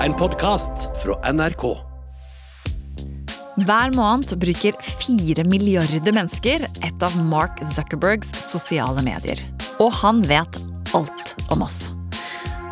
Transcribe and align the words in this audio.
En 0.00 0.14
podkast 0.16 0.86
fra 1.02 1.12
NRK. 1.32 1.62
Hver 3.60 3.90
måned 3.92 4.30
bruker 4.40 4.78
fire 4.80 5.44
milliarder 5.44 6.14
mennesker 6.16 6.64
et 6.64 7.04
av 7.04 7.18
Mark 7.28 7.60
Zuckerbergs 7.68 8.30
sosiale 8.40 9.04
medier. 9.04 9.42
Og 9.76 9.92
han 9.98 10.22
vet 10.24 10.56
alt 10.96 11.34
om 11.52 11.66
oss. 11.66 11.90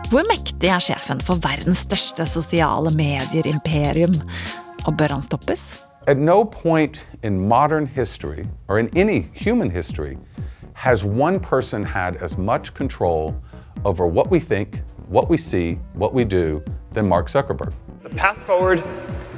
Hvor 0.09 0.25
mektig 0.31 0.73
er 0.73 0.81
sjefen 0.81 1.21
for 1.21 1.37
verdens 1.45 1.85
største 1.85 2.25
sosiale 2.25 2.95
medier-imperium? 2.97 4.17
Og 4.89 4.97
bør 4.97 5.19
han 5.19 5.29
stoppes? 5.29 5.75
At 6.09 6.17
no 6.17 6.47
point 6.49 6.97
in 7.23 7.37
modern 7.45 7.85
history, 7.85 8.49
or 8.69 8.79
in 8.79 8.89
any 8.97 9.29
human 9.37 9.69
history, 9.69 10.17
has 10.73 11.05
one 11.05 11.41
person 11.41 11.85
had 11.85 12.17
as 12.25 12.39
much 12.39 12.73
control 12.73 13.35
over 13.85 14.07
what 14.07 14.31
we 14.31 14.41
think, 14.41 14.81
what 15.11 15.29
we 15.29 15.37
see, 15.37 15.79
what 15.93 16.15
we 16.15 16.25
do 16.25 16.65
than 16.93 17.09
Mark 17.09 17.29
Zuckerberg. 17.29 17.73
The 18.03 18.09
path 18.17 18.39
forward 18.47 18.83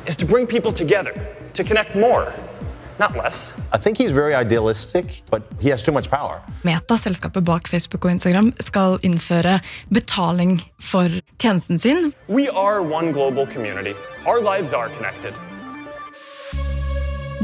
is 0.06 0.16
to 0.16 0.26
bring 0.26 0.46
people 0.46 0.72
together, 0.72 1.12
to 1.54 1.64
connect 1.64 1.94
more, 1.94 2.32
not 2.98 3.16
less. 3.16 3.54
I 3.72 3.78
think 3.78 3.98
he's 3.98 4.12
very 4.12 4.34
idealistic, 4.34 5.22
but 5.30 5.42
he 5.60 5.70
has 5.70 5.82
too 5.82 5.92
much 5.92 6.10
power. 6.10 6.40
Meta, 6.62 6.96
selskapet 6.98 7.44
bak 7.44 7.68
Facebook 7.68 8.04
og 8.04 8.10
Instagram, 8.10 8.52
skal 8.60 8.98
innføre 9.02 9.60
betaling 9.88 10.60
for 10.78 11.08
tjenesten 11.38 11.78
sin. 11.78 12.12
We 12.28 12.48
are 12.48 12.82
one 12.82 13.12
global 13.12 13.46
community. 13.46 13.94
Our 14.26 14.40
lives 14.40 14.72
are 14.72 14.88
connected. 14.88 15.34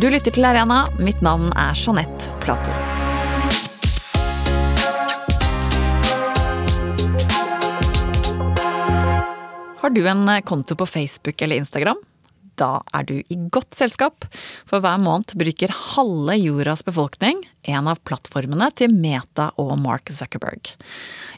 Du 0.01 0.09
lytter 0.09 0.31
til 0.31 0.45
Arena. 0.45 0.87
Mitt 0.99 1.23
navn 1.23 1.53
er 1.57 1.73
Jeanette 1.75 2.31
Platou. 2.41 3.06
Har 9.87 9.91
du 9.91 10.09
en 10.09 10.43
konto 10.43 10.77
på 10.77 10.87
Facebook 10.87 11.43
eller 11.43 11.57
Instagram? 11.57 11.97
Da 12.59 12.81
er 12.93 13.05
du 13.07 13.21
i 13.21 13.37
godt 13.55 13.77
selskap, 13.79 14.25
for 14.67 14.83
hver 14.83 14.99
måned 14.99 15.37
bruker 15.39 15.71
halve 15.95 16.35
jordas 16.41 16.81
befolkning 16.83 17.45
en 17.71 17.87
av 17.87 18.01
plattformene 18.03 18.67
til 18.75 18.91
Meta 18.91 19.53
og 19.63 19.77
Mark 19.79 20.11
Zuckerberg. 20.11 20.73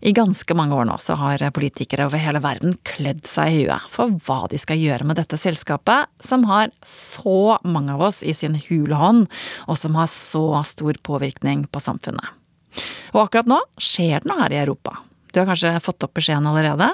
I 0.01 0.15
ganske 0.17 0.57
mange 0.57 0.79
år 0.81 0.89
nå 0.89 0.97
så 0.97 1.19
har 1.21 1.45
politikere 1.53 2.07
over 2.09 2.23
hele 2.25 2.41
verden 2.41 2.79
klødd 2.89 3.29
seg 3.29 3.53
i 3.53 3.59
huet 3.67 3.93
for 3.93 4.17
hva 4.25 4.39
de 4.49 4.63
skal 4.63 4.81
gjøre 4.81 5.11
med 5.11 5.21
dette 5.21 5.37
selskapet, 5.37 6.09
som 6.25 6.47
har 6.49 6.73
så 6.81 7.59
mange 7.69 7.99
av 7.99 8.07
oss 8.09 8.23
i 8.25 8.33
sin 8.33 8.57
hule 8.71 8.97
hånd, 8.97 9.29
og 9.69 9.77
som 9.77 10.01
har 10.01 10.09
så 10.09 10.63
stor 10.65 10.97
påvirkning 11.05 11.69
på 11.69 11.85
samfunnet. 11.85 12.33
Og 13.13 13.27
akkurat 13.27 13.53
nå 13.53 13.61
skjer 13.77 14.25
det 14.25 14.33
noe 14.33 14.41
her 14.41 14.57
i 14.57 14.63
Europa. 14.63 14.97
Du 15.33 15.41
har 15.41 15.49
kanskje 15.51 15.75
fått 15.85 16.05
opp 16.07 16.15
beskjeden 16.19 16.47
allerede 16.49 16.89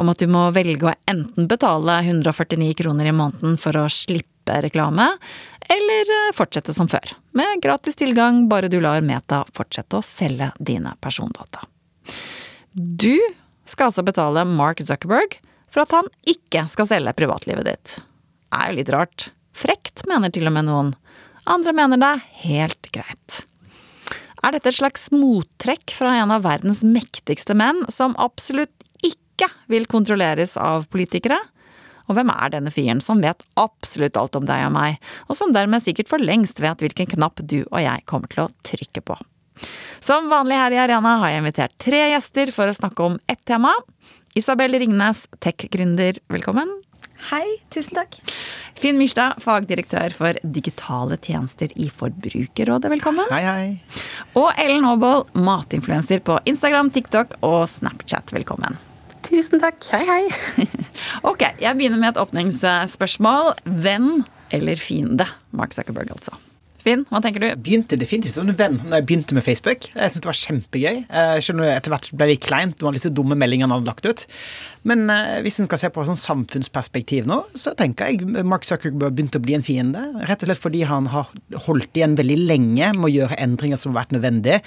om 0.00 0.10
at 0.12 0.20
du 0.20 0.28
må 0.30 0.46
velge 0.54 0.88
å 0.88 0.94
enten 1.10 1.48
betale 1.50 1.98
149 2.04 2.74
kroner 2.82 3.10
i 3.10 3.14
måneden 3.16 3.58
for 3.60 3.76
å 3.78 3.88
slippe 3.92 4.60
reklame, 4.64 5.06
eller 5.70 6.14
fortsette 6.34 6.74
som 6.74 6.88
før, 6.90 7.14
med 7.38 7.62
gratis 7.62 7.98
tilgang 8.00 8.46
bare 8.50 8.70
du 8.72 8.80
lar 8.82 9.04
Meta 9.06 9.44
fortsette 9.54 10.00
å 10.00 10.06
selge 10.06 10.50
dine 10.58 10.96
persondata. 11.00 11.62
Du 12.72 13.20
skal 13.64 13.90
altså 13.90 14.02
betale 14.06 14.44
Mark 14.48 14.82
Zuckerberg 14.82 15.38
for 15.72 15.84
at 15.84 15.94
han 15.94 16.10
ikke 16.28 16.66
skal 16.72 16.88
selge 16.90 17.14
privatlivet 17.16 17.68
ditt. 17.68 17.94
Det 18.52 18.58
er 18.58 18.72
jo 18.72 18.78
litt 18.80 18.92
rart. 18.92 19.30
Frekt, 19.56 20.04
mener 20.08 20.32
til 20.32 20.48
og 20.48 20.56
med 20.56 20.68
noen. 20.68 20.92
Andre 21.48 21.74
mener 21.76 22.00
det 22.00 22.10
er 22.16 22.26
helt 22.42 22.90
greit. 22.94 23.42
Er 24.42 24.56
dette 24.56 24.72
et 24.72 24.78
slags 24.80 25.06
mottrekk 25.14 25.92
fra 25.94 26.16
en 26.18 26.32
av 26.34 26.42
verdens 26.42 26.82
mektigste 26.82 27.54
menn, 27.54 27.84
som 27.86 28.16
absolutt 28.18 28.74
ikke 29.06 29.46
vil 29.70 29.86
kontrolleres 29.90 30.56
av 30.58 30.88
politikere? 30.90 31.38
Og 32.10 32.16
hvem 32.18 32.32
er 32.34 32.50
denne 32.50 32.72
fyren 32.74 32.98
som 33.04 33.22
vet 33.22 33.44
absolutt 33.60 34.18
alt 34.18 34.34
om 34.34 34.46
deg 34.48 34.66
og 34.66 34.74
meg, 34.74 34.98
og 35.30 35.38
som 35.38 35.54
dermed 35.54 35.84
sikkert 35.84 36.10
for 36.10 36.22
lengst 36.22 36.58
vet 36.62 36.82
hvilken 36.82 37.12
knapp 37.14 37.38
du 37.46 37.60
og 37.62 37.78
jeg 37.84 38.02
kommer 38.10 38.32
til 38.32 38.48
å 38.48 38.52
trykke 38.66 39.04
på? 39.06 39.18
Som 40.02 40.26
vanlig 40.32 40.58
her 40.58 40.74
i 40.74 40.80
Arena 40.82 41.16
har 41.22 41.30
jeg 41.30 41.44
invitert 41.44 41.78
tre 41.78 42.02
gjester 42.10 42.50
for 42.50 42.66
å 42.66 42.74
snakke 42.74 43.06
om 43.12 43.20
ett 43.30 43.44
tema. 43.46 43.70
Isabel 44.34 44.74
Ringnes, 44.82 45.28
tech-gründer, 45.38 46.18
velkommen. 46.32 46.80
Hei, 47.30 47.60
tusen 47.70 47.94
takk. 47.94 48.16
Finn 48.82 48.98
Myrstad, 48.98 49.38
fagdirektør 49.44 50.14
for 50.16 50.38
digitale 50.42 51.18
tjenester 51.22 51.70
i 51.78 51.86
Forbrukerrådet, 51.94 52.90
velkommen. 52.90 53.28
Hei, 53.30 53.42
hei. 53.46 54.02
Og 54.38 54.50
Ellen 54.58 54.86
Håboll, 54.88 55.22
matinfluenser 55.38 56.22
på 56.26 56.40
Instagram, 56.50 56.90
TikTok 56.94 57.36
og 57.46 57.62
Snapchat, 57.70 58.34
velkommen. 58.34 58.78
Tusen 59.22 59.62
takk. 59.62 59.78
Hei, 59.94 60.02
hei. 60.08 60.66
Ok, 61.30 61.44
jeg 61.62 61.78
begynner 61.78 62.00
med 62.00 62.12
et 62.12 62.22
åpningsspørsmål. 62.22 63.52
Venn 63.86 64.24
eller 64.52 64.80
fiende? 64.80 65.28
Mark 65.54 65.76
Zuckerberg, 65.76 66.10
altså. 66.16 66.34
Finn, 66.82 67.04
hva 67.12 67.20
tenker 67.22 67.42
du? 67.42 67.48
Begynte 67.62 67.94
definitivt 67.98 68.34
som 68.34 68.48
en 68.50 68.56
venn 68.58 68.80
da 68.82 68.98
jeg 68.98 69.06
begynte 69.06 69.36
med 69.36 69.44
Facebook. 69.46 69.86
Jeg 69.92 70.10
syntes 70.10 70.24
det 70.24 70.30
var 70.30 70.38
kjempegøy. 70.40 70.96
Jeg 71.06 71.44
skjønner 71.46 71.70
Etter 71.76 71.94
hvert 71.94 72.08
ble 72.18 72.28
det 72.32 72.38
kleint. 72.42 72.82
Var 72.82 72.96
disse 72.96 73.12
dumme 73.14 73.38
meldingene 73.38 73.70
han 73.70 73.84
hadde 73.84 73.92
lagt 73.92 74.08
ut. 74.08 74.24
Men 74.90 75.06
eh, 75.14 75.38
hvis 75.44 75.60
en 75.62 75.68
skal 75.68 75.78
se 75.78 75.92
på 75.94 76.02
sånn 76.08 76.18
samfunnsperspektiv 76.18 77.28
nå, 77.30 77.38
så 77.54 77.76
tenker 77.78 78.10
jeg 78.10 78.44
Mark 78.48 78.66
Zuckerberg 78.66 79.14
begynte 79.14 79.38
å 79.38 79.44
bli 79.44 79.54
en 79.54 79.66
fiende. 79.66 80.02
Rett 80.26 80.42
og 80.42 80.50
slett 80.50 80.62
fordi 80.62 80.82
han 80.90 81.06
har 81.12 81.30
holdt 81.68 81.98
igjen 82.00 82.18
veldig 82.18 82.38
lenge 82.50 82.90
med 82.98 83.06
å 83.06 83.14
gjøre 83.14 83.38
endringer 83.46 83.78
som 83.78 83.94
har 83.94 84.02
vært 84.02 84.16
nødvendige. 84.18 84.62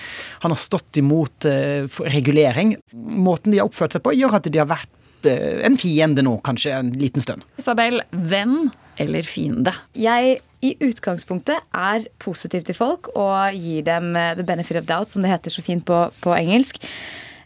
Han 0.45 0.55
har 0.55 0.61
stått 0.61 1.01
imot 1.01 1.49
eh, 1.51 1.83
regulering. 2.15 2.77
Måten 2.95 3.51
de 3.51 3.59
har 3.59 3.67
oppført 3.67 3.97
seg 3.97 4.05
på, 4.07 4.15
gjør 4.15 4.39
at 4.39 4.47
de 4.47 4.63
har 4.63 4.71
vært 4.71 4.87
eh, 4.87 5.04
en 5.27 5.77
fiende 5.79 6.23
nå, 6.25 6.37
kanskje 6.45 6.73
en 6.77 6.91
liten 6.99 7.23
stund. 7.23 7.45
Isabel, 7.61 8.01
venn 8.11 8.69
eller 9.01 9.27
fiende? 9.27 9.73
Jeg 9.97 10.39
i 10.65 10.73
utgangspunktet 10.81 11.61
er 11.75 12.05
positiv 12.21 12.65
til 12.65 12.77
folk 12.77 13.11
og 13.13 13.55
gir 13.57 13.85
dem 13.85 14.15
eh, 14.17 14.33
the 14.37 14.45
benefit 14.47 14.79
of 14.79 14.87
doubt, 14.89 15.11
som 15.11 15.25
det 15.25 15.33
heter 15.33 15.53
så 15.53 15.63
fint 15.65 15.85
på, 15.85 15.99
på 16.23 16.35
engelsk. 16.37 16.79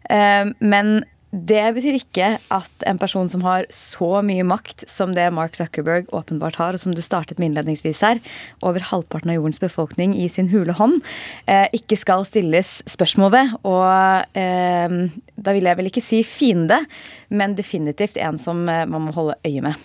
Eh, 0.09 0.51
men 0.59 0.99
det 1.29 1.61
betyr 1.75 1.97
ikke 1.99 2.29
at 2.53 2.85
en 2.89 2.97
person 2.97 3.29
som 3.29 3.43
har 3.45 3.67
så 3.73 4.23
mye 4.25 4.45
makt 4.47 4.87
som 4.89 5.13
det 5.13 5.27
Mark 5.35 5.57
Zuckerberg 5.59 6.09
åpenbart 6.15 6.57
har, 6.57 6.73
og 6.73 6.81
som 6.81 6.95
du 6.95 7.03
startet 7.05 7.37
med 7.37 7.51
innledningsvis 7.51 8.01
her, 8.05 8.21
over 8.65 8.81
halvparten 8.89 9.29
av 9.29 9.37
jordens 9.37 9.61
befolkning 9.61 10.15
i 10.17 10.25
sin 10.31 10.49
hule 10.49 10.73
hånd, 10.73 10.97
eh, 11.45 11.67
ikke 11.75 11.99
skal 12.01 12.25
stilles 12.25 12.79
spørsmål 12.89 13.33
ved. 13.35 13.53
Og 13.61 14.25
da 14.33 15.53
vil 15.55 15.69
jeg 15.69 15.77
vel 15.77 15.89
ikke 15.89 16.03
si 16.03 16.23
fiende, 16.25 16.79
men 17.29 17.55
definitivt 17.55 18.17
en 18.17 18.37
som 18.41 18.65
man 18.65 18.89
må 18.89 19.13
holde 19.13 19.37
øye 19.45 19.61
med. 19.61 19.77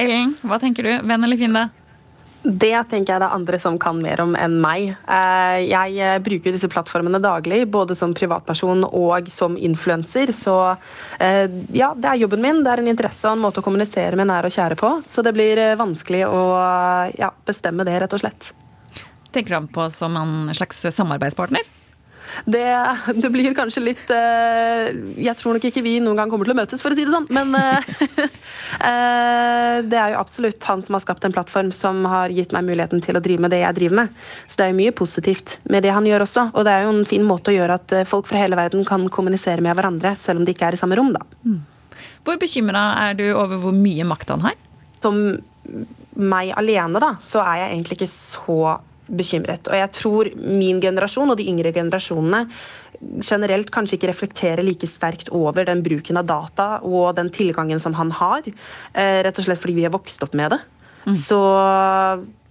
Ellen, 0.00 0.36
hva 0.46 0.60
tenker 0.60 0.86
du? 0.86 0.92
Venn 1.04 1.24
eller 1.26 1.36
fiende? 1.36 1.66
Det 2.42 2.72
tenker 2.88 3.12
jeg 3.12 3.20
det 3.20 3.26
er 3.26 3.34
andre 3.36 3.58
som 3.60 3.76
kan 3.80 3.98
mer 4.00 4.22
om 4.22 4.32
enn 4.38 4.54
meg. 4.62 4.94
Jeg 5.68 6.22
bruker 6.24 6.54
disse 6.56 6.70
plattformene 6.72 7.20
daglig, 7.20 7.66
både 7.68 7.96
som 7.98 8.14
privatperson 8.16 8.86
og 8.88 9.28
som 9.32 9.58
influenser. 9.60 10.32
Så 10.36 10.54
ja, 11.20 11.90
det 11.92 12.08
er 12.08 12.22
jobben 12.22 12.40
min. 12.44 12.62
Det 12.64 12.72
er 12.72 12.84
en 12.84 12.88
interesse 12.94 13.28
og 13.28 13.36
en 13.36 13.44
måte 13.44 13.60
å 13.60 13.66
kommunisere 13.66 14.16
med 14.16 14.30
nære 14.32 14.48
og 14.48 14.56
kjære 14.56 14.78
på. 14.80 14.92
Så 15.04 15.24
det 15.26 15.34
blir 15.36 15.60
vanskelig 15.80 16.24
å 16.30 16.40
ja, 17.20 17.28
bestemme 17.44 17.84
det, 17.84 17.98
rett 18.00 18.16
og 18.16 18.24
slett. 18.24 18.52
Tenker 19.30 19.52
du 19.52 19.58
ham 19.60 19.68
på 19.70 19.90
som 19.94 20.16
en 20.16 20.54
slags 20.56 20.80
samarbeidspartner? 20.96 21.68
Det, 22.44 22.64
det, 23.16 23.30
blir 23.32 23.54
kanskje 23.56 23.82
litt 23.82 24.10
uh, 24.12 24.88
Jeg 25.18 25.34
tror 25.38 25.56
nok 25.56 25.66
ikke 25.68 25.82
vi 25.84 25.96
noen 26.02 26.18
gang 26.18 26.30
kommer 26.32 26.48
til 26.48 26.54
å 26.54 26.58
møtes, 26.60 26.82
for 26.82 26.92
å 26.92 26.98
si 26.98 27.06
det 27.06 27.14
sånn. 27.14 27.28
Men 27.32 27.54
uh, 27.56 27.90
uh, 28.80 29.76
det 29.90 29.98
er 29.98 30.14
jo 30.14 30.20
absolutt 30.20 30.68
han 30.70 30.84
som 30.84 30.96
har 30.96 31.04
skapt 31.04 31.26
en 31.26 31.34
plattform 31.34 31.72
som 31.76 32.04
har 32.10 32.32
gitt 32.34 32.54
meg 32.56 32.68
muligheten 32.68 33.02
til 33.04 33.18
å 33.18 33.24
drive 33.24 33.46
med 33.46 33.54
det 33.54 33.62
jeg 33.64 33.78
driver 33.80 34.02
med. 34.02 34.22
Så 34.46 34.60
det 34.60 34.66
er 34.66 34.74
jo 34.74 34.80
mye 34.82 34.96
positivt 34.96 35.58
med 35.70 35.86
det 35.86 35.94
han 35.96 36.08
gjør 36.08 36.26
også. 36.26 36.48
Og 36.54 36.66
det 36.66 36.74
er 36.74 36.86
jo 36.86 36.94
en 36.94 37.08
fin 37.08 37.26
måte 37.26 37.52
å 37.52 37.56
gjøre 37.56 37.80
at 37.80 37.96
folk 38.10 38.30
fra 38.30 38.42
hele 38.42 38.58
verden 38.58 38.86
kan 38.88 39.08
kommunisere 39.12 39.64
med 39.64 39.76
hverandre, 39.78 40.14
selv 40.18 40.42
om 40.42 40.48
de 40.48 40.54
ikke 40.56 40.70
er 40.70 40.78
i 40.78 40.80
samme 40.80 40.98
rom, 40.98 41.12
da. 41.16 41.24
Mm. 41.44 41.60
Hvor 42.24 42.36
bekymra 42.40 42.84
er 43.08 43.16
du 43.18 43.26
over 43.32 43.60
hvor 43.60 43.74
mye 43.76 44.04
makt 44.08 44.34
han 44.34 44.44
har? 44.44 44.58
Som 45.00 45.20
meg 46.20 46.52
alene, 46.58 47.00
da, 47.02 47.14
så 47.24 47.42
er 47.44 47.62
jeg 47.62 47.74
egentlig 47.74 47.98
ikke 48.00 48.10
så 48.12 48.60
bekymret. 49.10 49.68
Og 49.70 49.76
jeg 49.78 49.92
tror 49.96 50.30
min 50.38 50.80
generasjon 50.82 51.32
og 51.32 51.38
de 51.40 51.48
yngre 51.50 51.72
generasjonene 51.74 52.46
generelt 53.24 53.70
kanskje 53.72 53.96
ikke 53.96 54.10
reflekterer 54.10 54.64
like 54.64 54.88
sterkt 54.90 55.30
over 55.32 55.64
den 55.68 55.80
bruken 55.84 56.20
av 56.20 56.28
data 56.28 56.66
og 56.84 57.14
den 57.16 57.30
tilgangen 57.32 57.80
som 57.80 57.96
han 57.96 58.12
har. 58.12 58.44
Eh, 58.92 59.22
rett 59.24 59.40
og 59.40 59.46
slett 59.46 59.62
fordi 59.62 59.78
vi 59.78 59.86
har 59.86 59.94
vokst 59.94 60.22
opp 60.26 60.36
med 60.36 60.52
det. 60.54 60.60
Mm. 61.06 61.16
Så 61.16 61.40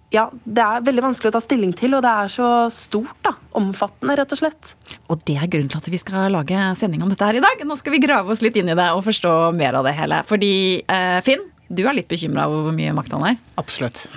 ja, 0.10 0.26
det 0.42 0.64
er 0.64 0.86
veldig 0.88 1.04
vanskelig 1.06 1.30
å 1.30 1.36
ta 1.36 1.42
stilling 1.44 1.74
til, 1.78 1.94
og 1.94 2.02
det 2.02 2.10
er 2.10 2.32
så 2.34 2.48
stort. 2.74 3.14
da, 3.26 3.36
Omfattende, 3.60 4.16
rett 4.18 4.34
og 4.34 4.42
slett. 4.42 4.72
Og 5.10 5.22
det 5.28 5.38
er 5.38 5.50
grunnen 5.52 5.70
til 5.70 5.82
at 5.82 5.90
vi 5.94 6.00
skal 6.02 6.34
lage 6.34 6.64
sending 6.80 7.04
om 7.06 7.12
dette 7.14 7.28
her 7.28 7.38
i 7.38 7.44
dag. 7.44 7.62
Nå 7.66 7.78
skal 7.78 7.94
vi 7.94 8.02
grave 8.02 8.34
oss 8.34 8.42
litt 8.46 8.58
inn 8.58 8.72
i 8.74 8.78
det 8.78 8.90
og 8.96 9.06
forstå 9.06 9.36
mer 9.58 9.78
av 9.78 9.86
det 9.86 9.94
hele. 9.98 10.24
Fordi, 10.30 10.54
eh, 10.82 11.20
Finn, 11.26 11.46
Du 11.70 11.84
er 11.86 11.94
litt 11.94 12.10
bekymra 12.10 12.48
over 12.50 12.68
hvor 12.68 12.76
mye 12.76 12.94
makt 12.98 13.14
han 13.14 13.26
har? 13.28 13.38
Absolutt. 13.62 14.08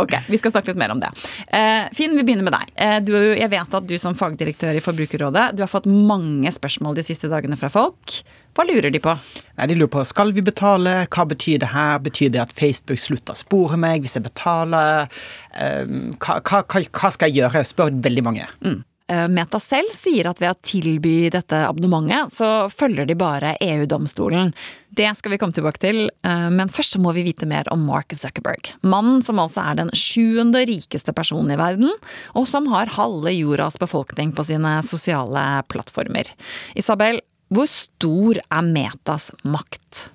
ok, 0.00 0.14
vi 0.28 0.40
skal 0.40 0.54
snakke 0.54 0.72
litt 0.72 0.80
mer 0.80 0.94
om 0.94 1.02
det. 1.02 1.10
Eh, 1.52 1.88
Finn, 1.96 2.16
vi 2.16 2.24
begynner 2.24 2.46
med 2.46 2.56
deg. 2.56 2.72
Eh, 2.74 2.98
du, 3.04 3.12
jeg 3.36 3.50
vet 3.52 3.78
at 3.80 3.88
du 3.88 3.96
som 4.00 4.16
fagdirektør 4.16 4.78
i 4.78 4.82
Forbrukerrådet, 4.84 5.50
du 5.58 5.64
har 5.64 5.70
fått 5.70 5.90
mange 5.90 6.52
spørsmål 6.54 6.96
de 6.96 7.04
siste 7.06 7.28
dagene 7.30 7.58
fra 7.60 7.70
folk. 7.72 8.20
Hva 8.56 8.64
lurer 8.66 8.90
de 8.90 8.98
på? 9.02 9.12
Nei, 9.58 9.66
De 9.70 9.76
lurer 9.76 9.92
på 9.92 10.02
skal 10.08 10.32
vi 10.34 10.42
betale, 10.42 11.04
hva 11.12 11.26
betyr 11.28 11.60
det 11.62 11.70
her? 11.74 12.00
Betyr 12.02 12.32
det 12.34 12.42
at 12.42 12.54
Facebook 12.56 12.98
slutter 13.02 13.36
å 13.36 13.38
spore 13.38 13.78
meg 13.78 14.02
hvis 14.02 14.16
jeg 14.18 14.24
betaler? 14.24 15.12
Um, 15.54 16.14
hva, 16.16 16.40
hva, 16.40 16.64
hva, 16.64 17.10
skal 17.14 17.30
jeg 17.30 17.42
gjøre? 17.42 17.62
Spør 17.68 17.92
veldig 18.08 18.24
mange. 18.26 18.48
Mm. 18.64 18.80
Eh, 19.08 19.28
Meta 19.32 19.56
selv 19.60 19.88
sier 19.96 20.28
at 20.28 20.40
ved 20.42 20.52
å 20.52 20.58
tilby 20.60 21.30
dette 21.32 21.62
abonnementet, 21.64 22.34
så 22.34 22.48
følger 22.68 23.08
de 23.08 23.16
bare 23.16 23.54
EU-domstolen. 23.64 24.52
Det 24.92 25.08
skal 25.16 25.32
vi 25.32 25.38
komme 25.40 25.56
tilbake 25.56 25.80
til, 25.80 26.10
eh, 26.24 26.48
men 26.52 26.68
først 26.68 26.96
så 26.96 27.00
må 27.00 27.14
vi 27.16 27.24
vite 27.24 27.48
mer 27.48 27.64
om 27.72 27.86
Mark 27.88 28.12
Zuckerberg. 28.12 28.74
Mannen 28.82 29.22
som 29.24 29.40
altså 29.40 29.64
er 29.64 29.80
den 29.80 29.90
sjuende 29.96 30.66
rikeste 30.68 31.14
personen 31.16 31.54
i 31.54 31.60
verden, 31.60 31.88
og 32.36 32.46
som 32.46 32.68
har 32.68 32.92
halve 32.98 33.32
jordas 33.32 33.80
befolkning 33.80 34.34
på 34.36 34.44
sine 34.44 34.82
sosiale 34.84 35.64
plattformer. 35.72 36.28
Isabel, 36.76 37.22
hvor 37.48 37.66
stor 37.66 38.42
er 38.44 38.62
Metas 38.62 39.30
makt? 39.42 40.10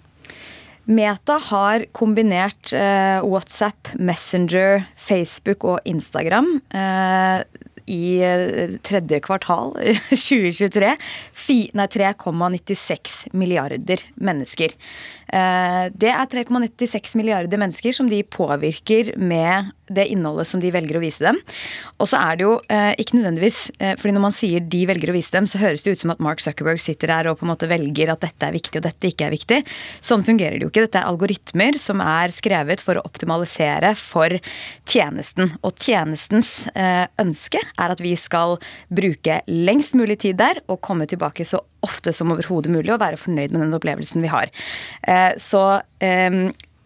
Meta 0.85 1.39
har 1.39 1.85
kombinert 1.95 2.73
eh, 2.75 3.23
WhatsApp, 3.23 3.95
Messenger, 3.95 4.83
Facebook 4.99 5.63
og 5.63 5.79
Instagram. 5.87 6.59
Eh, 6.69 7.43
i 7.85 8.19
eh, 8.23 8.75
tredje 8.81 9.19
kvartal 9.19 9.73
2023 10.09 10.95
3,96 11.33 13.27
milliarder 13.31 13.99
mennesker. 14.15 14.71
Eh, 15.33 15.85
det 15.97 16.11
er 16.13 16.29
3,96 16.29 17.15
milliarder 17.17 17.57
mennesker 17.57 17.95
som 17.95 18.09
de 18.09 18.21
påvirker 18.21 19.15
med 19.17 19.71
det 19.93 20.05
innholdet 20.13 20.47
som 20.47 20.61
de 20.61 20.71
velger 20.73 20.97
å 20.97 21.01
vise 21.01 21.25
dem. 21.25 21.39
Og 21.97 22.09
så 22.09 22.19
er 22.21 22.37
det 22.37 22.45
jo 22.45 22.53
eh, 22.71 22.93
ikke 23.01 23.17
nødvendigvis 23.17 23.59
fordi 23.73 24.13
når 24.15 24.23
man 24.23 24.35
sier 24.35 24.63
de 24.73 24.81
velger 24.87 25.11
å 25.11 25.15
vise 25.15 25.33
dem, 25.33 25.47
så 25.49 25.59
høres 25.61 25.83
det 25.85 25.95
ut 25.95 26.03
som 26.03 26.13
at 26.13 26.21
Mark 26.23 26.41
Zuckerberg 26.43 26.81
sitter 26.81 27.11
der 27.11 27.29
og 27.29 27.39
på 27.39 27.47
en 27.47 27.51
måte 27.51 27.69
velger 27.69 28.13
at 28.13 28.23
dette 28.23 28.47
er 28.47 28.55
viktig 28.55 28.79
og 28.79 28.85
dette 28.85 29.09
ikke 29.09 29.27
er 29.27 29.33
viktig. 29.33 29.59
Sånn 30.03 30.25
fungerer 30.25 30.57
det 30.57 30.67
jo 30.67 30.71
ikke. 30.71 30.85
Dette 30.87 31.01
er 31.01 31.09
algoritmer 31.09 31.79
som 31.81 32.01
er 32.03 32.33
skrevet 32.35 32.83
for 32.85 32.99
å 32.99 33.05
optimalisere 33.07 33.93
for 33.99 34.37
tjenesten. 34.89 35.55
Og 35.65 35.75
tjenestens 35.81 36.53
ønske 37.21 37.61
er 37.61 37.93
at 37.93 38.03
vi 38.03 38.15
skal 38.19 38.57
bruke 38.93 39.41
lengst 39.49 39.97
mulig 39.99 40.21
tid 40.23 40.39
der 40.41 40.63
og 40.67 40.81
komme 40.85 41.09
tilbake 41.09 41.47
så 41.47 41.61
ofte 41.85 42.13
som 42.15 42.33
overhodet 42.33 42.73
mulig 42.73 42.93
og 42.93 43.01
være 43.03 43.19
fornøyd 43.21 43.53
med 43.53 43.65
den 43.65 43.77
opplevelsen 43.77 44.23
vi 44.23 44.31
har. 44.33 44.51
Eh, 45.07 45.31
så 45.41 45.81
ehm, 46.03 46.45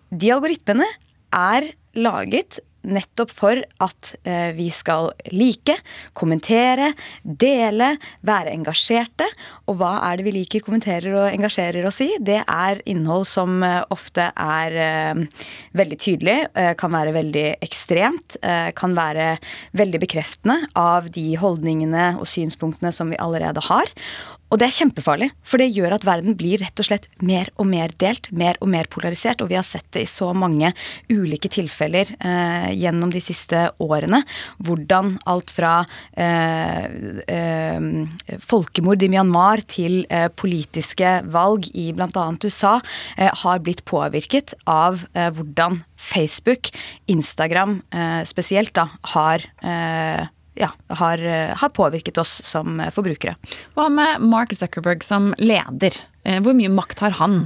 de 0.10 0.34
algoritmene 0.34 0.88
er 1.36 1.74
laget 1.98 2.62
nettopp 2.88 3.34
for 3.36 3.60
at 3.84 4.10
eh, 4.24 4.54
vi 4.56 4.70
skal 4.72 5.10
like, 5.34 5.74
kommentere, 6.16 6.94
dele, 7.24 7.90
være 8.24 8.54
engasjerte. 8.54 9.28
Og 9.68 9.80
hva 9.82 9.98
er 10.08 10.20
det 10.20 10.28
vi 10.30 10.34
liker, 10.38 10.64
kommenterer 10.64 11.18
og 11.18 11.26
engasjerer 11.28 11.84
oss 11.90 12.00
i? 12.06 12.14
Det 12.24 12.38
er 12.44 12.80
innhold 12.88 13.28
som 13.28 13.60
eh, 13.66 13.82
ofte 13.92 14.30
er 14.32 14.78
veldig 15.78 15.98
tydelig, 16.00 16.38
kan 16.80 16.94
være 16.94 17.12
veldig 17.16 17.46
ekstremt, 17.66 18.38
kan 18.78 18.96
være 18.96 19.28
veldig 19.78 20.00
bekreftende 20.02 20.58
av 20.78 21.10
de 21.14 21.26
holdningene 21.40 22.10
og 22.22 22.28
synspunktene 22.30 22.94
som 22.96 23.12
vi 23.12 23.20
allerede 23.22 23.64
har. 23.68 23.92
Og 24.48 24.60
det 24.62 24.70
er 24.70 24.76
kjempefarlig, 24.78 25.28
for 25.44 25.60
det 25.60 25.74
gjør 25.76 25.98
at 25.98 26.06
verden 26.08 26.38
blir 26.40 26.62
rett 26.62 26.80
og 26.80 26.88
slett 26.88 27.08
mer 27.20 27.50
og 27.60 27.68
mer 27.68 27.92
delt, 28.00 28.30
mer 28.32 28.56
og 28.64 28.70
mer 28.72 28.88
polarisert. 28.92 29.42
Og 29.44 29.52
vi 29.52 29.58
har 29.60 29.66
sett 29.68 29.88
det 29.92 30.06
i 30.06 30.10
så 30.12 30.30
mange 30.38 30.72
ulike 31.12 31.52
tilfeller 31.52 32.14
eh, 32.16 32.70
gjennom 32.80 33.12
de 33.12 33.22
siste 33.24 33.66
årene. 33.84 34.22
Hvordan 34.64 35.18
alt 35.28 35.52
fra 35.52 35.74
eh, 36.16 36.88
eh, 37.28 37.90
folkemord 38.40 39.04
i 39.04 39.12
Myanmar 39.12 39.66
til 39.68 40.06
eh, 40.08 40.30
politiske 40.32 41.18
valg 41.28 41.68
i 41.76 41.90
bl.a. 41.98 42.28
USA 42.48 42.78
eh, 43.18 43.34
har 43.44 43.64
blitt 43.66 43.84
påvirket 43.90 44.56
av 44.64 45.04
eh, 45.12 45.28
hvordan 45.36 45.82
Facebook, 45.98 46.70
Instagram 47.10 47.80
spesielt, 48.30 48.70
da, 48.78 48.84
har 49.16 49.42
ja, 50.60 50.72
har, 51.00 51.22
eh, 51.22 51.54
har, 51.58 51.70
påvirket 51.70 52.18
oss 52.18 52.40
som 52.46 52.82
forbrukere. 52.94 53.36
Hva 53.78 53.88
med 53.94 54.24
Mark 54.26 54.56
Zuckerberg 54.58 55.06
som 55.06 55.34
leder? 55.38 56.00
Eh, 56.24 56.42
hvor 56.44 56.58
mye 56.58 56.72
makt 56.74 57.04
har 57.06 57.18
han? 57.22 57.44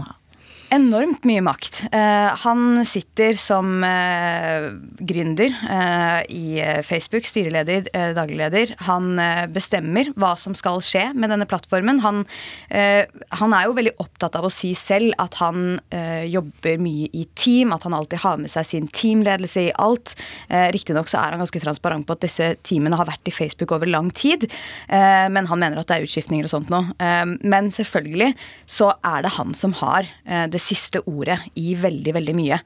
Enormt 0.72 1.26
mye 1.28 1.42
makt. 1.44 1.82
Uh, 1.92 2.32
han 2.46 2.82
sitter 2.88 3.36
som 3.40 3.84
uh, 3.84 4.72
gründer 5.04 5.52
uh, 5.68 6.22
i 6.32 6.62
Facebook, 6.88 7.28
styreleder, 7.28 7.90
daglig 8.16 8.38
leder. 8.40 8.74
Han 8.88 9.14
bestemmer 9.52 10.12
hva 10.20 10.34
som 10.40 10.56
skal 10.58 10.80
skje 10.86 11.10
med 11.18 11.32
denne 11.32 11.48
plattformen. 11.50 12.00
Han, 12.04 12.24
han, 12.72 13.54
er 13.56 13.68
jo 13.68 13.76
veldig 13.78 13.94
opptatt 14.02 14.36
av 14.38 14.46
å 14.48 14.52
si 14.54 14.72
selv 14.78 15.14
at 15.22 15.38
han 15.42 15.80
jobber 16.30 16.80
mye 16.82 17.10
i 17.18 17.26
team, 17.40 17.74
at 17.76 17.86
han 17.88 17.96
alltid 17.98 18.22
har 18.24 18.40
med 18.42 18.52
seg 18.54 18.68
sin 18.68 18.88
teamledelse 18.88 19.66
i 19.68 19.74
alt. 19.82 20.14
Uh, 20.52 20.70
Riktignok 20.74 21.12
så 21.12 21.20
er 21.22 21.36
han 21.36 21.44
ganske 21.44 21.64
transparent 21.64 22.08
på 22.08 22.18
at 22.18 22.26
disse 22.26 22.52
teamene 22.68 23.00
har 23.00 23.10
vært 23.10 23.32
i 23.32 23.36
Facebook 23.36 23.74
over 23.76 23.90
lang 23.90 24.12
tid, 24.16 24.48
men 24.92 25.48
han 25.50 25.60
mener 25.62 25.80
at 25.80 25.90
det 25.90 25.98
er 25.98 26.06
utskiftninger 26.06 26.48
og 26.48 26.52
sånt 26.52 26.72
nå. 26.72 26.80
men 27.42 27.70
selvfølgelig 27.74 28.32
så 28.70 28.92
er 29.08 29.24
det 29.26 29.34
han 29.38 29.54
som 29.58 29.74
har 29.80 30.08
det 30.52 30.61
siste 30.62 31.02
ordet 31.10 31.40
i 31.60 31.74
veldig, 31.80 32.16
veldig 32.18 32.36
mye. 32.38 32.60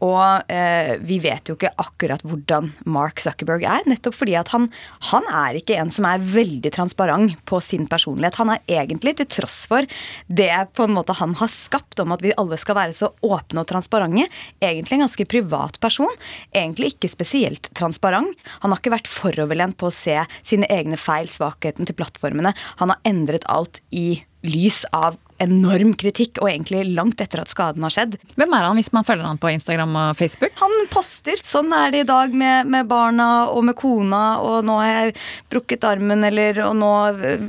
Og 0.00 0.48
eh, 0.48 0.94
vi 1.04 1.18
vet 1.20 1.50
jo 1.50 1.56
ikke 1.58 1.74
akkurat 1.82 2.22
hvordan 2.24 2.70
Mark 2.88 3.20
Zuckerberg 3.20 3.66
er, 3.68 3.84
nettopp 3.90 4.16
fordi 4.16 4.36
at 4.40 4.48
han, 4.54 4.70
han 5.10 5.26
er 5.28 5.58
ikke 5.58 5.76
en 5.76 5.92
som 5.92 6.06
er 6.08 6.22
veldig 6.24 6.72
transparent 6.72 7.36
på 7.48 7.60
sin 7.64 7.84
personlighet. 7.90 8.38
Han 8.40 8.54
er 8.54 8.64
egentlig, 8.80 9.18
til 9.18 9.28
tross 9.28 9.58
for 9.68 9.84
det 10.26 10.52
på 10.76 10.86
en 10.86 10.96
måte 10.96 11.18
han 11.20 11.36
har 11.40 11.52
skapt 11.52 12.00
om 12.00 12.16
at 12.16 12.24
vi 12.24 12.32
alle 12.40 12.56
skal 12.60 12.78
være 12.80 12.96
så 12.96 13.10
åpne 13.20 13.60
og 13.60 13.68
transparente, 13.68 14.24
egentlig 14.64 14.96
en 14.96 15.04
ganske 15.04 15.28
privat 15.28 15.76
person. 15.84 16.16
Egentlig 16.56 16.94
ikke 16.94 17.12
spesielt 17.12 17.72
transparent. 17.76 18.32
Han 18.64 18.72
har 18.72 18.80
ikke 18.80 18.96
vært 18.96 19.10
foroverlent 19.10 19.76
på 19.80 19.90
å 19.90 19.94
se 19.94 20.16
sine 20.40 20.68
egne 20.72 20.96
feil, 21.00 21.28
svakheten 21.28 21.88
til 21.88 21.98
plattformene. 21.98 22.54
Han 22.80 22.94
har 22.94 23.04
endret 23.08 23.44
alt 23.52 23.82
i 23.92 24.22
lys 24.46 24.86
av 24.96 25.20
enorm 25.40 25.94
kritikk, 25.98 26.40
og 26.42 26.50
egentlig 26.50 26.84
langt 26.94 27.22
etter 27.22 27.42
at 27.42 27.50
skaden 27.50 27.84
har 27.86 27.94
skjedd. 27.94 28.18
Hvem 28.38 28.56
er 28.56 28.66
han 28.68 28.78
hvis 28.78 28.92
man 28.96 29.06
følger 29.08 29.26
han 29.26 29.40
på 29.40 29.52
Instagram 29.54 29.96
og 30.02 30.18
Facebook? 30.18 30.52
Han 30.60 30.76
poster. 30.92 31.40
Sånn 31.46 31.72
er 31.76 31.94
det 31.94 32.04
i 32.04 32.10
dag 32.10 32.34
med, 32.36 32.70
med 32.70 32.90
barna 32.90 33.30
og 33.52 33.64
med 33.68 33.78
kona, 33.78 34.24
og 34.44 34.66
nå 34.68 34.76
har 34.82 34.92
jeg 34.92 35.16
brukket 35.52 35.86
armen, 35.88 36.26
eller 36.28 36.62
og 36.68 36.76
nå 36.80 36.92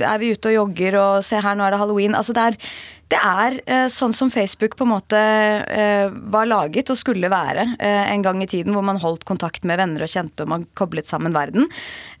er 0.00 0.22
vi 0.22 0.32
ute 0.32 0.52
og 0.52 0.58
jogger, 0.60 0.98
og 1.02 1.26
se 1.26 1.40
her, 1.42 1.58
nå 1.58 1.66
er 1.66 1.74
det 1.74 1.82
halloween. 1.82 2.16
Altså 2.18 2.36
det 2.36 2.48
er 2.52 2.60
det 3.12 3.18
er 3.18 3.56
eh, 3.66 3.86
sånn 3.92 4.14
som 4.16 4.30
Facebook 4.32 4.76
på 4.78 4.86
en 4.86 4.92
måte 4.94 5.18
eh, 5.18 6.06
var 6.32 6.48
laget 6.48 6.92
og 6.92 6.98
skulle 7.00 7.30
være 7.32 7.66
eh, 7.76 8.06
en 8.12 8.24
gang 8.24 8.40
i 8.44 8.48
tiden, 8.48 8.72
hvor 8.76 8.84
man 8.86 9.00
holdt 9.02 9.26
kontakt 9.28 9.66
med 9.68 9.80
venner 9.80 10.06
og 10.06 10.12
kjente, 10.12 10.44
og 10.44 10.52
man 10.52 10.64
koblet 10.78 11.10
sammen 11.10 11.36
verden. 11.36 11.68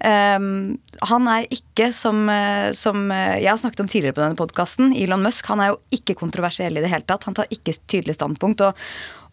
Ehm, 0.04 0.76
han 1.08 1.30
er 1.32 1.48
ikke 1.54 1.90
som, 1.96 2.26
som 2.76 3.08
jeg 3.12 3.48
har 3.48 3.60
snakket 3.60 3.84
om 3.84 3.88
tidligere 3.88 4.18
på 4.18 4.24
denne 4.24 4.38
podkasten, 4.38 4.92
Elon 4.98 5.24
Musk, 5.24 5.48
han 5.48 5.62
er 5.64 5.72
jo 5.72 5.80
ikke 5.96 6.18
kontroversiell 6.20 6.76
i 6.76 6.84
det 6.84 6.92
hele 6.92 7.08
tatt. 7.08 7.24
Han 7.28 7.38
tar 7.38 7.50
ikke 7.54 7.76
tydelig 7.88 8.18
standpunkt. 8.18 8.64
og 8.66 8.76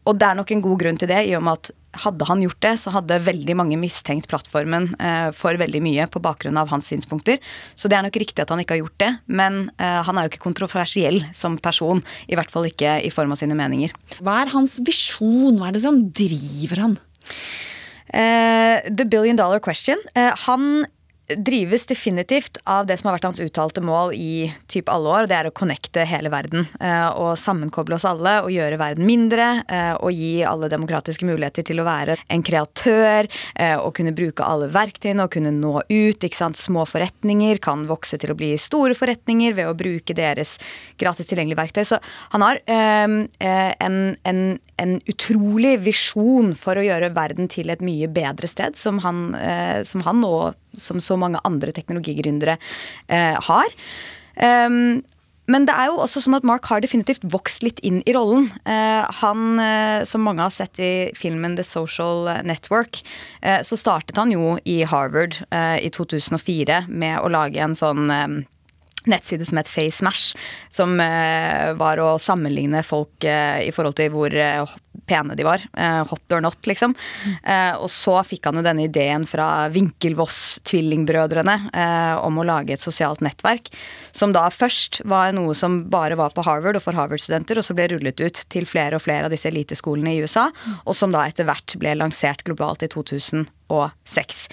og 0.07 0.17
det 0.17 0.27
er 0.29 0.37
nok 0.39 0.51
en 0.53 0.63
god 0.63 0.79
grunn 0.81 0.97
til 0.99 1.11
det, 1.11 1.19
i 1.27 1.35
og 1.37 1.43
med 1.45 1.59
at 1.59 1.71
hadde 2.03 2.25
han 2.29 2.41
gjort 2.43 2.59
det, 2.61 2.73
så 2.81 2.93
hadde 2.93 3.17
veldig 3.25 3.55
mange 3.57 3.77
mistenkt 3.81 4.29
plattformen 4.29 4.91
eh, 5.01 5.29
for 5.35 5.57
veldig 5.57 5.81
mye 5.81 6.05
på 6.11 6.21
bakgrunn 6.21 6.59
av 6.61 6.69
hans 6.69 6.89
synspunkter. 6.91 7.39
Så 7.73 7.89
det 7.89 7.97
er 7.97 8.05
nok 8.05 8.19
riktig 8.21 8.43
at 8.43 8.53
han 8.53 8.61
ikke 8.61 8.77
har 8.77 8.83
gjort 8.83 8.99
det, 9.01 9.09
men 9.25 9.61
eh, 9.81 9.99
han 10.05 10.17
er 10.17 10.25
jo 10.25 10.33
ikke 10.33 10.45
kontroversiell 10.45 11.23
som 11.35 11.57
person. 11.61 12.03
I 12.29 12.37
hvert 12.37 12.53
fall 12.53 12.69
ikke 12.69 12.99
i 13.05 13.11
form 13.13 13.33
av 13.33 13.41
sine 13.41 13.57
meninger. 13.57 13.95
Hva 14.21 14.43
er 14.43 14.53
hans 14.53 14.77
visjon? 14.85 15.57
Hva 15.57 15.71
er 15.71 15.79
det 15.79 15.83
som 15.87 16.03
driver 16.13 16.85
han? 16.85 16.95
Uh, 18.09 18.81
the 18.89 19.05
billion 19.05 19.37
dollar 19.37 19.59
question. 19.61 19.99
Uh, 20.15 20.33
han 20.47 20.87
drives 21.37 21.85
definitivt 21.85 22.57
av 22.63 22.85
det 22.85 22.97
som 22.97 23.09
har 23.09 23.17
vært 23.17 23.27
hans 23.27 23.39
uttalte 23.43 23.81
mål 23.85 24.13
i 24.15 24.49
typ 24.71 24.89
alle 24.89 25.09
år. 25.09 25.27
Det 25.29 25.37
er 25.37 25.49
å 25.49 25.53
connecte 25.55 26.05
hele 26.09 26.31
verden. 26.33 26.65
Eh, 26.81 27.09
og 27.19 27.37
sammenkoble 27.39 27.99
oss 27.99 28.07
alle 28.09 28.39
og 28.43 28.51
gjøre 28.53 28.79
verden 28.81 29.05
mindre. 29.05 29.49
Eh, 29.69 29.93
og 29.99 30.15
gi 30.15 30.41
alle 30.47 30.71
demokratiske 30.71 31.27
muligheter 31.29 31.65
til 31.67 31.81
å 31.81 31.87
være 31.87 32.17
en 32.33 32.45
kreatør. 32.45 33.29
Eh, 33.55 33.75
og 33.77 33.93
kunne 33.99 34.15
bruke 34.17 34.45
alle 34.45 34.71
verktøyene 34.73 35.25
og 35.25 35.33
kunne 35.35 35.53
nå 35.55 35.75
ut. 35.85 36.27
Små 36.59 36.83
forretninger 36.87 37.59
kan 37.61 37.85
vokse 37.89 38.17
til 38.19 38.31
å 38.33 38.37
bli 38.37 38.51
store 38.59 38.95
forretninger 38.97 39.53
ved 39.57 39.69
å 39.69 39.75
bruke 39.77 40.15
deres 40.17 40.57
gratis 40.99 41.29
tilgjengelige 41.29 41.59
verktøy. 41.59 41.83
Så 41.87 41.99
han 42.33 42.45
har 42.45 42.59
en, 42.69 43.27
en, 43.39 44.43
en 44.81 44.95
utrolig 45.09 45.75
visjon 45.85 46.53
for 46.57 46.79
å 46.79 46.85
gjøre 46.85 47.11
verden 47.15 47.49
til 47.51 47.71
et 47.73 47.83
mye 47.85 48.09
bedre 48.11 48.49
sted, 48.49 48.77
som 48.79 49.01
han, 49.03 49.33
som 49.87 50.05
han 50.05 50.25
og 50.27 50.57
som 50.77 51.01
så 51.03 51.17
mange 51.19 51.41
andre 51.47 51.73
teknologigründere 51.75 52.57
eh, 53.07 53.37
har. 53.49 53.79
Um, 54.39 55.01
men 55.49 55.65
det 55.65 55.73
er 55.73 55.89
jo 55.89 55.97
også 56.03 56.21
sånn 56.21 56.37
at 56.37 56.45
Mark 56.45 56.67
har 56.69 56.83
definitivt 56.83 57.23
vokst 57.33 57.63
litt 57.65 57.79
inn 57.85 58.03
i 58.05 58.13
rollen. 58.13 58.51
Eh, 58.69 59.07
han, 59.21 59.57
eh, 59.57 60.05
som 60.05 60.21
mange 60.21 60.45
har 60.45 60.53
sett 60.53 60.77
i 60.77 61.09
filmen 61.17 61.57
The 61.57 61.65
Social 61.65 62.29
Network, 62.45 63.01
eh, 63.41 63.63
så 63.65 63.79
startet 63.79 64.19
han 64.21 64.29
jo 64.35 64.59
i 64.69 64.83
Harvard 64.85 65.39
eh, 65.49 65.81
i 65.81 65.89
2004 65.89 66.83
med 66.87 67.17
å 67.17 67.33
lage 67.33 67.65
en 67.65 67.73
sånn 67.77 68.13
eh, 68.13 68.27
nettside 69.07 69.45
som 69.45 69.59
het 69.59 69.69
FaceMash, 69.71 70.35
som 70.73 70.99
eh, 70.99 71.71
var 71.79 72.01
å 72.03 72.17
sammenligne 72.21 72.83
folk 72.85 73.23
eh, 73.27 73.67
i 73.67 73.71
forhold 73.75 73.97
til 73.99 74.11
hvor 74.13 74.33
eh, 74.33 74.77
pene 75.09 75.35
de 75.37 75.45
var. 75.45 75.63
Hot 76.09 76.33
or 76.35 76.41
not, 76.43 76.59
liksom. 76.69 76.91
Og 77.81 77.87
så 77.89 78.19
fikk 78.27 78.45
han 78.45 78.59
jo 78.59 78.63
denne 78.65 78.83
ideen 78.85 79.23
fra 79.25 79.65
Vinkelvoss-tvillingbrødrene 79.73 81.55
om 82.21 82.37
å 82.37 82.45
lage 82.45 82.75
et 82.75 82.83
sosialt 82.83 83.23
nettverk, 83.25 83.71
som 84.13 84.35
da 84.35 84.43
først 84.53 85.01
var 85.09 85.33
noe 85.33 85.55
som 85.57 85.79
bare 85.89 86.19
var 86.19 86.35
på 86.35 86.45
Harvard 86.45 86.77
og 86.77 86.85
for 86.85 86.99
Harvard-studenter, 86.99 87.57
og 87.57 87.65
så 87.65 87.73
ble 87.79 87.87
rullet 87.95 88.21
ut 88.21 88.43
til 88.53 88.69
flere 88.69 88.99
og 88.99 89.05
flere 89.07 89.25
av 89.25 89.33
disse 89.33 89.49
eliteskolene 89.49 90.13
i 90.13 90.21
USA, 90.21 90.45
og 90.83 90.93
som 90.99 91.15
da 91.15 91.25
etter 91.25 91.49
hvert 91.49 91.79
ble 91.81 91.97
lansert 91.97 92.45
globalt 92.45 92.85
i 92.85 92.91
2006. 92.93 94.45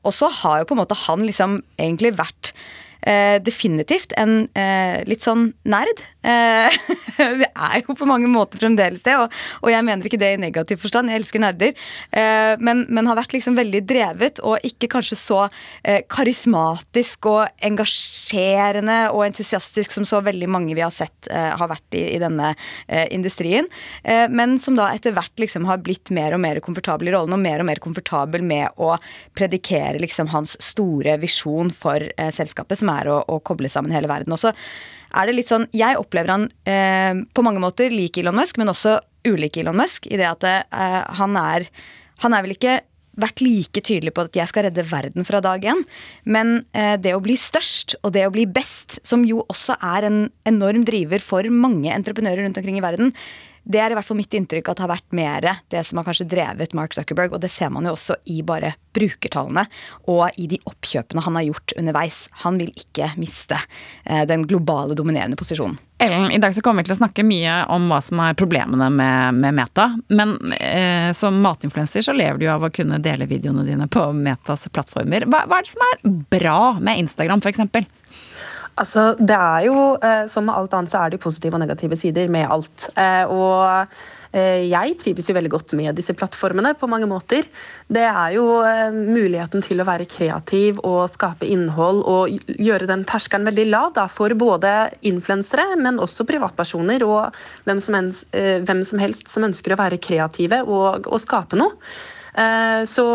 og 0.00 0.12
så 0.16 0.32
har 0.40 0.62
jo 0.62 0.70
på 0.70 0.78
en 0.78 0.84
måte 0.86 1.02
han 1.04 1.28
liksom 1.28 1.60
egentlig 1.76 2.16
vært 2.16 2.54
eh, 3.02 3.38
definitivt 3.42 4.12
en 4.18 4.46
eh, 4.58 5.02
litt 5.08 5.24
sånn 5.24 5.52
nerd. 5.68 6.02
Eh, 6.28 6.78
det 7.40 7.48
er 7.48 7.82
jo 7.82 7.96
på 7.96 8.08
mange 8.08 8.28
måter 8.30 8.60
fremdeles 8.60 9.04
det, 9.06 9.14
og, 9.20 9.32
og, 9.62 9.70
jeg 9.72 9.84
mener 9.86 10.08
ikke 10.08 10.20
det 10.20 10.32
i 10.34 10.40
negativ 10.40 10.82
forstand. 10.82 11.12
Jeg 11.12 11.22
elsker 11.22 11.42
nerder. 11.42 11.74
Eh, 12.10 12.54
men, 12.60 12.84
men, 12.88 13.08
har 13.08 13.18
vært 13.18 13.34
liksom 13.36 13.56
veldig 13.58 13.82
drevet, 13.88 14.42
og 14.44 14.64
ikke 14.66 14.90
kanskje 14.92 15.18
så 15.18 15.40
eh, 15.82 16.02
karismatisk 16.10 17.30
og 17.30 17.64
engasjerende 17.64 18.98
og 19.14 19.24
entusiastisk 19.28 19.94
som 19.94 20.06
så 20.08 20.20
veldig 20.24 20.50
mange 20.50 20.76
vi 20.76 20.84
har 20.84 20.94
sett 20.94 21.30
eh, 21.32 21.52
har 21.58 21.70
vært 21.70 21.96
i, 21.96 22.04
i 22.16 22.20
denne 22.20 22.54
industrien. 23.12 23.66
men 24.30 24.56
som 24.60 24.76
da 24.76 24.88
etter 24.94 25.12
hvert 25.14 25.40
liksom 25.40 25.66
har 25.68 25.80
blitt 25.84 26.10
mer 26.14 26.34
og 26.34 26.40
mer 26.42 26.58
komfortabel 26.64 27.10
i 27.10 27.12
rollen, 27.12 27.34
og 27.34 27.40
mer 27.42 27.62
og 27.62 27.68
mer 27.68 27.80
komfortabel 27.82 28.42
med 28.44 28.78
å 28.80 28.94
predikere 29.36 30.00
liksom 30.00 30.30
hans 30.32 30.56
store 30.62 31.16
visjon 31.20 31.70
for 31.74 32.04
selskapet. 32.34 32.80
som 32.80 32.87
som 32.88 32.96
er 32.96 33.12
å, 33.12 33.20
å 33.28 33.40
koble 33.44 33.70
sammen 33.72 33.94
hele 33.94 34.10
verden. 34.10 34.32
Og 34.32 34.40
så 34.40 34.54
er 35.08 35.28
det 35.28 35.38
litt 35.38 35.48
sånn 35.48 35.68
Jeg 35.76 35.96
opplever 36.00 36.34
han 36.34 36.48
eh, 36.68 37.24
på 37.32 37.44
mange 37.44 37.62
måter 37.62 37.92
lik 37.92 38.18
Elon 38.20 38.36
Musk, 38.36 38.58
men 38.60 38.72
også 38.72 38.98
ulik 39.28 39.60
Elon 39.60 39.78
Musk. 39.78 40.08
I 40.08 40.20
det 40.20 40.28
at 40.28 40.48
eh, 40.48 41.02
han 41.20 41.36
er 41.36 41.68
Han 42.24 42.34
er 42.34 42.42
vel 42.42 42.56
ikke 42.56 42.80
vært 43.18 43.40
like 43.42 43.82
tydelig 43.82 44.12
på 44.14 44.24
at 44.28 44.36
jeg 44.38 44.46
skal 44.50 44.68
redde 44.68 44.84
verden 44.86 45.26
fra 45.26 45.40
dag 45.42 45.64
én. 45.66 45.80
Men 46.24 46.60
eh, 46.70 46.94
det 47.02 47.16
å 47.16 47.22
bli 47.22 47.34
størst 47.38 47.96
og 48.02 48.12
det 48.14 48.24
å 48.28 48.32
bli 48.34 48.46
best, 48.46 49.00
som 49.06 49.24
jo 49.26 49.42
også 49.50 49.74
er 49.82 50.06
en 50.06 50.20
enorm 50.46 50.84
driver 50.86 51.22
for 51.22 51.46
mange 51.50 51.90
entreprenører 51.94 52.46
rundt 52.46 52.60
omkring 52.60 52.78
i 52.78 52.84
verden, 52.84 53.12
det 53.68 53.80
er 53.82 53.92
i 53.92 53.98
hvert 53.98 54.06
fall 54.08 54.16
mitt 54.16 54.32
inntrykk 54.32 54.70
at 54.70 54.78
det 54.78 54.84
har 54.86 54.94
vært 54.94 55.16
mer 55.16 55.46
det 55.68 55.82
som 55.84 56.00
har 56.00 56.06
kanskje 56.08 56.28
drevet 56.30 56.74
Mark 56.76 56.94
Zuckerberg. 56.96 57.34
Og 57.36 57.42
det 57.42 57.50
ser 57.52 57.68
man 57.74 57.84
jo 57.84 57.92
også 57.92 58.16
i 58.32 58.40
bare 58.46 58.72
brukertallene 58.96 59.66
og 60.08 60.40
i 60.40 60.48
de 60.50 60.58
oppkjøpene 60.66 61.24
han 61.26 61.36
har 61.36 61.46
gjort 61.50 61.74
underveis. 61.76 62.22
Han 62.44 62.56
vil 62.60 62.72
ikke 62.72 63.12
miste 63.20 63.58
eh, 64.04 64.24
den 64.28 64.46
globale 64.48 64.96
dominerende 64.96 65.36
posisjonen. 65.38 65.76
Ellen, 66.00 66.30
i 66.30 66.38
dag 66.38 66.54
så 66.54 66.62
kommer 66.62 66.84
vi 66.84 66.88
til 66.88 66.94
å 66.94 67.00
snakke 67.00 67.26
mye 67.26 67.54
om 67.74 67.88
hva 67.90 67.98
som 68.04 68.20
er 68.22 68.36
problemene 68.38 68.88
med, 68.94 69.38
med 69.42 69.56
Meta. 69.58 69.90
Men 70.14 70.36
eh, 70.56 71.10
som 71.18 71.40
matinfluenser 71.42 72.06
så 72.06 72.14
lever 72.16 72.40
du 72.40 72.46
jo 72.46 72.54
av 72.54 72.68
å 72.68 72.72
kunne 72.72 73.02
dele 73.02 73.28
videoene 73.28 73.66
dine 73.66 73.90
på 73.90 74.06
Metas 74.16 74.68
plattformer. 74.72 75.26
Hva, 75.28 75.44
hva 75.50 75.58
er 75.58 75.66
det 75.66 75.74
som 75.74 75.86
er 75.90 76.04
bra 76.38 76.60
med 76.80 77.04
Instagram, 77.04 77.44
f.eks.? 77.44 77.90
Altså, 78.78 79.14
det 79.18 79.34
er 79.34 79.66
jo, 79.66 79.96
eh, 80.02 80.26
Som 80.30 80.46
med 80.46 80.54
alt 80.54 80.74
annet 80.74 80.92
så 80.92 81.02
er 81.02 81.10
det 81.10 81.18
jo 81.18 81.26
positive 81.26 81.58
og 81.58 81.64
negative 81.64 81.96
sider 81.98 82.30
med 82.30 82.46
alt. 82.46 82.88
Eh, 82.94 83.24
og 83.26 83.88
eh, 84.32 84.68
jeg 84.68 84.96
trives 85.00 85.28
jo 85.28 85.34
veldig 85.34 85.50
godt 85.50 85.74
med 85.78 85.96
disse 85.98 86.14
plattformene 86.14 86.74
på 86.78 86.88
mange 86.90 87.08
måter. 87.10 87.48
Det 87.88 88.04
er 88.04 88.36
jo 88.36 88.44
muligheten 88.94 89.64
til 89.64 89.80
å 89.80 89.86
være 89.88 90.06
kreativ 90.06 90.78
og 90.84 91.08
skape 91.10 91.48
innhold 91.48 92.04
og 92.04 92.52
gjøre 92.54 92.86
den 92.90 93.04
terskelen 93.08 93.48
veldig 93.48 93.66
lav 93.72 93.98
for 94.12 94.30
både 94.38 94.92
influensere, 95.08 95.74
men 95.80 95.98
også 95.98 96.26
privatpersoner 96.28 97.02
og 97.06 97.34
hvem 97.64 97.80
som 97.80 99.02
helst 99.02 99.32
som 99.32 99.48
ønsker 99.48 99.74
å 99.74 99.80
være 99.80 99.98
kreative 99.98 100.62
og, 100.66 101.08
og 101.08 101.20
skape 101.24 101.58
noe. 101.58 101.74
Eh, 102.34 102.82
så 102.88 103.06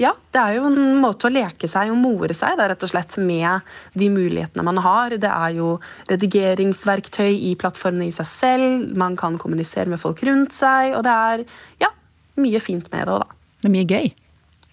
ja, 0.00 0.12
det 0.32 0.40
er 0.40 0.56
jo 0.56 0.68
en 0.70 0.96
måte 1.02 1.28
å 1.28 1.32
leke 1.32 1.68
seg 1.70 1.92
og 1.92 1.98
more 2.00 2.36
seg 2.36 2.56
det 2.58 2.64
er 2.64 2.72
rett 2.74 2.86
og 2.86 2.92
slett 2.92 3.18
med 3.22 3.74
de 3.98 4.08
mulighetene 4.12 4.64
man 4.66 4.80
har. 4.84 5.16
Det 5.20 5.30
er 5.30 5.58
jo 5.58 5.74
redigeringsverktøy 6.10 7.30
i 7.50 7.52
plattformene 7.60 8.08
i 8.08 8.16
seg 8.16 8.28
selv, 8.28 8.88
man 8.98 9.18
kan 9.18 9.38
kommunisere 9.40 9.90
med 9.92 10.00
folk 10.02 10.24
rundt 10.28 10.56
seg, 10.56 10.96
og 10.96 11.06
det 11.06 11.18
er 11.28 11.46
ja, 11.86 11.92
mye 12.40 12.62
fint 12.62 12.90
med 12.92 13.06
det 13.06 13.16
òg, 13.16 13.24
da. 13.26 13.40
Det 13.62 13.70
er 13.70 13.76
mye 13.76 13.88
gøy. 13.88 14.12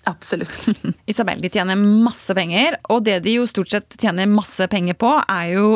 Absolutt. 0.10 0.66
Isabel, 1.12 1.42
de 1.44 1.52
tjener 1.54 1.78
masse 1.80 2.34
penger, 2.36 2.80
og 2.90 3.04
det 3.06 3.20
de 3.26 3.38
jo 3.38 3.48
stort 3.50 3.74
sett 3.74 4.00
tjener 4.00 4.30
masse 4.32 4.66
penger 4.72 4.98
på, 5.00 5.12
er 5.28 5.54
jo 5.58 5.70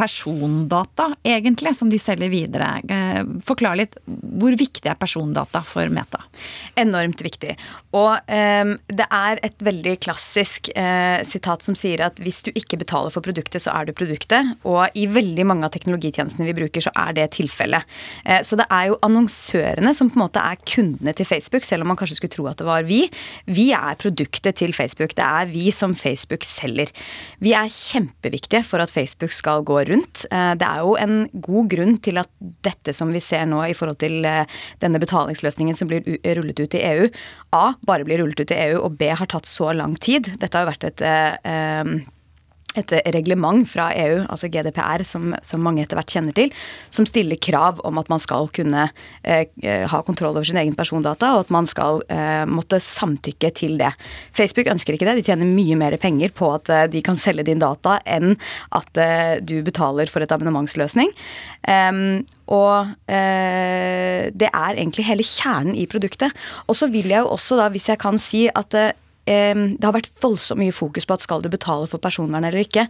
persondata, 0.00 1.10
egentlig, 1.22 1.74
som 1.76 1.90
de 1.92 1.98
selger 2.00 2.30
videre. 2.32 2.70
Eh, 2.88 3.20
forklar 3.44 3.76
litt. 3.76 3.98
Hvor 4.06 4.54
viktig 4.56 4.88
er 4.88 4.96
persondata 4.96 5.60
for 5.66 5.92
Meta? 5.92 6.22
Enormt 6.80 7.22
viktig. 7.24 7.56
Og 7.96 8.12
um, 8.30 8.74
det 8.86 9.06
er 9.10 9.40
et 9.46 9.64
veldig 9.66 9.96
klassisk 10.04 10.70
uh, 10.76 11.20
sitat 11.26 11.64
som 11.66 11.76
sier 11.78 12.02
at 12.04 12.20
hvis 12.22 12.44
du 12.46 12.52
ikke 12.54 12.78
betaler 12.80 13.10
for 13.10 13.24
produktet, 13.24 13.64
så 13.64 13.74
er 13.74 13.88
du 13.88 13.94
produktet. 13.96 14.54
Og 14.68 14.94
i 14.94 15.08
veldig 15.10 15.46
mange 15.48 15.66
av 15.66 15.74
teknologitjenestene 15.74 16.46
vi 16.46 16.56
bruker, 16.60 16.84
så 16.86 16.92
er 16.94 17.16
det 17.18 17.30
tilfellet. 17.34 17.86
Uh, 18.22 18.40
så 18.46 18.58
det 18.60 18.68
er 18.70 18.90
jo 18.92 19.00
annonsørene 19.06 19.94
som 19.96 20.10
på 20.10 20.20
en 20.20 20.24
måte 20.24 20.44
er 20.44 20.60
kundene 20.70 21.14
til 21.16 21.26
Facebook, 21.26 21.66
selv 21.66 21.84
om 21.84 21.92
man 21.92 21.98
kanskje 21.98 22.20
skulle 22.20 22.36
tro 22.36 22.46
at 22.50 22.60
det 22.62 22.68
var 22.68 22.86
vi. 22.86 23.02
Vi 23.50 23.70
er 23.74 23.98
produktet 23.98 24.60
til 24.62 24.74
Facebook. 24.76 25.16
Det 25.18 25.26
er 25.26 25.50
vi 25.50 25.70
som 25.74 25.96
Facebook 25.98 26.46
selger. 26.46 26.94
Vi 27.42 27.56
er 27.56 27.72
kjempeviktige 27.74 28.62
for 28.66 28.82
at 28.82 28.94
Facebook 28.94 29.34
skal 29.34 29.64
gå 29.66 29.80
rundt. 29.90 30.24
Eh, 30.30 30.52
det 30.60 30.66
er 30.66 30.84
jo 30.84 30.94
en 31.00 31.16
god 31.42 31.70
grunn 31.72 31.96
til 32.02 32.20
at 32.22 32.30
dette 32.64 32.94
som 32.96 33.10
vi 33.14 33.22
ser 33.24 33.46
nå 33.50 33.62
i 33.66 33.74
forhold 33.76 33.98
til 34.02 34.22
denne 34.82 35.00
betalingsløsningen 35.02 35.76
som 35.78 35.90
blir 35.90 36.04
rullet 36.38 36.60
ut 36.60 36.76
i 36.78 36.84
EU, 36.92 37.10
A 37.56 37.64
bare 37.86 38.06
blir 38.06 38.22
rullet 38.22 38.40
ut 38.40 38.54
i 38.54 38.60
EU, 38.68 38.78
og 38.86 38.96
B 39.00 39.10
har 39.10 39.30
tatt 39.30 39.48
så 39.48 39.72
lang 39.76 39.96
tid. 39.98 40.32
Dette 40.38 40.56
har 40.56 40.66
jo 40.66 40.72
vært 40.72 40.88
et 40.92 41.04
eh, 41.06 41.94
et 42.78 42.92
reglement 43.14 43.66
fra 43.66 43.88
EU, 43.98 44.20
altså 44.30 44.50
GDPR, 44.52 45.02
som, 45.08 45.32
som, 45.46 45.62
mange 45.64 45.82
etter 45.82 45.98
hvert 45.98 46.12
kjenner 46.12 46.34
til, 46.36 46.52
som 46.92 47.06
stiller 47.08 47.40
krav 47.42 47.80
om 47.86 47.98
at 47.98 48.10
man 48.12 48.22
skal 48.22 48.50
kunne 48.54 48.86
eh, 49.24 49.46
ha 49.90 50.02
kontroll 50.06 50.36
over 50.36 50.46
sin 50.46 50.60
egen 50.60 50.76
persondata, 50.78 51.32
og 51.34 51.46
at 51.46 51.54
man 51.54 51.66
skal 51.70 52.04
eh, 52.12 52.44
måtte 52.46 52.80
samtykke 52.84 53.50
til 53.58 53.76
det. 53.80 53.90
Facebook 54.36 54.70
ønsker 54.70 54.94
ikke 54.94 55.08
det. 55.08 55.18
De 55.18 55.26
tjener 55.26 55.50
mye 55.50 55.78
mer 55.80 55.98
penger 56.00 56.34
på 56.36 56.52
at 56.54 56.70
eh, 56.70 56.86
de 56.92 57.02
kan 57.06 57.18
selge 57.18 57.48
din 57.50 57.62
data, 57.62 57.98
enn 58.06 58.36
at 58.76 59.02
eh, 59.02 59.36
du 59.42 59.58
betaler 59.66 60.10
for 60.10 60.22
et 60.22 60.32
abonnementsløsning. 60.32 61.10
og 62.50 62.88
eh, 63.10 64.30
det 64.30 64.48
er 64.48 64.72
egentlig 64.74 65.06
hele 65.06 65.26
kjernen 65.26 65.74
i 65.74 65.86
produktet. 65.90 66.34
Og 66.68 66.78
så 66.78 66.90
vil 66.90 67.10
jeg 67.10 67.22
jo 67.22 67.34
også, 67.34 67.58
da, 67.58 67.68
hvis 67.70 67.88
jeg 67.90 67.98
kan 67.98 68.18
si 68.18 68.48
at 68.48 68.74
eh, 68.78 68.92
det 69.30 69.84
har 69.86 69.94
vært 69.94 70.10
voldsomt 70.22 70.58
mye 70.58 70.74
fokus 70.74 71.06
på 71.06 71.14
at 71.14 71.22
skal 71.22 71.44
du 71.44 71.50
betale 71.52 71.86
for 71.90 72.02
personvern 72.02 72.48
eller 72.48 72.64
ikke. 72.64 72.88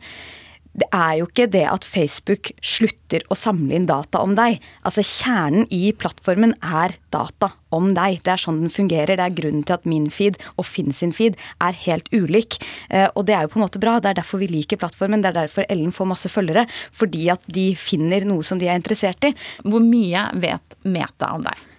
Det 0.70 0.86
er 0.94 1.16
jo 1.18 1.26
ikke 1.26 1.48
det 1.50 1.64
at 1.66 1.86
Facebook 1.86 2.52
slutter 2.62 3.24
å 3.26 3.36
samle 3.38 3.74
inn 3.74 3.88
data 3.90 4.20
om 4.22 4.36
deg. 4.38 4.60
Altså 4.86 5.02
Kjernen 5.02 5.66
i 5.74 5.90
plattformen 5.98 6.54
er 6.62 6.94
data 7.10 7.50
om 7.74 7.90
deg. 7.96 8.20
Det 8.22 8.34
er 8.36 8.42
sånn 8.44 8.60
den 8.62 8.72
fungerer. 8.72 9.18
Det 9.18 9.24
er 9.24 9.34
grunnen 9.34 9.64
til 9.66 9.76
at 9.80 9.88
min 9.90 10.06
feed 10.14 10.38
og 10.54 10.68
Finn 10.68 10.94
sin 10.94 11.14
feed 11.16 11.38
er 11.58 11.74
helt 11.86 12.06
ulik. 12.14 12.60
Eh, 12.88 13.08
og 13.16 13.26
det 13.26 13.34
er 13.34 13.46
jo 13.46 13.54
på 13.54 13.58
en 13.58 13.66
måte 13.66 13.82
bra. 13.82 13.96
Det 13.98 14.12
er 14.12 14.20
derfor 14.20 14.42
vi 14.42 14.50
liker 14.52 14.78
plattformen. 14.78 15.24
Det 15.24 15.32
er 15.32 15.40
derfor 15.40 15.66
Ellen 15.66 15.94
får 15.94 16.12
masse 16.12 16.30
følgere. 16.30 16.68
Fordi 16.94 17.26
at 17.34 17.50
de 17.50 17.72
finner 17.74 18.28
noe 18.28 18.46
som 18.46 18.62
de 18.62 18.70
er 18.70 18.78
interessert 18.78 19.26
i. 19.26 19.34
Hvor 19.66 19.82
mye 19.82 20.28
vet 20.38 20.78
Meta 20.86 21.34
om 21.34 21.50
deg? 21.50 21.69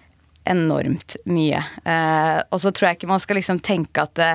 Enormt 0.48 1.16
mye. 1.28 1.60
Eh, 1.84 2.38
og 2.50 2.62
så 2.62 2.72
tror 2.72 2.90
jeg 2.90 3.00
ikke 3.00 3.12
man 3.12 3.22
skal 3.22 3.38
liksom 3.38 3.60
tenke 3.64 4.06
at 4.06 4.14
det, 4.18 4.32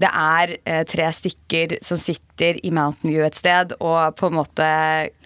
det 0.00 0.10
er 0.10 0.56
eh, 0.64 0.82
tre 0.90 1.10
stykker 1.14 1.78
som 1.84 2.00
sitter 2.00 2.58
i 2.66 2.72
Mountain 2.74 3.12
View 3.12 3.26
et 3.26 3.38
sted 3.38 3.76
og 3.80 4.16
på 4.18 4.30
en 4.30 4.40
måte 4.40 4.66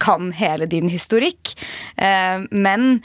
kan 0.02 0.32
hele 0.36 0.68
din 0.70 0.90
historikk. 0.92 1.54
Eh, 1.96 2.44
men 2.52 3.00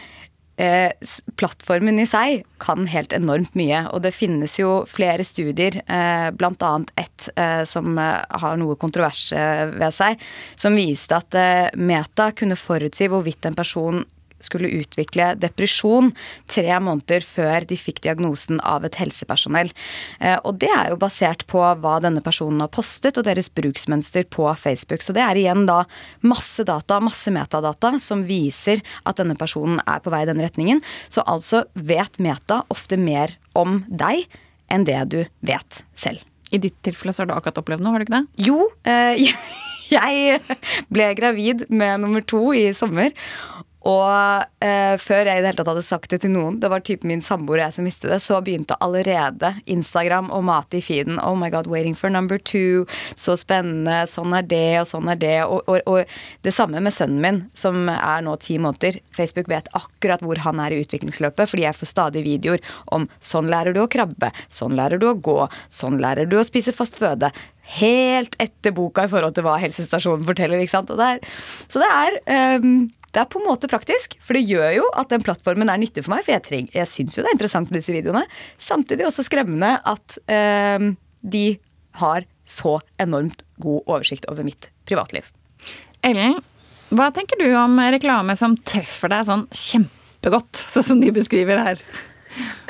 eh, 0.57 0.91
plattformen 1.39 2.01
i 2.01 2.07
seg 2.09 2.43
kan 2.63 2.87
helt 2.91 3.15
enormt 3.15 3.55
mye. 3.59 3.85
Og 3.93 4.03
det 4.05 4.13
finnes 4.15 4.57
jo 4.59 4.81
flere 4.89 5.25
studier, 5.27 5.79
eh, 5.87 6.29
bl.a. 6.35 6.73
ett 6.99 7.29
eh, 7.35 7.63
som 7.69 7.95
har 7.97 8.57
noe 8.59 8.75
kontrovers 8.79 9.29
ved 9.31 9.95
seg, 9.95 10.19
som 10.55 10.75
viste 10.77 11.17
at 11.17 11.75
Meta 11.79 12.31
kunne 12.35 12.59
forutsi 12.59 13.07
hvorvidt 13.11 13.47
en 13.47 13.57
person 13.57 14.03
skulle 14.45 14.71
utvikle 14.79 15.33
depresjon 15.39 16.11
tre 16.51 16.79
måneder 16.83 17.25
før 17.25 17.67
de 17.69 17.77
fikk 17.79 18.03
diagnosen 18.05 18.61
av 18.65 18.85
et 18.87 18.97
helsepersonell. 18.99 19.71
Eh, 20.19 20.37
og 20.43 20.59
det 20.63 20.71
er 20.73 20.91
jo 20.93 20.99
basert 21.01 21.45
på 21.51 21.61
hva 21.61 21.97
denne 22.03 22.23
personen 22.25 22.61
har 22.63 22.71
postet 22.73 23.19
og 23.19 23.27
deres 23.27 23.51
bruksmønster 23.53 24.27
på 24.33 24.47
Facebook. 24.59 25.05
Så 25.05 25.15
det 25.15 25.23
er 25.25 25.39
igjen 25.39 25.65
da 25.69 25.83
masse 26.25 26.65
data, 26.67 26.99
masse 27.03 27.31
metadata, 27.33 27.95
som 28.03 28.25
viser 28.27 28.83
at 29.07 29.19
denne 29.19 29.37
personen 29.39 29.81
er 29.87 30.03
på 30.03 30.13
vei 30.13 30.23
i 30.25 30.29
den 30.29 30.41
retningen. 30.43 30.83
Så 31.09 31.25
altså 31.27 31.65
vet 31.73 32.19
Meta 32.23 32.63
ofte 32.73 32.99
mer 32.99 33.35
om 33.57 33.81
deg 33.89 34.27
enn 34.71 34.85
det 34.87 34.99
du 35.11 35.19
vet 35.45 35.83
selv. 35.95 36.23
I 36.53 36.59
ditt 36.61 36.77
tilfelle 36.85 37.13
så 37.13 37.23
har 37.23 37.31
du 37.31 37.35
akkurat 37.35 37.59
opplevd 37.63 37.83
noe, 37.83 37.95
har 37.95 38.03
du 38.03 38.07
ikke 38.07 38.19
det? 38.19 38.45
Jo, 38.45 38.67
eh, 38.85 39.33
jeg 39.93 40.39
ble 40.93 41.09
gravid 41.17 41.65
med 41.73 42.03
nummer 42.03 42.25
to 42.25 42.51
i 42.57 42.67
sommer. 42.77 43.13
Og 43.89 44.63
eh, 44.63 44.95
før 45.01 45.27
jeg 45.27 45.39
i 45.39 45.43
det 45.43 45.49
hele 45.49 45.57
tatt 45.59 45.69
hadde 45.73 45.83
sagt 45.83 46.13
det 46.13 46.21
til 46.23 46.31
noen, 46.31 46.59
det 46.63 46.69
var 46.71 46.83
typen 46.87 47.11
min 47.11 47.23
samboer 47.23 47.59
og 47.59 47.65
jeg 47.65 47.75
som 47.77 47.87
visste 47.87 48.07
det, 48.11 48.21
så 48.23 48.39
begynte 48.43 48.77
allerede 48.83 49.53
Instagram 49.71 50.29
å 50.31 50.39
mate 50.45 50.79
i 50.79 50.83
feeden. 50.83 51.19
Oh 51.19 51.35
my 51.39 51.49
god, 51.51 51.67
waiting 51.71 51.95
for 51.97 52.13
number 52.13 52.39
two. 52.39 52.85
Så 53.19 53.35
spennende. 53.39 54.03
Sånn 54.09 54.35
er 54.37 54.47
det, 54.47 54.67
og 54.81 54.87
sånn 54.87 55.11
er 55.11 55.19
det. 55.19 55.35
Og, 55.43 55.67
og, 55.67 55.81
og 55.89 56.47
det 56.47 56.55
samme 56.55 56.79
med 56.83 56.95
sønnen 56.95 57.19
min, 57.23 57.41
som 57.57 57.89
er 57.91 58.23
nå 58.23 58.37
ti 58.43 58.55
måneder. 58.61 59.01
Facebook 59.15 59.51
vet 59.51 59.67
akkurat 59.75 60.23
hvor 60.23 60.39
han 60.45 60.63
er 60.63 60.75
i 60.75 60.79
utviklingsløpet, 60.85 61.51
fordi 61.51 61.67
jeg 61.67 61.79
får 61.79 61.91
stadig 61.91 62.23
videoer 62.27 62.63
om 62.95 63.09
sånn 63.19 63.51
lærer 63.51 63.75
du 63.75 63.83
å 63.83 63.89
krabbe, 63.91 64.31
sånn 64.53 64.77
lærer 64.79 65.01
du 65.01 65.09
å 65.11 65.17
gå, 65.19 65.39
sånn 65.73 65.99
lærer 66.03 66.29
du 66.29 66.39
å 66.39 66.47
spise 66.47 66.71
fast 66.75 66.95
føde 67.01 67.33
helt 67.77 68.35
etter 68.43 68.73
boka 68.75 69.05
i 69.05 69.11
forhold 69.11 69.35
til 69.37 69.45
hva 69.45 69.55
helsestasjonen 69.61 70.25
forteller. 70.27 70.61
ikke 70.61 70.75
sant? 70.75 70.91
Det 70.91 71.07
er, 71.15 71.23
så 71.71 71.81
det 71.81 71.89
er, 71.89 72.17
um, 72.59 72.89
det 73.13 73.21
er 73.21 73.29
på 73.29 73.39
en 73.39 73.47
måte 73.47 73.69
praktisk, 73.71 74.17
for 74.23 74.37
det 74.37 74.45
gjør 74.49 74.71
jo 74.79 74.87
at 74.99 75.11
den 75.13 75.23
plattformen 75.25 75.71
er 75.71 75.79
nyttig 75.81 76.05
for 76.05 76.15
meg. 76.15 76.25
For 76.25 76.35
jeg, 76.35 76.45
treng, 76.47 76.69
jeg 76.75 76.91
syns 76.91 77.17
jo 77.17 77.23
det 77.23 77.31
er 77.31 77.37
interessant 77.37 77.71
med 77.71 77.79
disse 77.79 77.95
videoene. 77.95 78.25
Samtidig 78.61 79.07
også 79.07 79.25
skremmende 79.27 79.77
at 79.79 80.17
um, 80.81 80.93
de 81.23 81.47
har 82.01 82.25
så 82.43 82.79
enormt 82.99 83.45
god 83.63 83.85
oversikt 83.85 84.25
over 84.31 84.45
mitt 84.45 84.67
privatliv. 84.89 85.29
Ellen, 86.03 86.39
hva 86.93 87.11
tenker 87.15 87.39
du 87.39 87.47
om 87.55 87.77
reklame 87.93 88.35
som 88.37 88.57
treffer 88.67 89.13
deg 89.13 89.27
sånn 89.29 89.45
kjempegodt, 89.55 90.65
sånn 90.73 90.89
som 90.89 91.03
de 91.03 91.13
beskriver 91.15 91.61
her? 91.63 91.85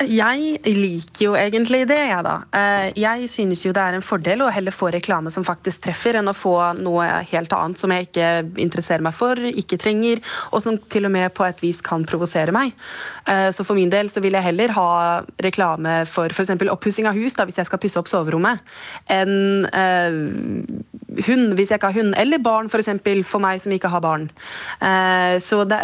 Jeg 0.04 0.58
liker 0.66 1.22
jo 1.22 1.34
egentlig 1.38 1.84
det, 1.88 1.98
jeg, 2.10 2.24
da. 2.26 2.34
Eh, 2.52 2.88
jeg 2.98 3.28
synes 3.30 3.62
jo 3.64 3.72
det 3.74 3.80
er 3.80 3.96
en 3.96 4.04
fordel 4.04 4.42
å 4.44 4.50
heller 4.52 4.74
få 4.74 4.90
reklame 4.92 5.30
som 5.32 5.46
faktisk 5.46 5.86
treffer, 5.86 6.18
enn 6.18 6.28
å 6.28 6.34
få 6.36 6.54
noe 6.76 7.06
helt 7.30 7.54
annet 7.56 7.80
som 7.80 7.92
jeg 7.94 8.08
ikke 8.08 8.28
interesserer 8.60 9.04
meg 9.04 9.14
for, 9.16 9.38
ikke 9.38 9.78
trenger, 9.80 10.20
og 10.50 10.64
som 10.64 10.76
til 10.90 11.08
og 11.08 11.14
med 11.14 11.32
på 11.36 11.46
et 11.46 11.62
vis 11.64 11.80
kan 11.84 12.04
provosere 12.08 12.52
meg. 12.54 12.74
Eh, 13.30 13.48
så 13.54 13.64
for 13.64 13.78
min 13.78 13.92
del 13.92 14.10
så 14.12 14.22
vil 14.24 14.36
jeg 14.36 14.48
heller 14.48 14.74
ha 14.76 14.88
reklame 15.46 16.02
for 16.10 16.34
f.eks. 16.34 16.52
oppussing 16.74 17.08
av 17.08 17.16
hus, 17.16 17.38
da, 17.38 17.48
hvis 17.48 17.62
jeg 17.62 17.70
skal 17.70 17.82
pusse 17.82 18.00
opp 18.00 18.10
soverommet, 18.10 18.60
enn 19.12 19.64
uh, 19.70 21.24
hund 21.24 21.54
hvis 21.56 21.70
jeg 21.70 21.78
ikke 21.78 21.92
har 21.92 21.98
hund, 22.00 22.14
eller 22.20 22.42
barn 22.42 22.68
f.eks. 22.68 22.90
For, 23.04 23.24
for 23.28 23.44
meg 23.44 23.62
som 23.62 23.72
ikke 23.74 23.90
har 23.92 24.02
barn. 24.02 24.24
Så 25.42 25.60
det, 25.68 25.78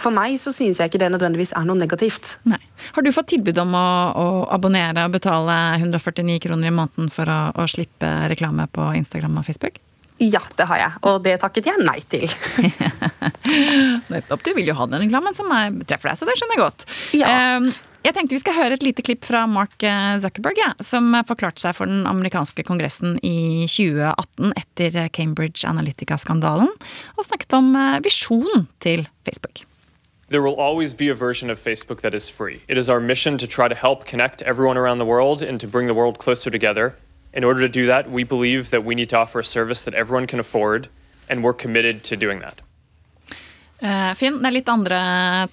for 0.00 0.14
meg 0.14 0.36
så 0.40 0.52
synes 0.54 0.78
jeg 0.80 0.90
ikke 0.90 1.00
det 1.00 1.08
nødvendigvis 1.12 1.52
er 1.56 1.66
noe 1.66 1.78
negativt. 1.78 2.36
Nei. 2.48 2.60
Har 2.94 3.04
du 3.04 3.10
fått 3.14 3.25
tilbud 3.30 3.58
om 3.62 3.74
å, 3.78 3.88
å, 4.12 4.26
abonnere 4.54 5.06
og 5.06 5.16
betale 5.16 5.56
149 5.80 6.38
kroner 6.46 6.70
i 6.70 6.74
måneden 6.74 7.10
for 7.12 7.30
å, 7.30 7.40
å, 7.56 7.66
slippe 7.70 8.12
reklame 8.30 8.68
på 8.72 8.92
Instagram 9.00 9.40
og 9.40 9.48
Facebook? 9.48 9.80
Ja, 10.22 10.40
det 10.56 10.64
har 10.70 10.80
jeg, 10.80 10.92
og 11.04 11.18
det 11.26 11.34
takket 11.42 11.66
jeg 11.68 11.82
nei 11.84 11.98
til. 12.08 12.24
Nettopp. 14.12 14.46
Du 14.46 14.54
vil 14.56 14.70
jo 14.70 14.76
ha 14.78 14.86
den 14.88 15.04
reklamen 15.04 15.36
som 15.36 15.50
er, 15.52 15.74
treffer 15.84 16.08
deg, 16.08 16.16
så 16.16 16.28
det 16.28 16.38
skjønner 16.40 16.56
jeg 16.56 16.64
godt. 16.64 16.86
Ja. 17.18 17.34
Jeg 18.06 18.14
tenkte 18.14 18.36
vi 18.36 18.40
skal 18.40 18.54
høre 18.54 18.76
et 18.76 18.84
lite 18.86 19.02
klipp 19.02 19.24
fra 19.26 19.42
Mark 19.50 19.82
eh, 19.82 20.14
Zuckerberg, 20.22 20.60
ja, 20.62 20.70
som 20.84 21.10
forklarte 21.26 21.64
seg 21.64 21.74
for 21.74 21.90
den 21.90 22.04
amerikanske 22.06 22.62
kongressen 22.68 23.16
i 23.26 23.66
2018 23.66 24.52
etter 24.54 24.98
Cambridge 25.16 25.66
Analytica-skandalen, 25.66 26.70
og 27.16 27.26
snakket 27.26 27.56
om 27.58 27.72
eh, 27.74 27.98
visjonen 28.06 28.68
til 28.84 29.08
Facebook. 29.26 29.66
There 30.28 30.42
will 30.42 30.56
always 30.56 30.92
be 30.92 31.08
a 31.08 31.14
version 31.14 31.50
of 31.50 31.58
Facebook 31.60 32.00
that 32.00 32.12
is 32.12 32.28
free. 32.28 32.62
It 32.66 32.76
is 32.76 32.90
our 32.90 32.98
mission 32.98 33.38
to 33.38 33.46
try 33.46 33.68
to 33.68 33.76
help 33.76 34.06
connect 34.06 34.42
everyone 34.42 34.76
around 34.76 34.98
the 34.98 35.04
world 35.04 35.40
and 35.40 35.60
to 35.60 35.68
bring 35.68 35.86
the 35.86 35.94
world 35.94 36.18
closer 36.18 36.50
together. 36.50 36.96
In 37.32 37.44
order 37.44 37.60
to 37.60 37.68
do 37.68 37.86
that, 37.86 38.10
we 38.10 38.24
believe 38.24 38.70
that 38.70 38.82
we 38.82 38.96
need 38.96 39.08
to 39.10 39.16
offer 39.16 39.38
a 39.38 39.44
service 39.44 39.84
that 39.84 39.94
everyone 39.94 40.26
can 40.26 40.40
afford, 40.40 40.88
and 41.30 41.44
we're 41.44 41.52
committed 41.52 42.02
to 42.04 42.16
doing 42.16 42.40
that. 42.40 42.60
Uh, 43.80 44.14
Finn, 44.14 44.40
det 44.42 44.48
er 44.48 44.56
litt 44.56 44.68
andre 44.72 44.98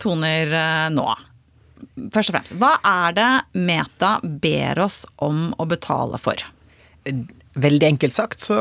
toner 0.01 0.49
uh, 0.49 0.89
nå. 0.89 1.05
Først 2.09 2.31
og 2.31 2.37
fremst, 2.39 2.57
hva 2.57 2.77
er 2.81 3.13
det 3.13 3.29
Meta 3.53 4.15
ber 4.23 4.79
oss 4.87 5.03
om 5.21 5.51
å 5.59 5.67
betale 5.69 6.17
for? 6.17 6.41
Veldig 7.53 7.87
enkelt 7.91 8.15
sagt 8.15 8.41
så 8.41 8.57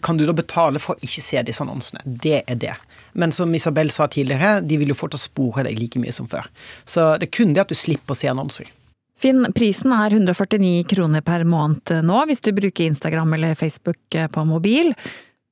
kan 0.00 0.16
du 0.16 0.24
da 0.24 0.32
betale 0.32 0.80
for 0.80 0.94
å 0.94 1.04
ikke 1.04 1.20
se 1.20 1.42
disse 1.44 1.60
annonsene. 1.66 2.00
Det 2.06 2.44
er 2.46 2.56
det. 2.62 2.76
Men 3.16 3.32
som 3.32 3.54
Isabel 3.56 3.90
sa 3.94 4.08
tidligere, 4.12 4.60
de 4.60 4.78
vil 4.80 4.92
jo 4.92 4.98
fortsatt 4.98 5.24
spore 5.26 5.64
deg 5.66 5.78
like 5.80 6.00
mye 6.00 6.14
som 6.14 6.28
før. 6.30 6.48
Så 6.84 7.14
det 7.20 7.30
er 7.30 7.36
kun 7.38 7.54
det 7.56 7.64
at 7.64 7.72
du 7.72 7.78
slipper 7.78 8.14
å 8.14 8.18
se 8.18 8.28
annonser. 8.30 8.68
Finn, 9.16 9.46
prisen 9.56 9.94
er 9.96 10.12
149 10.12 10.84
kroner 10.90 11.24
per 11.24 11.46
måned 11.48 11.94
nå 12.04 12.18
hvis 12.28 12.44
du 12.44 12.50
bruker 12.52 12.84
Instagram 12.84 13.32
eller 13.38 13.56
Facebook 13.56 14.18
på 14.32 14.44
mobil. 14.44 14.92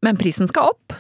Men 0.05 0.21
prisen 0.21 0.51
skal 0.51 0.75
opp? 0.75 0.93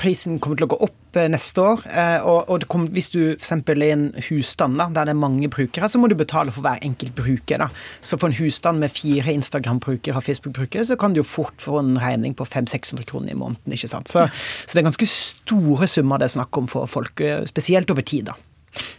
Prisen 0.00 0.40
kommer 0.42 0.58
til 0.58 0.66
å 0.66 0.72
gå 0.72 0.78
opp 0.86 1.18
eh, 1.18 1.28
neste 1.30 1.62
år. 1.62 1.82
Eh, 1.86 2.26
og, 2.26 2.50
og 2.50 2.66
kommer, 2.70 2.90
hvis 2.94 3.12
du 3.14 3.20
f.eks. 3.34 3.52
er 3.52 3.82
i 3.86 3.90
en 3.94 4.06
husstand 4.28 4.80
da, 4.80 4.88
der 4.94 5.08
det 5.08 5.14
er 5.14 5.20
mange 5.20 5.50
brukere, 5.52 5.90
så 5.90 6.00
må 6.02 6.10
du 6.10 6.16
betale 6.18 6.54
for 6.54 6.66
hver 6.66 6.82
enkelt 6.84 7.14
bruker. 7.18 7.62
Da. 7.62 7.68
Så 8.04 8.18
for 8.18 8.30
en 8.30 8.38
husstand 8.38 8.82
med 8.82 8.94
fire 8.94 9.34
Instagram-brukere 9.34 10.18
og 10.18 10.26
Facebook-brukere, 10.26 10.86
så 10.88 10.98
kan 11.00 11.14
du 11.14 11.22
jo 11.22 11.28
fort 11.28 11.62
få 11.62 11.78
en 11.82 11.94
regning 12.00 12.34
på 12.38 12.46
500-600 12.48 13.06
kroner 13.10 13.34
i 13.34 13.38
måneden. 13.38 13.76
ikke 13.76 13.92
sant? 13.92 14.10
Så, 14.10 14.26
så, 14.64 14.72
det 14.72 14.82
er 14.82 14.90
ganske 14.90 15.10
store 15.10 15.90
summer 15.90 16.20
det 16.20 16.30
er 16.30 16.36
snakk 16.38 16.58
om 16.58 16.70
for 16.70 16.90
folk, 16.90 17.22
eh, 17.22 17.46
spesielt 17.50 17.94
over 17.94 18.02
tid. 18.06 18.32
da. 18.32 18.38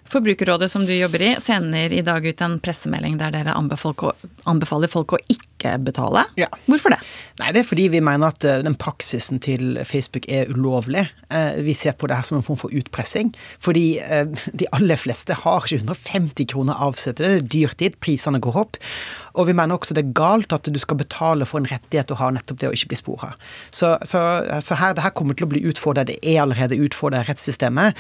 Forbrukerrådet 0.08 0.72
som 0.72 0.86
du 0.86 0.94
jobber 0.96 1.22
i, 1.22 1.36
sender 1.42 1.94
i 1.94 2.04
dag 2.06 2.26
ut 2.26 2.42
en 2.46 2.60
pressemelding 2.64 3.18
der 3.20 3.34
dere 3.36 3.56
anbefaler 3.58 4.92
folk 4.92 5.18
å 5.18 5.20
ikke 5.28 5.45
betale. 5.64 6.26
Ja. 6.38 6.48
Hvorfor 6.66 6.90
det? 6.94 7.00
Nei, 7.40 7.52
Det 7.52 7.60
er 7.60 7.68
fordi 7.68 7.88
vi 7.92 8.00
mener 8.00 8.32
at 8.32 8.46
eh, 8.48 8.62
den 8.64 8.78
praksisen 8.80 9.42
til 9.44 9.80
Facebook 9.84 10.26
er 10.32 10.48
ulovlig. 10.48 11.08
Eh, 11.32 11.62
vi 11.66 11.74
ser 11.74 11.92
på 11.92 12.08
det 12.08 12.16
her 12.16 12.24
som 12.24 12.38
en 12.38 12.44
form 12.44 12.58
for 12.58 12.72
utpressing. 12.72 13.34
Fordi 13.60 14.00
eh, 14.00 14.26
de 14.54 14.68
aller 14.72 14.96
fleste 14.96 15.34
har 15.34 15.66
ikke 15.66 15.84
150 15.84 16.48
kroner 16.54 16.80
avsatt. 16.80 17.18
Det 17.20 17.28
er 17.28 17.44
dyrtid, 17.44 18.00
prisene 18.00 18.40
går 18.40 18.56
opp. 18.56 18.80
Og 19.36 19.50
vi 19.50 19.54
mener 19.58 19.76
også 19.76 19.94
det 19.98 20.06
er 20.06 20.16
galt 20.16 20.54
at 20.56 20.70
du 20.72 20.80
skal 20.80 20.98
betale 20.98 21.46
for 21.46 21.60
en 21.60 21.68
rettighet 21.68 22.08
du 22.08 22.16
ha 22.16 22.30
nettopp 22.32 22.62
det 22.62 22.70
å 22.70 22.76
ikke 22.76 22.94
bli 22.94 23.00
spora. 23.02 23.34
Så, 23.68 23.98
så, 24.08 24.22
så 24.64 24.78
her, 24.80 24.96
det 24.96 25.04
her 25.04 25.12
kommer 25.18 25.36
til 25.36 25.50
å 25.50 25.52
bli 25.52 25.66
utfordret. 25.68 26.08
Det 26.08 26.22
er 26.24 26.40
allerede 26.46 26.80
utfordret 26.80 27.28
rettssystemet. 27.28 28.00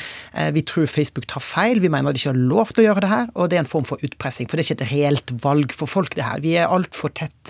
Vi 0.55 0.63
tror 0.63 0.87
Facebook 0.87 1.27
tar 1.27 1.43
feil. 1.43 1.83
Vi 1.83 1.91
mener 1.91 2.15
de 2.15 2.21
ikke 2.23 2.31
har 2.31 2.39
lov 2.39 2.71
til 2.71 2.85
å 2.85 2.87
gjøre 2.87 3.03
det 3.03 3.11
her, 3.11 3.27
og 3.35 3.51
det 3.51 3.59
er 3.59 3.65
en 3.65 3.71
form 3.73 3.87
for 3.89 3.99
utpressing. 4.05 4.47
For 4.47 4.55
det 4.55 4.63
er 4.63 4.69
ikke 4.69 4.79
et 4.85 4.93
reelt 4.93 5.35
valg 5.43 5.75
for 5.75 5.91
folk, 5.91 6.15
det 6.15 6.23
her. 6.23 6.39
Vi 6.45 6.55
er 6.55 6.71
altfor 6.71 7.11
tett 7.19 7.44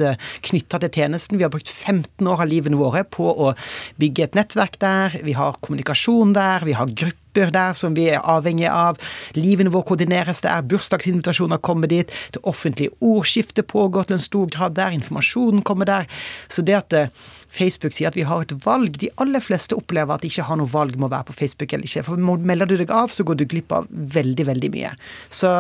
knytta 0.46 0.80
til 0.82 0.94
tjenesten. 1.00 1.40
Vi 1.40 1.46
har 1.46 1.54
brukt 1.54 1.70
15 1.70 2.28
år 2.28 2.46
av 2.46 2.50
livene 2.52 2.80
våre 2.80 3.04
på 3.08 3.28
å 3.30 3.54
bygge 4.02 4.28
et 4.28 4.38
nettverk 4.38 4.80
der. 4.82 5.20
Vi 5.26 5.36
har 5.38 5.60
kommunikasjon 5.66 6.34
der. 6.36 6.66
Vi 6.68 6.76
har 6.78 6.92
grupper 6.92 7.52
der 7.52 7.74
som 7.76 7.96
vi 7.98 8.08
er 8.12 8.24
avhengige 8.24 8.72
av. 8.72 9.00
Livene 9.36 9.74
våre 9.74 9.90
koordineres 9.92 10.44
der. 10.46 10.66
Bursdagsinvitasjoner 10.70 11.62
kommer 11.64 11.92
dit. 11.92 12.12
Det 12.36 12.44
offentlige 12.44 12.96
ordskiftet 13.02 13.68
pågår 13.68 14.08
til 14.08 14.20
en 14.20 14.28
stor 14.28 14.52
grad 14.52 14.78
der. 14.80 14.96
Informasjonen 14.96 15.64
kommer 15.66 15.86
der. 15.90 16.08
Så 16.48 16.64
det 16.66 16.78
at 16.80 16.94
eh, 16.94 17.12
Facebook 17.56 17.96
sier 17.96 18.10
at 18.12 18.18
vi 18.18 18.26
har 18.28 18.44
et 18.44 18.54
valg 18.66 18.98
De 19.02 19.10
aller 19.22 19.44
fleste 19.44 19.76
opplever 19.78 20.14
at 20.16 20.24
de 20.24 20.32
ikke 20.32 20.46
har 20.48 20.60
noe 20.60 20.72
valg 20.72 20.98
med 20.98 21.08
å 21.08 21.14
være 21.14 21.30
på 21.30 21.38
Facebook 21.40 21.74
eller 21.74 21.88
ikke. 21.88 22.06
For 22.08 22.20
melder 22.20 22.70
du 22.70 22.76
deg 22.80 22.92
av, 22.94 23.14
så 23.16 23.26
går 23.28 23.40
du 23.40 23.46
glipp 23.50 23.74
av 23.76 23.88
veldig, 23.90 24.48
veldig 24.50 24.72
mye. 24.76 24.92
Så, 25.30 25.52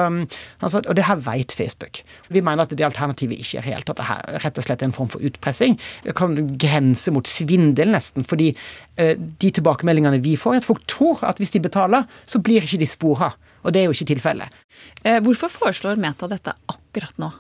altså, 0.59 0.81
og 0.83 0.97
det 0.97 1.07
her 1.07 1.21
vet 1.25 1.55
Facebook. 1.55 2.01
Vi 2.33 2.43
mener 2.45 2.65
at 2.65 2.75
det 2.75 2.87
alternativet 2.87 3.41
ikke 3.41 3.61
er 3.61 3.69
reelt. 3.69 3.91
At 3.91 4.01
det 4.01 4.09
her 4.09 4.41
rett 4.45 4.61
og 4.61 4.67
slett 4.67 4.83
er 4.83 4.91
en 4.91 4.97
form 4.97 5.11
for 5.13 5.23
utpressing. 5.25 5.79
Det 6.05 6.15
kan 6.17 6.37
grense 6.61 7.13
mot 7.15 7.29
svindel, 7.29 7.93
nesten. 7.95 8.27
Fordi 8.27 8.51
uh, 8.53 9.15
de 9.15 9.51
tilbakemeldingene 9.59 10.21
vi 10.25 10.35
får, 10.39 10.57
er 10.57 10.63
at 10.63 10.69
folk 10.69 10.85
tror 10.91 11.23
at 11.27 11.41
hvis 11.41 11.55
de 11.55 11.63
betaler, 11.63 12.07
så 12.29 12.41
blir 12.43 12.65
ikke 12.65 12.81
de 12.81 12.89
spora. 12.89 13.33
Og 13.65 13.73
det 13.73 13.81
er 13.81 13.89
jo 13.89 13.95
ikke 13.95 14.11
tilfellet. 14.13 14.65
Eh, 15.01 15.17
hvorfor 15.25 15.49
foreslår 15.49 15.97
Meta 15.97 16.29
dette 16.29 16.53
akkurat 16.53 16.84
akkurat 16.95 17.17
nå? 17.19 17.31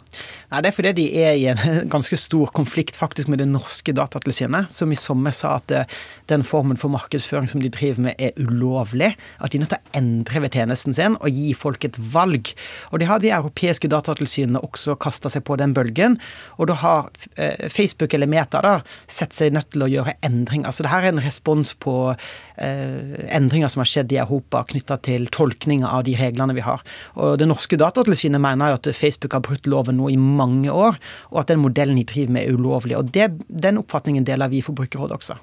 Nei, 0.51 0.61
Det 0.61 0.69
er 0.69 0.75
fordi 0.75 0.91
de 0.95 1.05
er 1.23 1.35
i 1.35 1.45
en 1.51 1.89
ganske 1.95 2.17
stor 2.19 2.51
konflikt 2.55 2.97
faktisk 2.99 3.29
med 3.31 3.39
det 3.39 3.47
norske 3.49 3.93
datatilsynet, 3.95 4.71
som 4.71 4.91
i 4.91 4.99
sommer 4.99 5.31
sa 5.35 5.57
at 5.59 5.71
eh, 5.71 5.85
den 6.29 6.43
formen 6.43 6.77
for 6.77 6.91
markedsføring 6.93 7.47
som 7.47 7.63
de 7.63 7.71
driver 7.71 8.09
med, 8.09 8.15
er 8.19 8.35
ulovlig. 8.37 9.13
At 9.39 9.51
de 9.51 9.59
er 9.59 9.65
nødt 9.65 9.73
til 9.73 9.79
å 9.79 9.99
endre 9.99 10.43
ved 10.43 10.55
tjenesten 10.55 10.95
sin 10.95 11.17
og 11.19 11.31
gi 11.31 11.53
folk 11.57 11.85
et 11.87 11.97
valg. 11.99 12.51
Og 12.91 12.99
det 12.99 13.09
har 13.09 13.21
de 13.23 13.31
europeiske 13.35 13.89
datatilsynene 13.91 14.61
også 14.65 14.97
kasta 15.01 15.31
seg 15.31 15.45
på 15.47 15.57
den 15.61 15.75
bølgen. 15.75 16.19
Og 16.59 16.69
da 16.71 16.77
har 16.81 17.11
eh, 17.37 17.67
Facebook 17.71 18.13
eller 18.13 18.29
Meta 18.29 18.61
da 18.65 18.75
sett 19.07 19.35
seg 19.35 19.55
nødt 19.55 19.71
til 19.73 19.85
å 19.85 19.91
gjøre 19.91 20.17
endringer. 20.25 20.69
Altså 20.69 20.85
det 20.85 20.93
her 20.93 21.07
er 21.07 21.15
en 21.15 21.23
respons 21.23 21.75
på 21.81 21.95
eh, 22.11 23.15
endringer 23.35 23.71
som 23.71 23.83
har 23.83 23.91
skjedd 23.91 24.15
i 24.15 24.21
Europa 24.21 24.63
knytta 24.69 24.99
til 25.05 25.27
tolkninga 25.33 25.91
av 25.91 26.05
de 26.07 26.15
reglene 26.19 26.55
vi 26.57 26.65
har. 26.65 26.83
Og 27.19 27.37
det 27.41 27.49
norske 27.49 27.79
datatilsynet 27.79 28.41
mener 28.41 28.73
jo 28.73 28.79
at 28.79 28.91
Facebook 28.95 29.35
har 29.37 29.44
brutt 29.45 29.69
loven 29.69 29.99
nå 29.99 30.11
i 30.13 30.19
mange 30.19 30.73
år, 30.73 30.97
og 31.31 31.41
at 31.43 31.51
den 31.53 31.61
modellen 31.63 31.99
de 31.99 32.05
driver 32.07 32.37
med 32.37 32.47
er 32.47 32.57
ulovlig. 32.57 32.97
Og 32.99 33.11
det, 33.15 33.31
den 33.47 33.81
oppfatningen 33.81 34.25
deler 34.27 34.51
vi 34.51 34.61
i 34.61 34.65
Forbrukerrådet 34.65 35.19
også. 35.19 35.37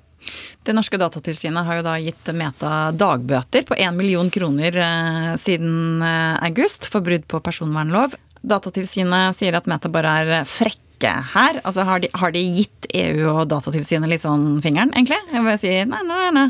Det 0.63 0.75
norske 0.77 0.99
datatilsynet 1.01 1.67
har 1.67 1.81
jo 1.81 1.87
da 1.87 1.97
gitt 1.99 2.31
Meta 2.37 2.93
dagbøter 2.95 3.65
på 3.67 3.75
1 3.75 3.97
million 3.99 4.31
kroner 4.31 4.77
eh, 4.79 5.33
siden 5.41 6.03
eh, 6.07 6.37
august 6.47 6.87
for 6.93 7.05
brudd 7.05 7.27
på 7.31 7.43
personvernlov. 7.43 8.15
Datatilsynet 8.43 9.39
sier 9.39 9.59
at 9.59 9.69
Meta 9.71 9.91
bare 9.93 10.15
er 10.23 10.49
frekke 10.49 11.17
her. 11.35 11.59
Altså 11.67 11.87
har 11.87 12.03
de, 12.03 12.11
har 12.15 12.35
de 12.35 12.43
gitt 12.61 12.87
EU 12.95 13.27
og 13.33 13.49
Datatilsynet 13.51 14.11
litt 14.11 14.23
sånn 14.23 14.61
fingeren, 14.63 14.95
egentlig? 14.95 15.19
Jeg 15.33 15.47
vil 15.49 15.63
si 15.63 15.75
nei, 15.91 16.03
nei, 16.07 16.27
nei. 16.39 16.49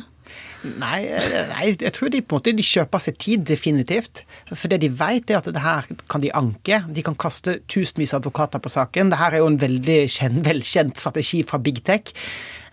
Nei, 0.63 1.09
nei, 1.51 1.73
jeg 1.75 1.91
tror 1.97 2.11
de 2.13 2.21
på 2.23 2.37
en 2.37 2.39
måte 2.39 2.55
de 2.55 2.65
kjøper 2.67 3.03
seg 3.03 3.17
tid, 3.19 3.45
definitivt. 3.51 4.23
For 4.53 4.71
det 4.71 4.79
de 4.85 4.93
vet, 4.95 5.31
er 5.31 5.41
at 5.41 5.51
det 5.51 5.63
her 5.65 5.89
kan 6.13 6.23
de 6.23 6.31
anke. 6.39 6.79
De 6.87 7.03
kan 7.03 7.19
kaste 7.19 7.59
tusenvis 7.71 8.15
av 8.15 8.23
advokater 8.23 8.63
på 8.63 8.71
saken. 8.71 9.11
Det 9.11 9.19
her 9.19 9.35
er 9.35 9.43
jo 9.43 9.51
en 9.51 9.61
veldig 9.63 10.01
kjent, 10.13 10.43
velkjent 10.47 11.03
strategi 11.03 11.43
fra 11.49 11.59
big 11.63 11.83
tech. 11.87 12.15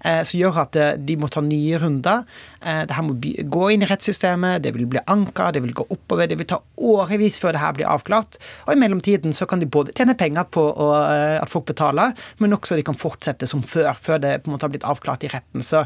Eh, 0.05 0.21
som 0.23 0.39
gjør 0.39 0.61
at 0.63 0.77
eh, 0.79 0.93
de 0.95 1.15
må 1.19 1.29
ta 1.31 1.41
nye 1.43 1.79
runder. 1.81 2.23
Eh, 2.63 2.83
det 2.87 2.95
her 2.95 3.05
må 3.05 3.17
gå 3.19 3.71
inn 3.73 3.83
i 3.83 3.89
rettssystemet, 3.89 4.63
det 4.63 4.73
vil 4.75 4.87
bli 4.89 5.01
anka, 5.11 5.49
det 5.55 5.63
vil 5.65 5.75
gå 5.75 5.85
oppover. 5.91 6.29
Det 6.29 6.37
vil 6.39 6.49
ta 6.49 6.61
årevis 6.77 7.39
før 7.41 7.55
det 7.55 7.63
her 7.63 7.75
blir 7.75 7.89
avklart. 7.91 8.39
Og 8.67 8.73
i 8.73 8.79
mellomtiden 8.79 9.35
så 9.35 9.47
kan 9.49 9.61
de 9.63 9.69
både 9.69 9.95
tjene 9.97 10.15
penger 10.19 10.47
på 10.53 10.63
at 10.69 11.51
folk 11.51 11.67
betaler, 11.69 12.15
men 12.39 12.55
også 12.55 12.77
de 12.77 12.85
kan 12.85 12.97
fortsette 12.97 13.47
som 13.49 13.61
før, 13.65 13.91
før 13.97 14.21
det 14.23 14.33
på 14.43 14.49
en 14.49 14.55
måte 14.55 14.67
har 14.67 14.73
blitt 14.73 14.87
avklart 14.87 15.25
i 15.27 15.31
retten. 15.31 15.63
Så, 15.65 15.83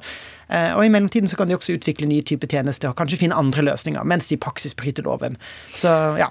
og 0.49 0.83
i 0.83 0.91
mellomtiden 0.93 1.29
så 1.29 1.39
kan 1.39 1.49
de 1.49 1.57
også 1.57 1.77
utvikle 1.77 2.09
nye 2.09 2.25
typer 2.25 2.51
tjenester 2.51 2.91
og 2.91 2.97
kanskje 2.99 3.23
finne 3.23 3.39
andre 3.39 3.65
løsninger, 3.65 4.05
mens 4.07 4.29
de 4.29 4.37
i 4.37 4.41
praksis 4.41 4.77
bryter 4.77 5.05
loven. 5.07 5.39
Så 5.73 5.91
ja. 6.19 6.29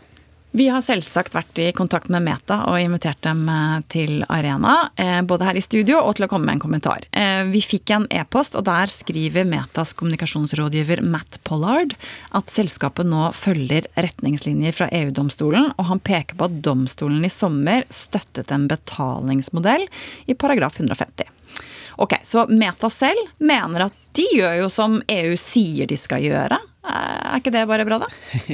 Vi 0.53 0.67
har 0.69 0.83
selvsagt 0.85 1.33
vært 1.33 1.61
i 1.65 1.71
kontakt 1.73 2.11
med 2.13 2.27
Meta 2.27 2.59
og 2.69 2.77
invitert 2.77 3.23
dem 3.25 3.47
eh, 3.49 3.79
til 3.89 4.19
Arena. 4.29 4.91
Eh, 5.01 5.23
både 5.25 5.47
her 5.49 5.57
i 5.57 5.65
studio 5.65 6.03
og 6.05 6.19
til 6.19 6.27
å 6.27 6.29
komme 6.29 6.45
med 6.45 6.59
en 6.59 6.63
kommentar. 6.67 7.07
Eh, 7.17 7.41
vi 7.49 7.63
fikk 7.65 7.95
en 7.97 8.05
e-post, 8.13 8.59
og 8.61 8.67
der 8.69 8.93
skriver 8.93 9.49
Metas 9.49 9.95
kommunikasjonsrådgiver 9.97 11.01
Matt 11.09 11.41
Pollard 11.49 11.97
at 12.37 12.53
selskapet 12.53 13.09
nå 13.09 13.31
følger 13.33 13.89
retningslinjer 13.97 14.77
fra 14.77 14.93
EU-domstolen, 14.93 15.73
og 15.73 15.89
han 15.89 16.05
peker 16.05 16.37
på 16.37 16.51
at 16.51 16.61
domstolen 16.69 17.25
i 17.25 17.33
sommer 17.33 17.89
støttet 17.89 18.53
en 18.53 18.69
betalingsmodell 18.69 19.89
i 20.29 20.37
paragraf 20.37 20.77
150. 20.83 21.32
Ok, 21.97 22.19
Så 22.25 22.47
Meta 22.49 22.91
selv 22.91 23.33
mener 23.39 23.89
at 23.89 23.99
de 24.17 24.27
gjør 24.37 24.63
jo 24.63 24.69
som 24.73 25.01
EU 25.09 25.35
sier 25.41 25.89
de 25.89 25.97
skal 25.97 26.25
gjøre. 26.25 26.59
Er 26.83 27.39
ikke 27.39 27.53
det 27.55 27.63
bare 27.71 27.85
bra, 27.87 28.01
da? 28.03 28.09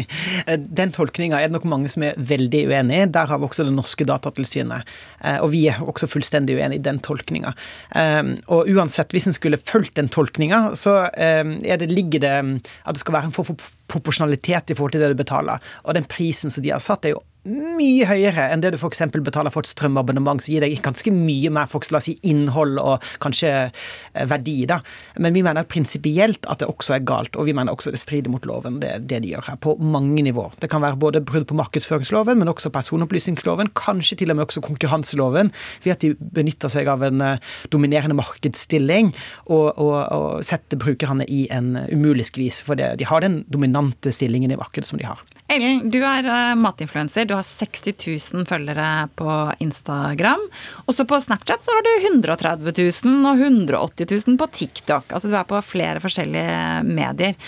Den 0.79 0.92
tolkninga 0.92 1.38
er 1.40 1.48
det 1.48 1.57
nok 1.57 1.64
mange 1.70 1.88
som 1.90 2.05
er 2.05 2.18
veldig 2.20 2.61
uenig 2.68 2.98
i. 3.01 3.07
Der 3.14 3.31
har 3.31 3.40
vi 3.40 3.48
også 3.48 3.64
det 3.64 3.72
norske 3.72 4.05
Datatilsynet. 4.07 4.92
Eh, 5.24 5.38
og 5.40 5.48
vi 5.55 5.64
er 5.70 5.81
også 5.81 6.11
fullstendig 6.11 6.59
uenig 6.59 6.79
i 6.79 6.85
den 6.85 7.01
tolkninga. 7.05 7.55
Eh, 7.96 8.35
og 8.53 8.68
uansett, 8.68 9.16
hvis 9.16 9.31
en 9.31 9.37
skulle 9.37 9.61
fulgt 9.61 9.96
den 9.96 10.12
tolkninga, 10.12 10.77
så 10.79 10.98
er 11.16 11.81
det, 11.81 11.88
ligger 11.90 12.22
det 12.22 12.37
at 12.37 12.94
det 12.94 13.03
skal 13.03 13.16
være 13.16 13.31
en 13.31 13.35
form 13.35 13.48
for 13.51 13.74
proporsjonalitet 13.88 14.70
i 14.70 14.77
forhold 14.77 14.94
til 14.94 15.03
det 15.03 15.14
du 15.14 15.18
betaler. 15.18 15.64
Og 15.88 15.96
den 15.96 16.07
prisen 16.07 16.53
som 16.53 16.62
de 16.62 16.74
har 16.74 16.85
satt, 16.85 17.09
er 17.09 17.16
jo 17.16 17.24
mye 17.48 18.06
høyere 18.08 18.48
enn 18.52 18.62
det 18.62 18.72
du 18.74 18.78
f.eks. 18.78 19.02
betaler 19.24 19.52
for 19.54 19.64
et 19.64 19.70
strømabonnement, 19.70 20.42
som 20.42 20.54
gir 20.54 20.64
deg 20.64 20.76
ganske 20.84 21.12
mye 21.14 21.50
mer 21.54 21.68
for 21.70 21.84
la 21.94 22.00
si, 22.04 22.16
innhold 22.28 22.80
og 22.82 23.04
kanskje 23.22 23.52
eh, 23.68 24.26
verdi. 24.28 24.61
da. 24.68 24.80
Men 25.18 25.37
vi 25.37 25.44
mener 25.46 25.68
prinsipielt 25.68 26.46
at 26.50 26.62
det 26.62 26.68
også 26.70 26.98
er 26.98 27.06
galt, 27.08 27.37
og 27.38 27.48
vi 27.48 27.54
mener 27.56 27.72
også 27.72 27.92
det 27.94 28.02
strider 28.02 28.32
mot 28.32 28.44
loven, 28.48 28.80
det, 28.82 28.94
det 29.11 29.22
de 29.24 29.32
gjør 29.32 29.48
her, 29.52 29.61
på 29.64 29.76
mange 29.80 30.24
nivåer. 30.26 30.56
Det 30.61 30.70
kan 30.72 30.84
være 30.84 31.00
både 31.00 31.22
brudd 31.24 31.48
på 31.48 31.58
markedsføringsloven, 31.58 32.40
men 32.40 32.52
også 32.52 32.72
personopplysningsloven, 32.74 33.72
kanskje 33.78 34.20
til 34.22 34.34
og 34.34 34.38
med 34.38 34.48
også 34.48 34.64
konkurranseloven, 34.64 35.52
ved 35.84 35.96
at 35.96 36.04
de 36.04 36.14
benytter 36.18 36.72
seg 36.72 36.90
av 36.90 37.04
en 37.06 37.24
uh, 37.24 37.56
dominerende 37.72 38.16
markedsstilling 38.18 39.12
og, 39.46 39.78
og, 39.78 39.96
og, 39.96 40.28
setter 40.46 40.80
brukerne 40.80 41.26
i 41.28 41.46
en 41.54 41.74
umulig 41.92 42.28
skvis, 42.28 42.61
for 42.64 42.78
det. 42.78 42.94
de 43.00 43.08
har 43.08 43.24
den 43.24 43.42
dominante 43.52 44.12
stillingen 44.14 44.52
i 44.52 44.58
markedet 44.58 44.88
som 44.88 45.00
de 45.00 45.06
har. 45.08 45.22
Ellen, 45.48 45.87
du 45.88 46.02
er 46.04 46.26
uh, 46.28 46.58
matinfluenser. 46.61 47.24
Du 47.24 47.32
har 47.32 47.46
60 47.46 47.94
000 48.34 48.44
følgere 48.48 49.08
på 49.16 49.32
Instagram. 49.64 50.42
Også 50.84 51.06
på 51.08 51.20
Snapchat 51.24 51.64
så 51.64 51.72
har 51.72 51.87
du 51.87 51.92
130 52.11 52.74
000 52.76 53.24
og 53.30 53.40
180 53.46 54.11
000 54.28 54.37
på 54.40 54.48
TikTok. 54.52 55.08
Altså 55.08 55.30
du 55.32 55.37
er 55.38 55.46
på 55.48 55.61
flere 55.64 56.02
forskjellige 56.04 56.82
medier. 56.84 57.38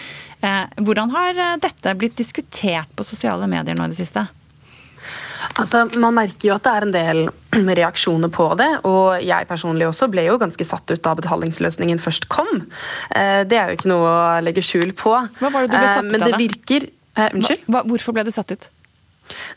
Uh, 0.40 0.64
hvordan 0.80 1.12
har 1.12 1.36
uh, 1.36 1.56
dette 1.60 1.92
blitt 2.00 2.16
diskutert 2.16 2.88
på 2.96 3.04
sosiale 3.04 3.44
medier 3.52 3.76
nå 3.76 3.84
i 3.84 3.92
det 3.92 4.00
siste? 4.00 4.22
Altså, 5.60 5.82
Man 6.00 6.16
merker 6.16 6.48
jo 6.48 6.54
at 6.54 6.64
det 6.64 6.72
er 6.72 6.86
en 6.86 6.94
del 6.94 7.20
reaksjoner 7.82 8.32
på 8.32 8.46
det. 8.56 8.70
Og 8.88 9.20
jeg 9.20 9.48
personlig 9.50 9.90
også 9.90 10.08
ble 10.08 10.24
jo 10.24 10.38
ganske 10.40 10.64
satt 10.64 10.88
ut 10.88 11.02
da 11.04 11.12
betalingsløsningen 11.20 12.00
først 12.00 12.30
kom. 12.32 12.48
Det 13.12 13.60
er 13.60 13.68
jo 13.68 13.76
ikke 13.76 13.92
noe 13.92 14.08
å 14.08 14.40
legge 14.44 14.64
skjul 14.64 14.96
på. 14.96 15.12
Hva 15.40 15.52
var 15.52 15.68
det 15.68 15.72
du 15.72 15.76
ble 15.76 15.92
satt 15.92 16.08
ut 16.08 16.16
av? 16.16 16.16
Men 16.16 16.26
det 16.28 16.40
virker 16.40 16.88
Eh, 17.20 17.32
unnskyld? 17.36 17.66
Hva, 17.68 17.84
hvorfor 17.88 18.16
ble 18.16 18.24
du 18.26 18.32
satt 18.34 18.54
ut? 18.54 18.70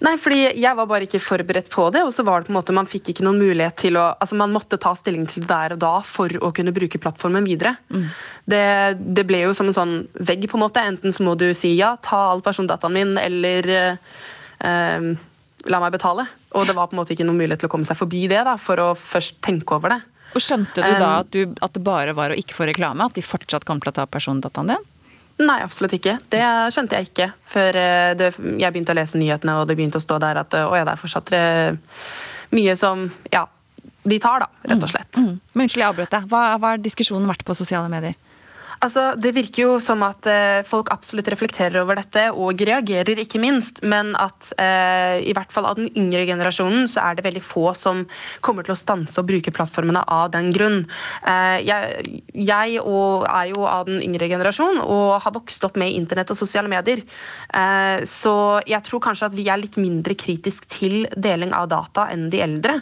Nei, 0.06 0.14
fordi 0.22 0.42
Jeg 0.62 0.78
var 0.78 0.86
bare 0.86 1.08
ikke 1.08 1.22
forberedt 1.24 1.70
på 1.74 1.88
det. 1.94 2.04
og 2.04 2.14
så 2.14 2.24
var 2.24 2.42
det 2.42 2.48
på 2.48 2.54
en 2.54 2.60
måte 2.60 2.76
Man 2.76 2.90
fikk 2.90 3.10
ikke 3.10 3.26
noen 3.26 3.40
mulighet 3.42 3.76
til 3.82 3.98
å 3.98 4.14
altså 4.20 4.38
Man 4.38 4.54
måtte 4.54 4.78
ta 4.78 4.94
stilling 4.94 5.26
til 5.26 5.42
det 5.42 5.50
der 5.50 5.74
og 5.74 5.80
da 5.82 5.94
for 6.06 6.30
å 6.30 6.52
kunne 6.54 6.74
bruke 6.76 7.00
plattformen 7.02 7.46
videre. 7.48 7.76
Mm. 7.90 8.08
Det, 8.46 8.64
det, 9.00 9.26
ble 9.26 9.44
jo 9.48 9.54
som 9.58 9.70
en 9.70 9.78
sånn 9.78 9.96
vegg. 10.14 10.46
på 10.50 10.60
en 10.60 10.66
måte. 10.66 10.84
Enten 10.84 11.12
så 11.16 11.26
må 11.26 11.36
du 11.40 11.54
si 11.58 11.74
ja, 11.80 11.96
ta 11.98 12.30
all 12.32 12.44
persondataen 12.46 12.94
min, 12.94 13.18
eller 13.18 13.70
eh, 13.74 15.10
la 15.66 15.80
meg 15.80 15.94
betale. 15.96 16.28
Og 16.54 16.68
det 16.68 16.76
var 16.78 16.90
på 16.90 16.98
en 16.98 17.02
måte 17.02 17.16
ikke 17.16 17.26
noen 17.26 17.40
mulighet 17.40 17.64
til 17.64 17.72
å 17.72 17.74
komme 17.74 17.88
seg 17.88 17.98
forbi 17.98 18.28
det 18.30 18.44
da, 18.46 18.58
for 18.62 18.82
å 18.82 18.92
først 19.00 19.40
tenke 19.46 19.78
over 19.78 19.96
det. 19.96 20.02
Og 20.34 20.42
Skjønte 20.42 20.82
du 20.82 20.96
da 20.98 21.12
at, 21.22 21.30
du, 21.34 21.54
at 21.62 21.76
det 21.76 21.84
bare 21.86 22.14
var 22.18 22.34
å 22.34 22.38
ikke 22.38 22.58
få 22.58 22.68
reklame? 22.70 23.06
At 23.06 23.18
de 23.18 23.26
fortsatt 23.26 23.66
kom 23.70 23.82
til 23.82 23.94
å 23.94 23.98
ta 24.02 24.08
persondataen 24.10 24.74
din? 24.74 24.90
Nei, 25.42 25.58
absolutt 25.66 25.96
ikke. 25.98 26.18
Det 26.30 26.44
skjønte 26.76 27.00
jeg 27.00 27.10
ikke 27.10 27.30
før 27.50 27.80
eh, 27.80 28.12
det, 28.20 28.30
jeg 28.38 28.74
begynte 28.76 28.94
å 28.94 28.98
lese 29.00 29.18
nyhetene 29.18 29.56
og 29.60 29.66
det 29.70 29.78
begynte 29.80 29.98
å 29.98 30.04
stå 30.04 30.20
der 30.22 30.44
at 30.44 30.54
å 30.60 30.68
ja, 30.78 30.84
det 30.86 30.94
er 30.94 31.02
fortsatt 31.02 31.34
eh, 31.34 32.04
mye 32.54 32.76
som 32.78 33.08
ja, 33.34 33.48
de 34.04 34.20
tar, 34.22 34.44
da, 34.44 34.50
rett 34.70 34.86
og 34.86 34.92
slett. 34.92 35.18
Mm. 35.18 35.32
Mm. 35.32 35.40
Men 35.54 35.66
unnskyld, 35.66 35.82
jeg 35.82 35.90
avbrøt 35.90 36.14
deg. 36.14 36.30
Hva, 36.30 36.44
hva 36.60 36.74
har 36.76 36.84
diskusjonen 36.84 37.30
vært 37.30 37.46
på 37.48 37.58
sosiale 37.58 37.90
medier? 37.92 38.18
Altså, 38.84 39.14
Det 39.16 39.32
virker 39.36 39.64
jo 39.64 39.76
som 39.84 40.02
at 40.04 40.28
eh, 40.28 40.62
folk 40.68 40.92
absolutt 40.92 41.30
reflekterer 41.32 41.80
over 41.82 41.96
dette, 42.00 42.26
og 42.36 42.60
reagerer, 42.60 43.22
ikke 43.24 43.40
minst. 43.40 43.80
Men 43.88 44.12
at 44.20 44.52
eh, 44.60 45.24
i 45.24 45.36
hvert 45.36 45.54
fall 45.56 45.68
av 45.70 45.80
den 45.80 45.88
yngre 46.00 46.26
generasjonen 46.28 46.90
så 46.92 47.06
er 47.06 47.18
det 47.18 47.26
veldig 47.28 47.44
få 47.44 47.70
som 47.80 48.04
kommer 48.44 48.68
til 48.68 48.76
å 48.76 48.80
stanse 48.80 49.22
å 49.22 49.28
bruke 49.28 49.54
plattformene 49.56 50.04
av 50.12 50.34
den 50.36 50.52
grunn. 50.56 50.82
Eh, 51.24 51.64
jeg, 51.64 52.20
jeg 52.36 52.76
er 52.84 53.48
jo 53.54 53.64
av 53.70 53.88
den 53.88 54.04
yngre 54.04 54.28
generasjon 54.32 54.82
og 54.84 55.24
har 55.24 55.36
vokst 55.36 55.64
opp 55.64 55.80
med 55.80 55.96
internett 55.96 56.34
og 56.34 56.40
sosiale 56.40 56.72
medier. 56.72 57.06
Eh, 57.56 58.04
så 58.10 58.36
jeg 58.68 58.84
tror 58.84 59.06
kanskje 59.08 59.32
at 59.32 59.38
vi 59.38 59.48
er 59.48 59.64
litt 59.64 59.80
mindre 59.80 60.18
kritisk 60.20 60.68
til 60.72 61.06
deling 61.16 61.56
av 61.56 61.72
data 61.72 62.10
enn 62.12 62.28
de 62.34 62.44
eldre. 62.44 62.82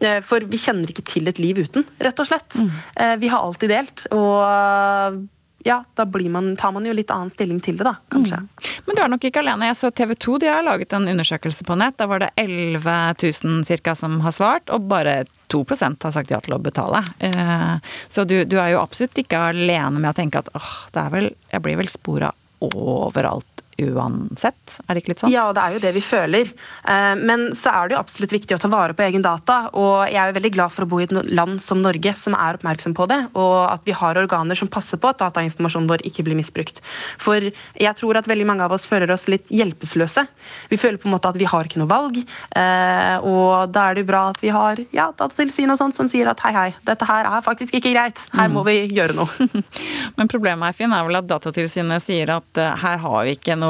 Eh, 0.00 0.20
for 0.24 0.44
vi 0.48 0.60
kjenner 0.60 0.92
ikke 0.92 1.04
til 1.04 1.28
et 1.28 1.42
liv 1.42 1.60
uten, 1.60 1.84
rett 2.00 2.22
og 2.22 2.28
slett. 2.28 2.56
Mm. 2.56 2.70
Eh, 2.96 3.16
vi 3.20 3.28
har 3.32 3.44
alltid 3.44 3.72
delt. 3.72 4.06
Og 4.16 5.28
ja, 5.64 5.84
da 5.94 6.06
man, 6.28 6.56
tar 6.56 6.72
man 6.72 6.86
jo 6.86 6.92
litt 6.96 7.10
annen 7.12 7.30
stilling 7.30 7.60
til 7.60 7.76
det, 7.76 7.84
da, 7.84 7.96
kanskje. 8.12 8.38
Mm. 8.40 8.68
Men 8.86 8.96
du 8.96 9.02
er 9.02 9.10
nok 9.12 9.26
ikke 9.28 9.42
alene. 9.42 9.68
Jeg 9.68 9.76
så 9.76 9.90
TV 9.92 10.14
2 10.16 10.38
de 10.40 10.48
har 10.48 10.64
laget 10.64 10.94
en 10.96 11.08
undersøkelse 11.12 11.66
på 11.68 11.76
nett. 11.76 11.98
Da 12.00 12.08
var 12.08 12.24
det 12.24 12.30
11 12.40 12.96
000 13.20 13.66
cirka 13.68 13.94
som 13.98 14.20
har 14.24 14.32
svart, 14.32 14.72
og 14.72 14.88
bare 14.88 15.24
2 15.52 15.64
har 15.68 16.14
sagt 16.14 16.32
ja 16.32 16.40
til 16.40 16.56
å 16.56 16.62
betale. 16.62 17.04
Eh, 17.18 17.76
så 18.08 18.24
du, 18.24 18.44
du, 18.48 18.56
er 18.56 18.72
jo 18.72 18.80
absolutt 18.80 19.20
ikke 19.20 19.42
alene 19.50 20.00
med 20.00 20.14
å 20.14 20.16
tenke 20.16 20.40
at 20.40 20.48
åh, 20.56 20.72
det 20.94 21.04
er 21.04 21.14
vel 21.14 21.32
Jeg 21.50 21.64
blir 21.64 21.80
vel 21.80 21.92
spora 21.92 22.32
overalt 22.60 23.64
uansett? 23.88 24.78
Er 24.86 24.94
det 24.94 25.02
ikke 25.02 25.12
litt 25.14 25.24
sånn? 25.24 25.32
Ja, 25.32 25.48
det 25.56 25.62
er 25.62 25.76
jo 25.76 25.82
det 25.82 25.92
vi 25.96 26.02
føler. 26.04 26.50
Eh, 26.84 27.14
men 27.18 27.50
så 27.56 27.72
er 27.72 27.88
det 27.88 27.96
jo 27.96 28.00
absolutt 28.02 28.34
viktig 28.34 28.56
å 28.56 28.60
ta 28.62 28.70
vare 28.72 28.96
på 28.96 29.04
egen 29.06 29.24
data. 29.24 29.62
Og 29.78 30.06
jeg 30.10 30.20
er 30.20 30.30
jo 30.30 30.38
veldig 30.38 30.52
glad 30.56 30.74
for 30.74 30.86
å 30.86 30.90
bo 30.90 31.00
i 31.00 31.06
et 31.08 31.14
land 31.30 31.60
som 31.62 31.82
Norge 31.82 32.14
som 32.18 32.36
er 32.38 32.58
oppmerksom 32.58 32.94
på 32.96 33.08
det, 33.10 33.20
og 33.38 33.56
at 33.70 33.86
vi 33.88 33.96
har 33.96 34.20
organer 34.20 34.58
som 34.58 34.70
passer 34.70 35.00
på 35.00 35.10
at 35.10 35.20
datainformasjonen 35.22 35.88
vår 35.90 36.04
ikke 36.08 36.24
blir 36.26 36.38
misbrukt. 36.38 36.82
For 37.20 37.50
jeg 37.50 37.94
tror 38.00 38.20
at 38.20 38.28
veldig 38.30 38.48
mange 38.48 38.66
av 38.66 38.74
oss 38.76 38.88
føler 38.90 39.10
oss 39.14 39.28
litt 39.30 39.48
hjelpeløse. 39.54 40.26
Vi 40.70 40.80
føler 40.80 41.00
på 41.00 41.08
en 41.08 41.16
måte 41.16 41.30
at 41.32 41.38
vi 41.40 41.48
har 41.48 41.68
ikke 41.68 41.80
noe 41.82 41.90
valg, 41.90 42.20
eh, 42.20 43.16
og 43.26 43.72
da 43.72 43.88
er 43.88 43.96
det 43.96 44.04
jo 44.04 44.10
bra 44.12 44.26
at 44.30 44.40
vi 44.42 44.52
har 44.54 44.80
ja, 44.94 45.10
datatilsyn 45.16 45.72
og 45.72 45.80
sånt 45.80 45.96
som 45.96 46.08
sier 46.10 46.30
at 46.30 46.42
hei, 46.44 46.52
hei, 46.56 46.68
dette 46.86 47.08
her 47.08 47.28
er 47.28 47.44
faktisk 47.44 47.78
ikke 47.78 47.94
greit. 47.94 48.20
Her 48.36 48.50
må 48.52 48.64
vi 48.66 48.76
gjøre 48.90 49.16
noe. 49.16 49.48
Men 50.18 50.30
problemet 50.30 50.76
Finn, 50.76 50.92
er 50.94 51.06
vel 51.06 51.20
at 51.20 51.28
Datatilsynet 51.30 52.04
sier 52.04 52.32
at 52.34 52.60
uh, 52.60 52.72
her 52.80 53.00
har 53.02 53.26
vi 53.26 53.34
ikke 53.36 53.56
noe, 53.58 53.69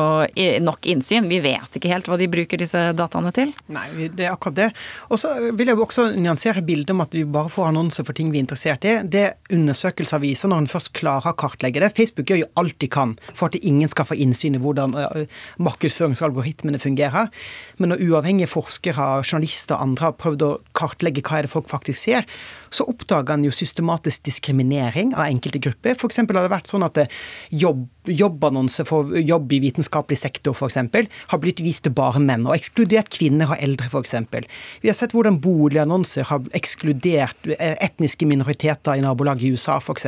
nok 0.65 0.87
innsyn. 0.91 1.29
Vi 1.31 1.41
vet 1.45 1.77
ikke 1.77 1.91
helt 1.93 2.09
hva 2.11 2.19
de 2.21 2.29
bruker 2.31 2.61
disse 2.61 2.81
dataene 2.97 3.33
til. 3.37 3.53
Nei, 3.73 3.87
det 4.09 4.27
er 4.27 4.35
akkurat 4.35 4.59
det. 4.59 4.69
Og 5.11 5.21
så 5.21 5.33
vil 5.57 5.71
jeg 5.71 5.81
også 5.81 6.11
nyansere 6.17 6.65
bildet 6.67 6.95
om 6.95 7.03
at 7.05 7.15
vi 7.17 7.25
bare 7.25 7.53
får 7.53 7.71
annonser 7.71 8.07
for 8.07 8.17
ting 8.17 8.33
vi 8.33 8.41
er 8.41 8.47
interessert 8.47 8.87
i. 8.89 8.97
Det 9.05 9.27
undersøkelser 9.53 10.23
viser 10.23 10.51
når 10.51 10.65
en 10.65 10.71
først 10.71 10.93
klarer 10.97 11.33
å 11.33 11.39
kartlegge 11.39 11.83
det. 11.83 11.93
Facebook 11.97 12.31
gjør 12.31 12.43
jo 12.45 12.51
alt 12.61 12.79
de 12.83 12.91
kan 12.91 13.17
for 13.33 13.49
at 13.49 13.59
ingen 13.61 13.91
skal 13.91 14.09
få 14.09 14.19
innsyn 14.21 14.57
i 14.59 14.63
hvordan 14.63 14.97
uh, 14.97 15.41
markedsføringsalgoritmene 15.63 16.81
fungerer. 16.83 17.31
Men 17.79 17.95
når 17.95 18.05
uavhengige 18.09 18.51
forskere, 18.51 19.09
journalister 19.25 19.77
og 19.77 19.89
andre 19.89 20.09
har 20.09 20.19
prøvd 20.21 20.47
å 20.47 20.53
kartlegge 20.77 21.25
hva 21.27 21.41
er 21.41 21.49
det 21.49 21.55
folk 21.55 21.71
faktisk 21.71 22.01
ser, 22.01 22.29
så 22.71 22.87
oppdager 22.91 23.35
en 23.35 23.47
jo 23.47 23.55
systematisk 23.55 24.25
diskriminering 24.29 25.15
av 25.17 25.27
enkelte 25.29 25.63
grupper. 25.63 25.97
F.eks. 25.97 26.23
har 26.23 26.41
det 26.41 26.53
vært 26.53 26.71
sånn 26.71 26.87
at 26.87 27.03
jobb, 27.51 27.87
jobbannonser 28.11 28.87
for 28.89 29.17
jobb 29.19 29.53
i 29.57 29.61
vitenskapelig 29.91 30.19
sektor 30.19 30.57
eksempel, 30.67 31.09
har 31.29 31.39
blitt 31.39 31.61
vist 31.61 31.85
til 31.85 31.93
bare 31.93 32.21
menn, 32.21 32.47
og 32.47 32.55
ekskludert 32.55 33.11
kvinner 33.11 33.51
og 33.51 33.59
eldre 33.61 33.89
f.eks. 33.89 34.15
Vi 34.83 34.89
har 34.89 34.95
sett 34.95 35.13
hvordan 35.13 35.41
boligannonser 35.41 36.29
har 36.31 36.41
ekskludert 36.53 37.47
eh, 37.59 37.77
etniske 37.81 38.27
minoriteter 38.27 38.97
i 38.97 39.03
nabolag 39.03 39.43
i 39.43 39.53
USA 39.53 39.79
f.eks. 39.81 40.07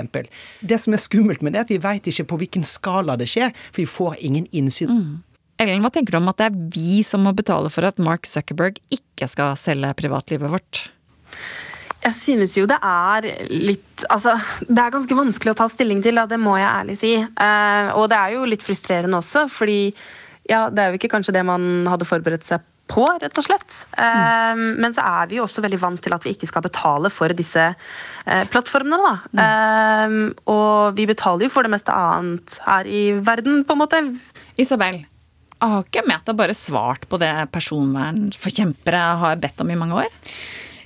Det 0.60 0.78
som 0.78 0.92
er 0.94 1.02
skummelt 1.02 1.42
med 1.42 1.52
det, 1.52 1.58
er 1.58 1.66
at 1.66 1.74
vi 1.74 1.82
vet 1.82 2.06
ikke 2.06 2.28
på 2.30 2.40
hvilken 2.42 2.64
skala 2.64 3.16
det 3.16 3.28
skjer, 3.28 3.52
for 3.72 3.82
vi 3.82 3.86
får 3.86 4.16
ingen 4.20 4.46
innsyn. 4.52 4.90
Mm. 4.90 5.22
Ellen, 5.62 5.82
hva 5.82 5.92
tenker 5.92 6.12
du 6.12 6.18
om 6.18 6.30
at 6.30 6.40
det 6.40 6.48
er 6.48 6.58
vi 6.74 7.02
som 7.06 7.22
må 7.22 7.34
betale 7.36 7.70
for 7.70 7.86
at 7.86 8.00
Mark 8.02 8.26
Zuckerberg 8.26 8.80
ikke 8.90 9.28
skal 9.30 9.54
selge 9.60 9.92
privatlivet 9.98 10.50
vårt? 10.50 10.88
Jeg 12.02 12.16
synes 12.18 12.56
jo 12.58 12.66
det 12.70 12.78
er 12.82 13.28
litt 13.52 14.06
Altså, 14.10 14.34
det 14.66 14.80
er 14.82 14.90
ganske 14.90 15.14
vanskelig 15.14 15.52
å 15.52 15.58
ta 15.60 15.68
stilling 15.70 16.00
til, 16.02 16.18
da, 16.18 16.26
det 16.26 16.40
må 16.42 16.56
jeg 16.58 16.66
ærlig 16.66 16.96
si. 16.98 17.12
Uh, 17.22 17.92
og 17.94 18.08
det 18.10 18.18
er 18.18 18.34
jo 18.34 18.48
litt 18.48 18.64
frustrerende 18.66 19.20
også, 19.20 19.44
fordi 19.52 19.92
ja, 20.50 20.66
det 20.74 20.82
er 20.82 20.90
jo 20.90 20.98
ikke 20.98 21.12
kanskje 21.12 21.36
det 21.36 21.44
man 21.46 21.86
hadde 21.86 22.08
forberedt 22.08 22.48
seg 22.48 22.64
på, 22.90 23.04
rett 23.22 23.38
og 23.38 23.46
slett. 23.46 23.76
Mm. 23.94 24.64
Men 24.82 24.96
så 24.96 25.04
er 25.06 25.30
vi 25.30 25.38
jo 25.38 25.44
også 25.46 25.62
veldig 25.62 25.78
vant 25.80 26.02
til 26.02 26.16
at 26.16 26.26
vi 26.26 26.32
ikke 26.34 26.48
skal 26.50 26.64
betale 26.66 27.12
for 27.14 27.30
disse 27.38 27.68
uh, 27.70 28.42
plattformene, 28.50 28.98
da. 29.06 29.14
Mm. 30.10 30.26
Og 30.50 30.98
vi 30.98 31.06
betaler 31.08 31.46
jo 31.46 31.52
for 31.54 31.62
det 31.62 31.72
meste 31.76 31.94
annet 31.94 32.58
her 32.66 32.90
i 32.90 33.04
verden, 33.22 33.62
på 33.62 33.78
en 33.78 33.82
måte. 33.84 34.02
Isabel, 34.60 35.04
har 35.62 35.86
ikke 35.86 36.02
Meta 36.10 36.34
bare 36.34 36.58
svart 36.58 37.06
på 37.06 37.22
det 37.22 37.30
personvernforkjempere 37.54 39.04
har 39.22 39.40
bedt 39.40 39.62
om 39.62 39.70
i 39.70 39.78
mange 39.78 40.02
år? 40.02 40.10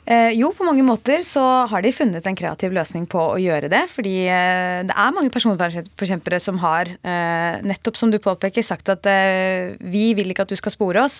Eh, 0.06 0.30
jo, 0.38 0.52
på 0.54 0.62
mange 0.62 0.84
måter 0.86 1.22
så 1.26 1.42
har 1.66 1.82
de 1.82 1.90
funnet 1.94 2.26
en 2.28 2.36
kreativ 2.38 2.74
løsning 2.74 3.08
på 3.10 3.18
å 3.18 3.38
gjøre 3.42 3.70
det. 3.72 3.82
Fordi 3.90 4.14
eh, 4.30 4.84
det 4.86 4.94
er 4.94 5.14
mange 5.16 5.32
personvernforkjempere 5.34 6.38
som 6.42 6.60
har, 6.62 6.92
eh, 7.02 7.58
nettopp 7.66 7.98
som 7.98 8.12
du 8.12 8.20
påpeker, 8.22 8.62
sagt 8.66 8.90
at 8.92 9.06
vi 9.06 10.04
vil 10.16 10.30
ikke 10.30 10.44
at 10.46 10.52
du 10.52 10.56
skal 10.58 10.72
spore 10.74 11.02
oss. 11.02 11.18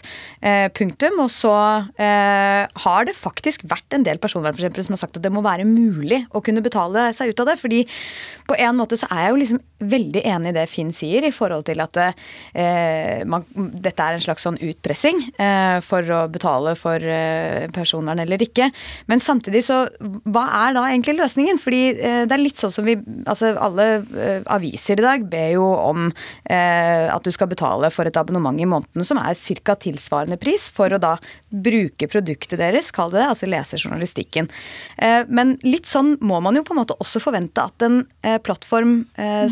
Punktum. 0.76 1.18
Og 1.22 1.30
så 1.32 1.52
har 1.96 3.06
det 3.06 3.14
faktisk 3.16 3.64
vært 3.68 3.94
en 3.94 4.04
del 4.06 4.18
personvernforkjempere 4.22 4.84
som 4.86 4.94
har 4.94 5.00
sagt 5.00 5.18
at 5.18 5.24
det 5.24 5.32
må 5.32 5.42
være 5.44 5.66
mulig 5.68 6.22
å 6.34 6.42
kunne 6.44 6.62
betale 6.64 7.08
seg 7.16 7.32
ut 7.32 7.42
av 7.42 7.50
det. 7.50 7.56
fordi 7.60 7.82
på 8.46 8.56
en 8.62 8.76
måte 8.78 8.98
så 8.98 9.08
er 9.10 9.24
jeg 9.24 9.32
jo 9.32 9.40
liksom 9.42 9.62
veldig 9.92 10.22
enig 10.32 10.52
i 10.52 10.56
det 10.56 10.66
Finn 10.70 10.92
sier, 10.94 11.24
i 11.26 11.34
forhold 11.34 11.66
til 11.66 11.82
at 11.82 11.98
man, 13.26 13.46
dette 13.56 14.02
er 14.02 14.16
en 14.16 14.22
slags 14.22 14.46
sånn 14.46 14.60
utpressing 14.62 15.22
for 15.86 16.12
å 16.14 16.20
betale 16.32 16.76
for 16.78 17.02
personvern 17.74 18.22
eller 18.22 18.44
ikke. 18.46 18.70
Men 19.10 19.22
samtidig 19.22 19.64
så 19.66 19.84
Hva 20.24 20.44
er 20.66 20.76
da 20.76 20.86
egentlig 20.88 21.16
løsningen? 21.18 21.60
Fordi 21.62 21.82
eh, 21.94 22.22
det 22.28 22.36
er 22.36 22.42
litt 22.42 22.60
sånn 22.60 22.74
som 22.74 22.86
vi 22.86 22.96
Altså 23.26 23.52
alle 23.62 23.86
eh, 24.16 24.40
aviser 24.52 25.00
i 25.00 25.04
dag 25.04 25.26
ber 25.30 25.50
jo 25.54 25.66
om 25.66 26.08
eh, 26.08 27.06
at 27.12 27.24
du 27.24 27.32
skal 27.34 27.50
betale 27.50 27.90
for 27.94 28.08
et 28.08 28.18
abonnement 28.18 28.58
i 28.60 28.68
måneden 28.68 29.06
som 29.06 29.18
er 29.20 29.36
ca. 29.66 29.76
tilsvarende 29.80 30.38
pris 30.40 30.68
for 30.72 30.92
å 30.92 31.00
da 31.02 31.14
bruke 31.50 32.08
produktet 32.10 32.58
deres, 32.60 32.90
kall 32.94 33.10
det 33.12 33.20
det, 33.20 33.26
altså 33.30 33.48
lese 33.48 33.78
journalistikken. 33.80 34.48
Men 35.28 35.54
litt 35.64 35.88
sånn 35.88 36.14
må 36.24 36.38
man 36.44 36.58
jo 36.58 36.64
på 36.66 36.74
en 36.74 36.80
måte 36.82 36.96
også 37.02 37.22
forvente 37.22 37.62
at 37.62 37.84
en 37.86 38.02
plattform 38.44 38.98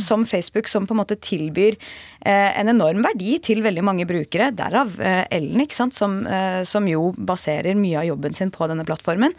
som 0.01 0.27
Facebook, 0.29 0.69
som 0.71 0.89
på 0.89 0.95
en 0.97 1.01
måte 1.01 1.19
tilbyr 1.25 1.79
en 2.25 2.71
enorm 2.73 3.03
verdi 3.05 3.37
til 3.45 3.61
veldig 3.65 3.85
mange 3.85 4.07
brukere, 4.09 4.51
derav 4.57 4.95
Ellen, 4.99 5.61
ikke 5.65 5.77
sant, 5.77 5.97
som, 5.97 6.23
som 6.65 6.87
jo 6.89 7.11
baserer 7.17 7.77
mye 7.77 8.01
av 8.01 8.09
jobben 8.09 8.37
sin 8.37 8.53
på 8.55 8.69
denne 8.71 8.87
plattformen. 8.89 9.35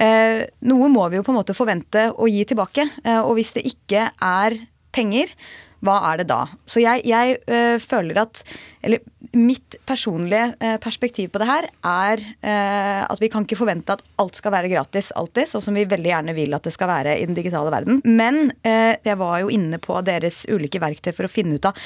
Eh, 0.00 0.44
noe 0.68 0.92
må 0.92 1.08
vi 1.10 1.20
jo 1.20 1.26
på 1.26 1.34
en 1.34 1.40
måte 1.40 1.56
forvente 1.56 2.10
å 2.12 2.28
gi 2.30 2.44
tilbake. 2.48 2.86
Eh, 3.04 3.20
og 3.20 3.36
hvis 3.38 3.54
det 3.56 3.66
ikke 3.68 4.10
er 4.14 4.56
penger, 4.94 5.32
hva 5.80 5.96
er 6.10 6.20
det 6.20 6.26
da? 6.28 6.42
Så 6.68 6.82
jeg, 6.82 7.06
jeg 7.08 7.38
føler 7.80 8.18
at 8.20 8.42
Eller 8.84 9.00
mitt 9.32 9.78
personlige 9.88 10.76
perspektiv 10.82 11.30
på 11.32 11.40
det 11.40 11.46
her 11.48 11.68
er 11.86 12.22
at 12.42 13.20
vi 13.20 13.28
kan 13.32 13.46
ikke 13.46 13.56
forvente 13.56 13.94
at 13.94 14.02
alt 14.20 14.36
skal 14.36 14.52
være 14.52 14.68
gratis 14.72 15.08
alltid, 15.16 15.48
sånn 15.48 15.64
som 15.64 15.76
vi 15.76 15.86
veldig 15.88 16.10
gjerne 16.10 16.34
vil 16.36 16.56
at 16.56 16.66
det 16.66 16.72
skal 16.74 16.90
være 16.90 17.14
i 17.20 17.24
den 17.28 17.36
digitale 17.36 17.72
verden. 17.72 18.00
Men 18.04 18.50
jeg 18.64 19.16
var 19.20 19.38
jo 19.44 19.52
inne 19.52 19.78
på 19.80 20.00
deres 20.04 20.42
ulike 20.50 20.80
verktøy 20.82 21.12
for 21.12 21.28
å 21.28 21.32
finne 21.32 21.60
ut 21.60 21.68
av 21.70 21.76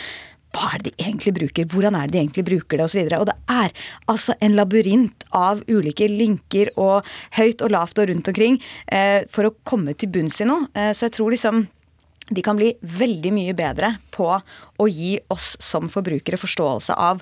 hva 0.54 0.70
er 0.72 0.82
det 0.82 0.92
de 0.92 1.04
egentlig 1.08 1.34
bruker, 1.36 1.68
hvordan 1.70 1.96
er 1.98 2.08
det 2.08 2.16
de 2.16 2.22
egentlig 2.22 2.46
bruker 2.46 2.78
det, 2.78 2.86
osv. 2.86 3.00
Og, 3.04 3.10
så 3.10 3.20
og 3.20 3.28
det 3.30 3.36
er 3.50 3.86
altså 4.12 4.36
en 4.40 4.58
labyrint 4.58 5.24
av 5.34 5.62
ulike 5.68 6.08
linker 6.10 6.70
og 6.80 7.08
høyt 7.38 7.64
og 7.64 7.74
lavt 7.74 8.00
og 8.00 8.10
rundt 8.10 8.30
omkring 8.30 8.60
eh, 8.86 9.24
for 9.30 9.48
å 9.48 9.54
komme 9.66 9.96
til 9.98 10.12
bunns 10.14 10.40
i 10.44 10.48
noe. 10.48 10.68
Eh, 10.74 10.92
så 10.94 11.08
jeg 11.08 11.18
tror 11.18 11.34
liksom 11.34 11.66
de 12.30 12.40
kan 12.40 12.56
bli 12.56 12.70
veldig 12.80 13.34
mye 13.36 13.54
bedre 13.56 13.96
på 14.14 14.30
å 14.32 14.86
gi 14.88 15.18
oss 15.32 15.54
som 15.60 15.90
forbrukere 15.92 16.40
forståelse 16.40 16.96
av 16.96 17.20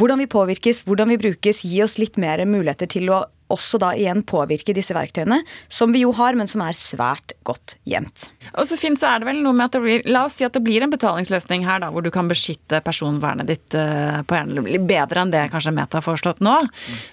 hvordan 0.00 0.22
vi 0.22 0.30
påvirkes, 0.32 0.82
hvordan 0.88 1.12
vi 1.12 1.20
brukes, 1.20 1.62
gi 1.62 1.82
oss 1.84 1.98
litt 2.00 2.16
mer 2.18 2.42
muligheter 2.48 2.88
til 2.90 3.12
å 3.12 3.20
også 3.52 3.80
da 3.82 3.92
igjen 3.98 4.22
påvirke 4.26 4.74
disse 4.76 4.94
verktøyene, 4.96 5.40
som 5.68 5.94
vi 5.94 6.04
jo 6.04 6.12
har, 6.16 6.38
men 6.38 6.50
som 6.50 6.62
er 6.64 6.78
svært 6.78 7.34
godt 7.46 7.76
gjemt. 7.88 8.28
Og 8.54 8.66
så 8.68 8.78
fint 8.80 9.00
så 9.00 9.12
er 9.12 9.22
det 9.22 9.30
vel 9.30 9.42
noe 9.44 9.56
med 9.56 9.68
at 9.68 9.76
det 9.76 9.82
blir, 9.84 10.04
La 10.10 10.24
oss 10.28 10.38
si 10.40 10.46
at 10.46 10.56
det 10.56 10.64
blir 10.64 10.84
en 10.84 10.92
betalingsløsning 10.92 11.66
her, 11.66 11.82
da, 11.82 11.90
hvor 11.92 12.04
du 12.04 12.10
kan 12.14 12.30
beskytte 12.30 12.82
personvernet 12.86 13.50
ditt 13.50 13.78
uh, 13.78 14.20
på 14.26 14.38
en, 14.38 14.56
bedre 14.88 15.24
enn 15.24 15.34
det 15.34 15.48
kanskje 15.52 15.74
Meta 15.76 16.00
har 16.00 16.06
foreslått 16.06 16.42
nå. 16.44 16.56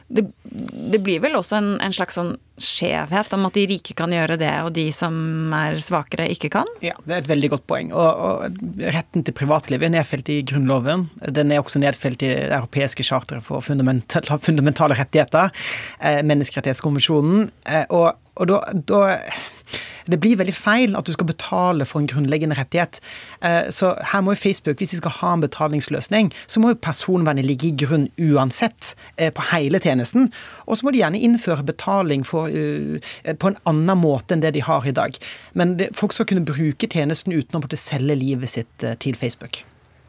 Det, 0.07 0.27
det, 0.43 1.01
blir 1.03 1.21
vel 1.25 1.37
også 1.39 1.59
en, 1.59 1.73
en 1.83 1.95
slags 1.95 2.17
sånn 2.17 2.35
skjevhet 2.57 3.33
om 3.37 3.45
at 3.47 3.57
de 3.57 3.65
rike 3.69 3.93
kan 3.97 4.13
gjøre 4.13 4.37
det, 4.41 4.51
og 4.65 4.71
de 4.75 4.87
som 4.95 5.15
er 5.55 5.77
svakere, 5.83 6.27
ikke 6.33 6.49
kan? 6.57 6.69
Ja, 6.83 6.95
det 7.05 7.15
er 7.15 7.23
et 7.23 7.31
veldig 7.31 7.51
godt 7.53 7.67
poeng. 7.69 7.91
Og, 7.95 8.23
og 8.27 8.87
retten 8.95 9.25
til 9.25 9.35
privatliv 9.37 9.85
er 9.85 9.93
nedfelt 9.93 10.31
i 10.33 10.39
Grunnloven. 10.47 11.07
Den 11.37 11.53
er 11.53 11.61
også 11.61 11.81
nedfelt 11.83 12.25
i 12.25 12.31
det 12.33 12.49
europeiske 12.49 13.05
charteret 13.07 13.45
for 13.45 13.63
fundamentale, 13.65 14.39
fundamentale 14.43 14.97
rettigheter, 14.97 15.53
eh, 15.99 16.23
menneskerettighetskonvensjonen. 16.25 17.47
Eh, 17.69 17.85
og, 17.93 18.17
og 18.37 18.49
da, 18.51 18.63
da 18.89 19.03
det 20.07 20.19
blir 20.23 20.37
veldig 20.39 20.55
feil 20.55 20.95
at 20.97 21.07
du 21.07 21.13
skal 21.15 21.29
betale 21.29 21.85
for 21.87 22.01
en 22.01 22.09
grunnleggende 22.09 22.57
rettighet. 22.57 23.01
Eh, 23.41 23.69
så 23.73 23.93
her 24.11 24.23
må 24.23 24.35
jo 24.35 24.41
Facebook, 24.41 24.79
hvis 24.79 24.95
de 24.95 25.01
skal 25.01 25.15
ha 25.19 25.33
en 25.35 25.43
betalingsløsning, 25.43 26.31
så 26.47 26.63
må 26.63 26.73
jo 26.73 26.81
personvernet 26.81 27.47
ligge 27.47 27.69
i 27.69 27.75
grunn 27.85 28.07
uansett 28.17 28.95
eh, 29.17 29.31
på 29.33 29.49
hele 29.51 29.81
tjenesten. 29.83 30.31
Og 30.65 30.79
så 30.79 30.87
må 30.87 30.95
de 30.95 31.03
gjerne 31.03 31.23
innføre 31.23 31.67
betaling 31.67 32.25
for, 32.27 32.47
eh, 32.47 33.33
på 33.33 33.51
en 33.51 33.61
annen 33.67 34.03
måte 34.03 34.35
enn 34.35 34.45
det 34.45 34.55
de 34.55 34.65
har 34.65 34.87
i 34.87 34.95
dag. 34.95 35.17
Men 35.53 35.77
folk 35.97 36.15
skal 36.15 36.29
kunne 36.29 36.47
bruke 36.47 36.87
tjenesten 36.87 37.35
uten 37.35 37.59
å 37.59 37.65
måtte 37.65 37.79
selge 37.79 38.15
livet 38.15 38.55
sitt 38.55 38.87
til 39.03 39.19
Facebook. 39.19 39.66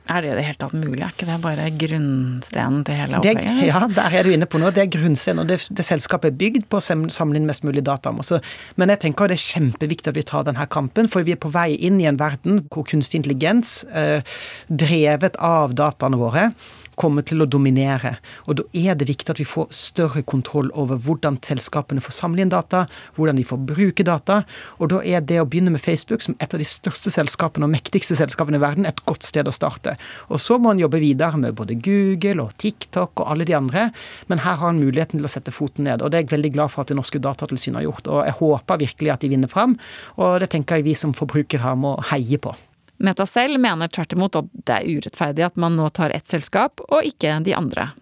Er 0.09 0.25
det 0.25 0.31
i 0.31 0.37
det 0.39 0.45
hele 0.47 0.59
tatt 0.63 0.73
mulig? 0.73 1.03
Er 1.05 1.13
ikke 1.13 1.29
det 1.29 1.37
bare 1.45 1.67
grunnstenen 1.83 2.85
til 2.89 2.97
hele 2.97 3.19
opplegget? 3.19 3.61
Ja, 3.69 3.83
der 3.93 4.17
er 4.17 4.25
du 4.25 4.33
inne 4.33 4.49
på 4.49 4.61
noe. 4.63 4.73
Det 4.73 4.87
er 4.87 4.91
grunnstenen, 4.95 5.43
og 5.45 5.51
det, 5.51 5.61
det 5.69 5.85
selskapet 5.85 6.33
er 6.33 6.39
bygd 6.41 6.69
på 6.73 6.81
å 6.81 6.85
samle 7.13 7.41
inn 7.41 7.49
mest 7.49 7.67
mulig 7.69 7.85
data. 7.85 8.15
Også. 8.15 8.41
Men 8.81 8.95
jeg 8.95 9.03
tenker 9.05 9.29
det 9.29 9.37
er 9.37 9.45
kjempeviktig 9.45 10.13
at 10.13 10.19
vi 10.19 10.27
tar 10.33 10.49
denne 10.49 10.65
kampen, 10.73 11.13
for 11.13 11.27
vi 11.29 11.37
er 11.37 11.43
på 11.43 11.53
vei 11.53 11.71
inn 11.77 12.01
i 12.01 12.09
en 12.09 12.21
verden 12.21 12.63
hvor 12.73 12.89
kunstig 12.89 13.21
intelligens, 13.21 13.83
eh, 13.93 14.25
drevet 14.69 15.37
av 15.45 15.77
dataene 15.77 16.21
våre, 16.21 16.51
kommer 16.99 17.25
til 17.27 17.43
å 17.43 17.49
dominere. 17.49 18.17
Og 18.51 18.59
da 18.59 18.67
er 18.77 18.99
det 18.99 19.09
viktig 19.11 19.33
at 19.33 19.41
vi 19.41 19.47
får 19.49 19.71
større 19.77 20.25
kontroll 20.27 20.71
over 20.79 20.99
hvordan 21.05 21.39
selskapene 21.47 22.03
får 22.05 22.17
samle 22.17 22.43
inn 22.45 22.53
data, 22.53 22.87
hvordan 23.17 23.39
de 23.39 23.47
får 23.47 23.63
bruke 23.71 24.07
data. 24.07 24.41
Og 24.79 24.91
da 24.93 25.03
er 25.07 25.23
det 25.25 25.41
å 25.43 25.47
begynne 25.49 25.73
med 25.75 25.85
Facebook, 25.85 26.25
som 26.25 26.37
et 26.43 26.55
av 26.55 26.63
de 26.63 26.67
største 26.69 27.13
selskapene 27.15 27.69
og 27.69 27.75
mektigste 27.75 28.19
selskapene 28.19 28.59
i 28.59 28.65
verden, 28.65 28.89
et 28.89 29.05
godt 29.09 29.27
sted 29.27 29.49
å 29.49 29.55
starte. 29.55 29.98
Og 30.29 30.41
så 30.43 30.59
må 30.59 30.73
han 30.73 30.83
jobbe 30.83 31.01
videre 31.03 31.41
med 31.41 31.57
både 31.59 31.79
Google 31.83 32.45
og 32.45 32.55
TikTok 32.61 33.23
og 33.23 33.33
alle 33.33 33.47
de 33.49 33.57
andre, 33.59 33.89
men 34.31 34.43
her 34.45 34.57
har 34.59 34.67
han 34.67 34.81
muligheten 34.83 35.19
til 35.21 35.29
å 35.29 35.33
sette 35.33 35.55
foten 35.55 35.89
ned. 35.89 36.03
Og 36.03 36.11
det 36.11 36.21
er 36.21 36.27
jeg 36.27 36.35
veldig 36.37 36.55
glad 36.57 36.73
for 36.75 36.85
at 36.85 36.93
det 36.93 36.99
norske 36.99 37.21
Datatilsynet 37.23 37.81
har 37.81 37.89
gjort. 37.89 38.11
Og 38.13 38.25
jeg 38.27 38.39
håper 38.41 38.83
virkelig 38.85 39.15
at 39.15 39.25
de 39.25 39.33
vinner 39.35 39.53
fram, 39.53 39.77
og 40.17 40.41
det 40.43 40.51
tenker 40.55 40.81
jeg 40.81 40.89
vi 40.89 40.97
som 40.99 41.15
forbrukere 41.17 41.75
må 41.79 41.97
heie 42.11 42.41
på. 42.43 42.55
Meta 42.99 43.27
selv 43.31 43.61
mener 43.63 43.91
tvert 43.95 44.17
imot 44.17 44.37
at 44.41 44.51
det 44.67 44.75
er 44.75 44.99
urettferdig 44.99 45.45
at 45.47 45.59
man 45.61 45.77
nå 45.79 45.87
tar 45.95 46.11
ett 46.15 46.27
selskap, 46.27 46.83
og 46.89 47.07
ikke 47.07 47.39
de 47.47 47.55
andre. 47.55 47.93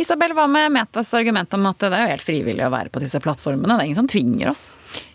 Isabel, 0.00 0.32
hva 0.34 0.46
med 0.50 0.72
Metas 0.74 1.12
argument 1.14 1.52
om 1.54 1.68
at 1.70 1.84
det 1.84 1.92
er 1.94 2.06
jo 2.06 2.14
helt 2.14 2.26
frivillig 2.26 2.64
å 2.66 2.72
være 2.72 2.90
på 2.90 3.02
disse 3.02 3.20
plattformene? 3.22 3.76
Det 3.76 3.84
er 3.84 3.90
ingen 3.90 4.00
som 4.00 4.10
tvinger 4.10 4.50
oss. 4.50 4.64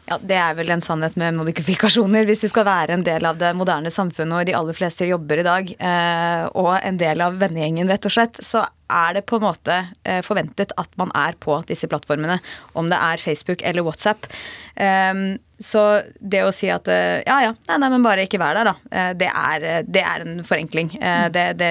Ja, 0.05 0.19
Det 0.21 0.37
er 0.37 0.53
vel 0.53 0.69
en 0.69 0.83
sannhet 0.85 1.15
med 1.17 1.33
modifikasjoner. 1.33 2.27
Hvis 2.29 2.43
du 2.45 2.49
skal 2.51 2.67
være 2.67 2.93
en 2.93 3.05
del 3.05 3.25
av 3.25 3.39
det 3.41 3.49
moderne 3.57 3.89
samfunnet, 3.89 4.37
og 4.37 4.45
de 4.45 4.53
aller 4.57 4.77
fleste 4.77 5.07
jobber 5.09 5.41
i 5.41 5.45
dag, 5.47 5.71
eh, 5.73 6.43
og 6.53 6.75
en 6.77 6.99
del 7.01 7.23
av 7.25 7.39
vennegjengen, 7.41 7.89
rett 7.89 8.05
og 8.05 8.13
slett, 8.13 8.37
så 8.45 8.67
er 8.85 9.17
det 9.17 9.25
på 9.25 9.39
en 9.39 9.47
måte 9.47 9.79
eh, 10.05 10.21
forventet 10.21 10.75
at 10.77 10.91
man 11.01 11.09
er 11.17 11.33
på 11.41 11.57
disse 11.65 11.89
plattformene. 11.89 12.37
Om 12.77 12.93
det 12.93 13.01
er 13.01 13.23
Facebook 13.23 13.65
eller 13.65 13.87
WhatsApp. 13.87 14.29
Um, 14.77 15.39
så 15.61 16.01
det 16.19 16.41
å 16.45 16.53
si 16.55 16.69
at 16.71 16.89
eh, 16.91 17.21
ja 17.25 17.37
ja, 17.45 17.53
nei, 17.69 17.77
nei, 17.81 17.89
men 17.93 18.05
bare 18.05 18.25
ikke 18.25 18.39
vær 18.41 18.57
der, 18.57 18.71
da. 18.71 19.05
Det 19.15 19.29
er, 19.29 19.65
det 19.87 20.03
er 20.03 20.23
en 20.25 20.39
forenkling. 20.45 20.91
Det, 21.31 21.45
det, 21.59 21.69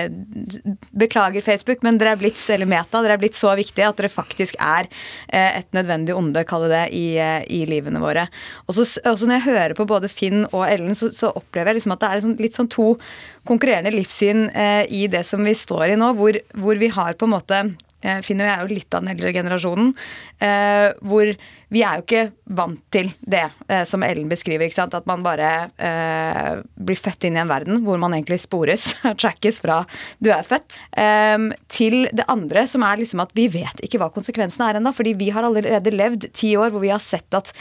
beklager 0.97 1.44
Facebook, 1.44 1.83
men 1.85 1.99
dere 2.01 2.14
er 2.14 2.20
blitt 2.20 2.40
eller 2.53 2.68
Meta, 2.68 3.03
dere 3.03 3.16
er 3.16 3.23
blitt 3.23 3.38
så 3.38 3.53
viktige 3.59 3.88
at 3.88 3.99
dere 3.99 4.11
faktisk 4.12 4.59
er 4.62 4.88
et 5.29 5.68
nødvendig 5.77 6.16
onde, 6.16 6.44
kalle 6.49 6.70
det, 6.73 6.83
i, 6.97 7.16
i 7.18 7.64
livene 7.68 8.03
våre. 8.03 8.27
Og 8.68 8.77
så, 8.77 8.87
når 9.05 9.37
jeg 9.37 9.47
hører 9.49 9.77
på 9.79 9.88
både 9.88 10.11
Finn 10.12 10.44
og 10.51 10.64
Ellen, 10.68 10.94
så, 10.97 11.11
så 11.14 11.33
opplever 11.35 11.73
jeg 11.73 11.81
liksom 11.81 11.97
at 11.97 12.05
det 12.05 12.11
er 12.11 12.25
sånn, 12.25 12.37
litt 12.40 12.59
sånn 12.59 12.73
to 12.73 12.92
konkurrerende 13.49 13.92
livssyn 13.94 14.49
eh, 14.51 14.85
i 14.88 15.07
det 15.11 15.25
som 15.29 15.44
vi 15.44 15.55
står 15.57 15.92
i 15.92 15.99
nå, 16.01 16.12
hvor, 16.18 16.38
hvor 16.61 16.81
vi 16.81 16.90
har 16.92 17.16
på 17.18 17.29
en 17.29 17.35
måte 17.35 17.61
eh, 17.61 17.73
Finn 18.25 18.43
og 18.43 18.49
jeg 18.49 18.55
er 18.55 18.64
jo 18.64 18.75
litt 18.75 18.95
av 18.95 19.05
den 19.05 19.12
eldre 19.14 19.33
generasjonen. 19.37 19.93
Eh, 20.45 20.88
hvor 21.01 21.31
vi 21.75 21.83
er 21.83 21.99
jo 21.99 22.05
ikke 22.05 22.25
vant 22.55 22.83
til 22.95 23.09
det 23.27 23.47
eh, 23.69 23.83
som 23.88 24.05
Ellen 24.07 24.29
beskriver. 24.31 24.71
At 24.85 25.09
man 25.11 25.25
bare 25.25 25.51
eh, 25.75 26.61
blir 26.77 27.01
født 27.01 27.27
inn 27.27 27.38
i 27.38 27.43
en 27.43 27.51
verden 27.51 27.83
hvor 27.87 27.99
man 28.01 28.14
egentlig 28.14 28.43
spores, 28.45 28.93
trackes 29.23 29.61
fra 29.64 29.83
du 30.23 30.31
er 30.35 30.47
født. 30.47 30.79
Eh, 31.01 31.49
til 31.73 32.05
det 32.12 32.29
andre, 32.31 32.67
som 32.71 32.85
er 32.87 33.03
liksom 33.03 33.25
at 33.25 33.35
vi 33.37 33.49
vet 33.53 33.83
ikke 33.85 34.03
hva 34.03 34.12
konsekvensene 34.14 34.71
er 34.71 34.81
ennå. 34.81 34.95
Fordi 34.95 35.17
vi 35.19 35.33
har 35.35 35.47
allerede 35.47 35.95
levd 35.95 36.31
ti 36.37 36.55
år 36.61 36.75
hvor 36.75 36.85
vi 36.85 36.95
har 36.95 37.03
sett 37.03 37.35
at 37.35 37.55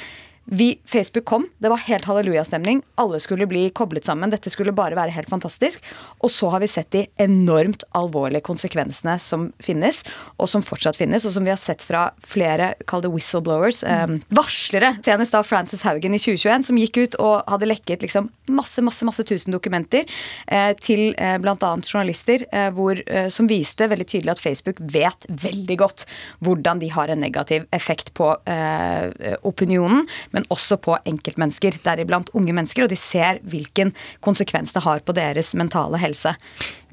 vi, 0.46 0.80
Facebook 0.86 1.26
kom, 1.26 1.48
det 1.58 1.70
var 1.72 1.78
helt 1.78 2.06
hallelujastemning. 2.06 2.82
Alle 2.96 3.20
skulle 3.24 3.48
bli 3.48 3.70
koblet 3.70 4.06
sammen. 4.06 4.30
Dette 4.30 4.52
skulle 4.52 4.74
bare 4.76 4.98
være 4.98 5.14
helt 5.16 5.30
fantastisk. 5.32 5.84
Og 6.20 6.32
så 6.32 6.50
har 6.52 6.60
vi 6.60 6.68
sett 6.68 6.90
de 6.92 7.06
enormt 7.24 7.86
alvorlige 7.96 8.44
konsekvensene 8.44 9.16
som 9.24 9.48
finnes, 9.64 10.04
og 10.36 10.50
som 10.52 10.66
fortsatt 10.66 11.00
finnes, 11.00 11.24
og 11.24 11.32
som 11.36 11.48
vi 11.48 11.54
har 11.54 11.62
sett 11.62 11.86
fra 11.86 12.10
flere, 12.28 12.74
kall 12.90 13.06
det 13.06 13.14
whistleblowers, 13.14 13.84
eh, 13.88 14.18
varslere. 14.36 14.98
Senest 15.06 15.36
da 15.36 15.44
Frances 15.48 15.86
Haugen 15.88 16.18
i 16.18 16.20
2021, 16.20 16.68
som 16.68 16.82
gikk 16.82 17.00
ut 17.00 17.18
og 17.24 17.48
hadde 17.48 17.72
lekket 17.72 18.04
liksom 18.04 18.28
masse, 18.52 18.84
masse, 18.84 19.08
masse 19.08 19.24
tusen 19.24 19.56
dokumenter 19.56 20.04
eh, 20.48 20.74
til 20.84 21.14
eh, 21.16 21.38
bl.a. 21.40 21.56
journalister, 21.88 22.44
eh, 22.52 22.70
hvor, 22.76 23.00
eh, 23.08 23.30
som 23.32 23.48
viste 23.48 23.88
veldig 23.88 24.10
tydelig 24.12 24.36
at 24.36 24.44
Facebook 24.44 24.84
vet 24.92 25.28
veldig 25.30 25.80
godt 25.80 26.06
hvordan 26.44 26.84
de 26.84 26.92
har 26.92 27.08
en 27.08 27.24
negativ 27.24 27.64
effekt 27.72 28.12
på 28.18 28.34
eh, 28.50 29.38
opinionen 29.48 30.04
men 30.34 30.48
også 30.54 30.80
på 30.82 30.98
enkeltmennesker, 31.10 31.80
deriblant 31.86 32.32
unge 32.38 32.56
mennesker. 32.56 32.86
Og 32.86 32.92
de 32.92 33.00
ser 33.00 33.40
hvilken 33.50 33.94
konsekvens 34.26 34.74
det 34.76 34.84
har 34.86 35.04
på 35.06 35.16
deres 35.16 35.54
mentale 35.60 36.02
helse. 36.02 36.36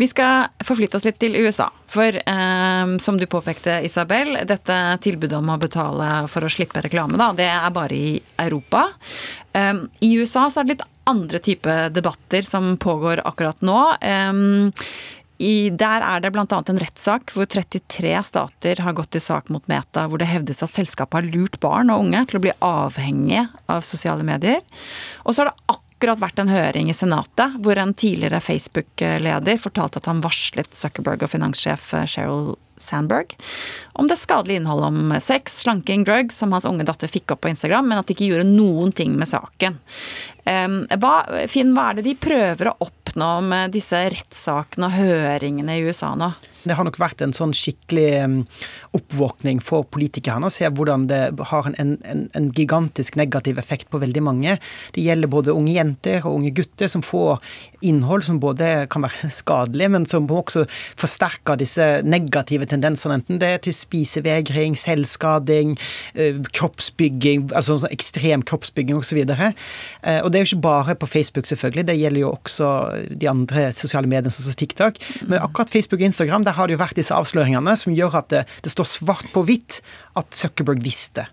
Vi 0.00 0.09
skal 0.09 0.50
forflytte 0.64 1.00
oss 1.00 1.09
litt 1.09 1.20
til 1.20 1.37
USA. 1.40 1.70
For 1.90 2.20
eh, 2.20 2.94
som 3.03 3.18
du 3.20 3.26
påpekte, 3.31 3.81
Isabel, 3.87 4.37
dette 4.48 4.79
tilbudet 5.05 5.40
om 5.40 5.53
å 5.53 5.61
betale 5.61 6.12
for 6.31 6.46
å 6.46 6.53
slippe 6.53 6.85
reklame, 6.85 7.18
da, 7.20 7.33
det 7.37 7.50
er 7.50 7.74
bare 7.74 7.96
i 7.96 8.14
Europa. 8.40 8.87
Eh, 9.57 9.85
I 10.07 10.14
USA 10.20 10.48
så 10.50 10.62
er 10.62 10.68
det 10.68 10.76
litt 10.79 10.88
andre 11.11 11.40
type 11.42 11.76
debatter 11.90 12.46
som 12.46 12.76
pågår 12.76 13.22
akkurat 13.26 13.64
nå. 13.66 13.79
Um, 14.05 14.70
i, 15.40 15.70
der 15.72 16.05
er 16.05 16.20
det 16.20 16.33
bl.a. 16.35 16.44
en 16.44 16.81
rettssak 16.83 17.33
hvor 17.33 17.48
33 17.48 18.12
stater 18.29 18.83
har 18.85 18.96
gått 18.96 19.14
til 19.16 19.24
sak 19.24 19.48
mot 19.53 19.64
Meta, 19.72 20.05
hvor 20.07 20.20
det 20.20 20.29
hevdes 20.29 20.61
at 20.66 20.72
selskapet 20.72 21.16
har 21.16 21.31
lurt 21.33 21.57
barn 21.62 21.92
og 21.92 22.05
unge 22.05 22.26
til 22.29 22.40
å 22.40 22.44
bli 22.44 22.57
avhengige 22.64 23.46
av 23.72 23.87
sosiale 23.87 24.26
medier. 24.26 24.61
Og 25.24 25.33
så 25.33 25.44
er 25.44 25.50
det 25.50 25.57
akkurat 25.66 25.89
vært 26.01 26.41
en 26.41 26.49
høring 26.49 26.91
i 26.91 26.97
Senatet 26.97 27.59
hvor 27.61 27.79
en 27.79 27.93
tidligere 27.95 28.41
Facebook-leder 28.41 29.61
fortalte 29.61 30.01
at 30.01 30.09
han 30.09 30.23
varslet 30.25 30.73
Zuckerberg 30.75 31.23
og 31.27 31.33
finanssjef 31.33 31.93
Sheryl 32.09 32.55
Sandberg 32.81 33.37
om 33.93 34.09
det 34.09 34.17
skadelige 34.17 34.63
innholdet 34.63 34.89
om 34.89 35.15
sex, 35.21 35.61
slanking, 35.61 36.05
drugs 36.05 36.41
som 36.41 36.53
hans 36.57 36.65
unge 36.65 36.87
datter 36.89 37.11
fikk 37.13 37.35
opp 37.35 37.43
på 37.45 37.53
Instagram, 37.53 37.91
men 37.91 38.01
at 38.01 38.09
de 38.09 38.17
ikke 38.17 38.31
gjorde 38.31 38.49
noen 38.49 38.95
ting 38.97 39.19
med 39.21 39.29
saken. 39.29 39.77
Hva, 40.49 41.15
Finn, 41.53 41.75
hva 41.77 41.91
er 41.91 42.01
det 42.01 42.07
de 42.09 42.17
prøver 42.17 42.71
å 42.71 42.79
oppnå 42.87 43.33
med 43.45 43.77
disse 43.77 44.01
rettssakene 44.01 44.89
og 44.89 44.97
høringene 44.97 45.77
i 45.77 45.85
USA 45.85 46.15
nå? 46.17 46.33
Det 46.64 46.77
har 46.77 46.87
nok 46.87 46.99
vært 47.01 47.23
en 47.25 47.35
sånn 47.37 47.55
skikkelig 47.57 48.44
oppvåkning 48.96 49.62
for 49.64 49.87
politikerne 49.88 50.49
å 50.49 50.53
se 50.53 50.68
hvordan 50.68 51.07
det 51.11 51.23
har 51.53 51.68
en, 51.70 51.96
en, 52.05 52.27
en, 52.37 52.51
gigantisk 52.57 53.16
negativ 53.20 53.59
effekt 53.62 53.90
på 53.90 54.01
veldig 54.03 54.23
mange. 54.27 54.57
Det 54.94 55.05
gjelder 55.05 55.31
både 55.33 55.55
unge 55.57 55.77
jenter 55.77 56.20
og 56.25 56.40
unge 56.40 56.53
gutter 56.61 56.90
som 56.90 57.05
får 57.07 57.38
innhold 57.87 58.27
som 58.27 58.40
både 58.43 58.87
kan 58.93 59.05
være 59.07 59.31
skadelig, 59.40 59.90
men 59.95 60.07
som 60.09 60.29
også 60.31 60.66
forsterker 61.01 61.61
disse 61.61 61.87
negative 62.07 62.69
tendensene. 62.71 63.21
Enten 63.21 63.40
det 63.43 63.51
er 63.55 63.62
til 63.64 63.77
spisevegring, 63.77 64.77
selvskading, 64.79 65.77
eh, 66.14 66.40
kroppsbygging, 66.57 67.49
altså 67.55 67.79
sånn 67.81 67.95
ekstrem 67.95 68.45
kroppsbygging 68.47 69.01
osv. 69.01 69.23
Og, 69.25 69.35
så 69.35 69.51
eh, 69.51 70.21
og 70.21 70.31
det 70.31 70.40
er 70.40 70.47
jo 70.47 70.51
ikke 70.53 70.69
bare 70.69 70.99
på 71.01 71.11
Facebook, 71.11 71.49
selvfølgelig. 71.51 71.87
Det 71.90 71.99
gjelder 72.01 72.25
jo 72.25 72.35
også 72.35 72.71
de 73.23 73.31
andre 73.31 73.71
sosiale 73.77 74.11
mediene, 74.11 74.33
sånn 74.35 74.51
som 74.51 74.61
TikTok. 74.61 75.01
Men 75.27 75.40
akkurat 75.40 75.73
Facebook 75.73 76.01
og 76.01 76.11
Instagram 76.11 76.47
der 76.47 76.57
har 76.59 76.69
det 76.69 76.77
jo 76.77 76.85
vært 76.85 76.99
disse 77.01 77.16
avsløringene 77.16 77.77
som 77.79 77.97
gjør 77.97 78.21
at 78.23 78.31
det, 78.33 78.47
det 78.64 78.75
står 78.75 78.88
svart 78.88 79.31
på 79.35 79.45
hvitt 79.49 79.81
at 80.19 80.35
Zuckerberg 80.35 80.83
visste. 80.83 81.27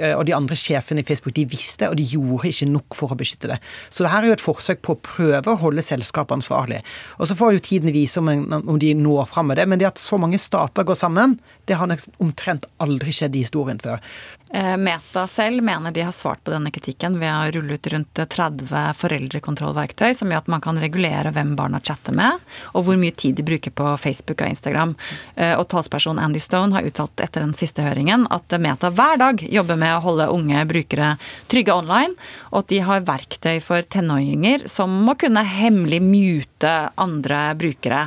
Eh, 0.00 0.12
og 0.14 0.24
de 0.28 0.34
andre 0.36 0.56
sjefene 0.58 1.02
i 1.02 1.06
Facebook 1.06 1.36
de 1.36 1.46
visste, 1.48 1.88
og 1.90 1.98
de 1.98 2.06
gjorde 2.06 2.50
ikke 2.50 2.70
nok 2.70 2.96
for 2.98 3.14
å 3.14 3.18
beskytte 3.18 3.50
det. 3.52 3.58
Så 3.88 4.04
det 4.04 4.12
her 4.12 4.24
er 4.24 4.32
jo 4.32 4.38
et 4.38 4.44
forsøk 4.44 4.82
på 4.84 4.96
å 4.96 5.02
prøve 5.04 5.52
å 5.52 5.60
holde 5.60 5.84
selskapet 5.94 6.38
ansvarlig. 6.38 6.82
Og 7.18 7.30
så 7.30 7.38
får 7.38 7.56
jo 7.56 7.64
tiden 7.70 7.94
vise 7.94 8.20
om, 8.20 8.30
om 8.60 8.78
de 8.80 8.92
når 8.98 9.30
fram 9.30 9.50
med 9.50 9.60
det. 9.60 9.68
Men 9.70 9.80
det 9.80 9.90
at 9.92 10.02
så 10.02 10.18
mange 10.20 10.40
stater 10.42 10.86
går 10.86 10.98
sammen, 10.98 11.38
det 11.68 11.78
har 11.80 11.90
omtrent 12.22 12.68
aldri 12.82 13.14
skjedd 13.14 13.36
i 13.38 13.44
historien 13.46 13.80
før. 13.82 14.02
Eh, 14.54 14.76
Meta 14.76 15.26
selv 15.26 15.62
mener 15.62 15.90
de 15.90 16.00
har 16.00 16.12
svart 16.12 16.44
på 16.44 16.52
denne 16.54 16.70
kritikken 16.70 17.16
ved 17.18 17.32
å 17.34 17.50
rulle 17.56 17.74
ut 17.74 17.86
rundt 17.90 18.20
30 18.30 18.92
foreldrekontrollverktøy 19.00 20.14
som 20.14 20.30
gjør 20.30 20.44
at 20.44 20.50
man 20.54 20.62
kan 20.62 20.78
regulere 20.78 21.32
hvem 21.34 21.56
barna 21.58 21.80
chatter 21.82 22.14
med, 22.14 22.38
og 22.70 22.86
hvor 22.86 23.00
mye 23.00 23.16
tid 23.18 23.34
de 23.34 23.42
bruker 23.48 23.74
på 23.74 23.96
Facebook 23.98 24.44
og 24.44 24.54
Instagram. 24.54 24.94
Eh, 25.34 25.56
og 25.58 25.66
talsperson 25.74 26.22
Andy 26.22 26.38
Stone 26.38 26.70
har 26.76 26.86
uttalt 26.86 27.18
etter 27.26 27.42
den 27.42 27.56
siste 27.58 27.82
høringen 27.82 28.28
at 28.30 28.54
Meta 28.62 28.94
hver 28.94 29.18
dag 29.24 29.42
jobber 29.42 29.80
med 29.80 29.96
å 29.96 30.02
holde 30.06 30.30
unge 30.30 30.62
brukere 30.70 31.16
trygge 31.50 31.74
online, 31.74 32.14
og 32.54 32.62
at 32.62 32.70
de 32.70 32.84
har 32.86 33.08
verktøy 33.10 33.58
for 33.58 33.82
tenåringer 33.82 34.68
som 34.70 35.00
må 35.02 35.18
kunne 35.18 35.42
hemmelig 35.42 35.98
mute 36.06 36.76
andre 36.94 37.48
brukere. 37.58 38.04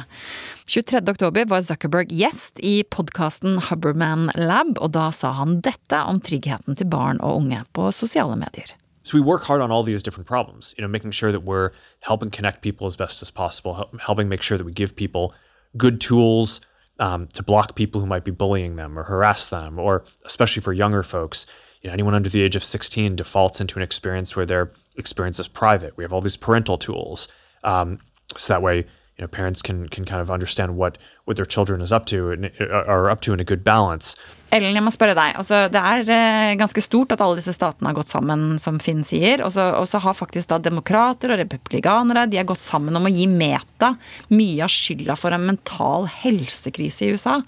23.10 0.68 1.48
var 1.48 1.62
Zuckerberg 1.62 2.10
gjest 2.12 2.60
i 2.60 2.84
podkasten 2.92 3.56
Hubberman 3.70 4.32
Lab, 4.36 4.76
og 4.84 4.92
da 4.92 5.06
sa 5.16 5.32
han 5.38 5.62
dette 5.64 6.00
om 6.04 6.20
tryggheten 6.20 6.76
til 6.76 6.90
barn 6.92 7.22
og 7.24 7.40
unge 7.40 7.62
på 7.72 7.88
sosiale 7.96 8.36
medier. 8.36 8.74
So 9.02 9.16
we 9.16 9.24
work 9.24 9.44
hard 9.48 9.62
on 9.62 9.72
all 9.72 9.84
these 9.84 10.04
different 10.04 10.28
problems, 10.28 10.74
you 10.78 10.82
know, 10.82 10.92
making 10.92 11.12
sure 11.12 11.32
that 11.32 11.46
we're 11.46 11.72
helping 12.02 12.30
connect 12.30 12.62
people 12.62 12.86
as 12.86 12.98
best 12.98 13.22
as 13.22 13.32
possible, 13.32 13.88
helping 14.06 14.28
make 14.28 14.44
sure 14.44 14.58
that 14.58 14.66
we 14.66 14.74
give 14.74 14.94
people 14.98 15.34
good 15.78 16.02
tools 16.02 16.60
um, 17.00 17.28
to 17.28 17.42
block 17.42 17.76
people 17.76 18.02
who 18.02 18.08
might 18.08 18.26
be 18.26 18.32
bullying 18.32 18.76
them 18.76 19.00
or 19.00 19.04
harass 19.04 19.48
them, 19.48 19.80
or 19.80 20.04
especially 20.26 20.62
for 20.62 20.74
younger 20.74 21.02
folks, 21.02 21.46
you 21.82 21.88
know, 21.88 21.94
anyone 21.94 22.14
under 22.14 22.30
the 22.30 22.42
age 22.42 22.58
of 22.58 22.64
16 22.66 23.16
defaults 23.16 23.62
into 23.62 23.80
an 23.80 23.84
experience 23.84 24.36
where 24.36 24.46
their 24.46 24.74
experience 24.98 25.40
is 25.40 25.48
private. 25.48 25.96
We 25.96 26.04
have 26.04 26.12
all 26.12 26.20
these 26.20 26.36
parental 26.36 26.78
tools, 26.78 27.30
um, 27.64 28.00
so 28.36 28.54
that 28.54 28.62
way 28.62 28.86
you 29.18 29.24
know 29.24 29.28
parents 29.28 29.62
can 29.62 29.90
can 29.90 30.06
kind 30.06 30.22
of 30.22 30.30
understand 30.30 30.78
what 30.78 30.98
what 31.26 31.38
their 31.38 31.46
children 31.46 31.82
is 31.82 31.92
up 31.92 32.06
to 32.06 32.32
and 32.32 32.52
are 32.62 33.10
up 33.10 33.22
to 33.22 33.34
in 33.34 33.40
a 33.40 33.44
good 33.44 33.64
balance. 33.64 34.16
Ellen, 34.48 34.78
jeg 34.78 34.84
må 34.86 34.92
spørre 34.96 35.12
deg. 35.18 35.34
Altså, 35.36 35.66
det 35.68 35.80
er 35.82 36.08
eh, 36.08 36.54
ganske 36.56 36.80
stort 36.80 37.12
at 37.12 37.20
alle 37.20 37.36
disse 37.36 37.52
statene 37.52 37.90
har 37.90 37.98
gått 37.98 38.14
sammen, 38.14 38.56
som 38.64 38.78
Finn 38.80 39.02
sier. 39.04 39.42
Og 39.44 39.52
så 39.52 40.00
har 40.00 40.16
faktisk 40.16 40.48
da 40.48 40.60
demokrater 40.64 41.34
og 41.34 41.42
republikanere 41.42 42.24
de 42.32 42.40
har 42.40 42.48
gått 42.48 42.64
sammen 42.64 42.96
om 42.96 43.10
å 43.10 43.12
gi 43.12 43.26
Meta 43.28 43.92
mye 44.32 44.64
av 44.64 44.72
skylda 44.72 45.18
for 45.20 45.36
en 45.36 45.50
mental 45.50 46.08
helsekrise 46.22 47.04
i 47.04 47.12
USA. 47.12 47.42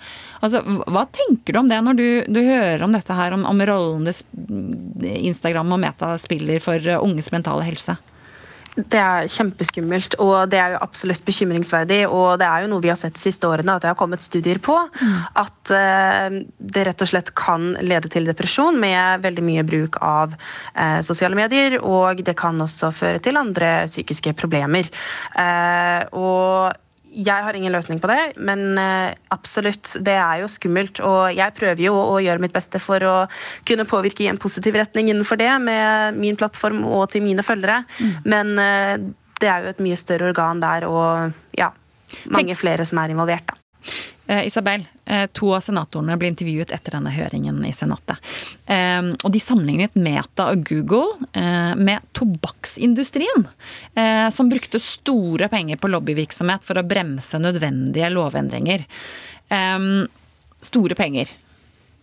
Altså, 0.43 0.60
Hva 0.91 1.05
tenker 1.08 1.55
du 1.55 1.62
om 1.62 1.71
det 1.71 1.79
når 1.86 2.01
du, 2.01 2.08
du 2.27 2.41
hører 2.43 2.84
om 2.84 2.97
dette 2.97 3.15
her, 3.15 3.38
om, 3.38 3.47
om 3.47 3.63
rollen 3.71 4.12
Instagram 4.99 5.71
og 5.77 5.84
Meta 5.86 6.17
spiller 6.19 6.60
for 6.60 6.84
eh, 6.84 6.99
unges 6.99 7.32
mentale 7.32 7.63
helse? 7.69 7.95
Det 8.75 8.99
er 8.99 9.27
kjempeskummelt, 9.32 10.15
og 10.23 10.49
det 10.51 10.60
er 10.62 10.75
jo 10.75 10.82
absolutt 10.84 11.23
bekymringsverdig. 11.27 12.01
Og 12.08 12.39
det 12.39 12.47
er 12.47 12.63
jo 12.63 12.71
noe 12.71 12.84
vi 12.84 12.91
har 12.91 12.99
sett 12.99 13.17
de 13.17 13.23
siste 13.23 13.49
årene, 13.49 13.75
at 13.75 13.84
det 13.84 13.91
har 13.91 13.99
kommet 13.99 14.23
studier 14.23 14.62
på. 14.63 14.77
At 15.39 15.73
uh, 15.73 16.39
det 16.60 16.86
rett 16.88 17.05
og 17.05 17.12
slett 17.12 17.34
kan 17.38 17.73
lede 17.82 18.12
til 18.12 18.27
depresjon 18.29 18.79
med 18.79 19.25
veldig 19.25 19.45
mye 19.45 19.65
bruk 19.67 19.99
av 20.05 20.36
uh, 20.36 20.99
sosiale 21.05 21.38
medier. 21.39 21.79
Og 21.82 22.23
det 22.25 22.38
kan 22.39 22.60
også 22.62 22.93
føre 22.95 23.23
til 23.23 23.39
andre 23.39 23.89
psykiske 23.89 24.36
problemer. 24.39 24.91
Uh, 25.36 26.05
og 26.15 26.77
jeg 27.19 27.45
har 27.45 27.58
ingen 27.58 27.73
løsning 27.73 27.99
på 28.01 28.10
det, 28.12 28.19
men 28.38 28.77
eh, 28.79 29.15
absolutt, 29.34 29.91
det 30.05 30.15
er 30.15 30.43
jo 30.43 30.49
skummelt. 30.51 31.01
Og 31.05 31.36
jeg 31.36 31.55
prøver 31.58 31.84
jo 31.84 31.95
å 31.99 32.19
gjøre 32.23 32.43
mitt 32.43 32.55
beste 32.55 32.82
for 32.84 33.03
å 33.05 33.15
kunne 33.67 33.88
påvirke 33.89 34.25
i 34.25 34.29
en 34.32 34.39
positiv 34.41 34.77
retning 34.79 35.12
innenfor 35.12 35.39
det, 35.41 35.51
med 35.63 36.19
min 36.19 36.39
plattform 36.39 36.86
og 36.88 37.10
til 37.13 37.25
mine 37.25 37.45
følgere. 37.45 37.84
Mm. 37.99 38.13
Men 38.34 38.53
eh, 38.63 38.93
det 39.39 39.52
er 39.52 39.65
jo 39.65 39.73
et 39.73 39.83
mye 39.83 40.00
større 40.00 40.31
organ 40.31 40.63
der, 40.63 40.87
og 40.89 41.58
ja, 41.58 41.71
mange 42.33 42.56
flere 42.60 42.87
som 42.87 43.02
er 43.02 43.13
involvert, 43.13 43.52
da. 43.52 43.60
Eh, 44.30 44.46
Isabel, 44.46 44.86
eh, 45.06 45.25
to 45.34 45.56
av 45.56 45.63
senatorene 45.65 46.13
ble 46.21 46.30
intervjuet 46.30 46.69
etter 46.75 46.94
denne 46.94 47.10
høringen 47.10 47.63
i 47.65 47.71
Senatet. 47.73 48.19
Eh, 48.69 49.08
og 49.25 49.32
de 49.34 49.42
sammenlignet 49.42 49.98
Meta 49.98 50.52
og 50.54 50.62
Google 50.69 51.15
med 51.80 52.04
tobakksindustrien, 52.13 53.46
som 54.34 54.50
brukte 54.52 54.80
store 54.82 55.48
penger 55.50 55.80
på 55.80 55.90
lobbyvirksomhet 55.90 56.65
for 56.67 56.80
å 56.80 56.86
bremse 56.86 57.40
nødvendige 57.40 58.10
lovendringer. 58.12 58.84
Store 60.62 60.98
penger. 61.00 61.32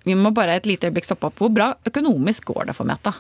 Vi 0.07 0.17
må 0.17 0.33
bare 0.35 0.57
et 0.57 0.69
lite 0.69 0.89
øyeblikk 0.89 1.09
stoppe 1.09 1.29
opp. 1.29 1.39
Hvor 1.43 1.53
bra 1.53 1.73
økonomisk 1.87 2.49
går 2.53 2.71
det 2.71 2.77
for 2.79 2.89
Meta? 2.89 3.13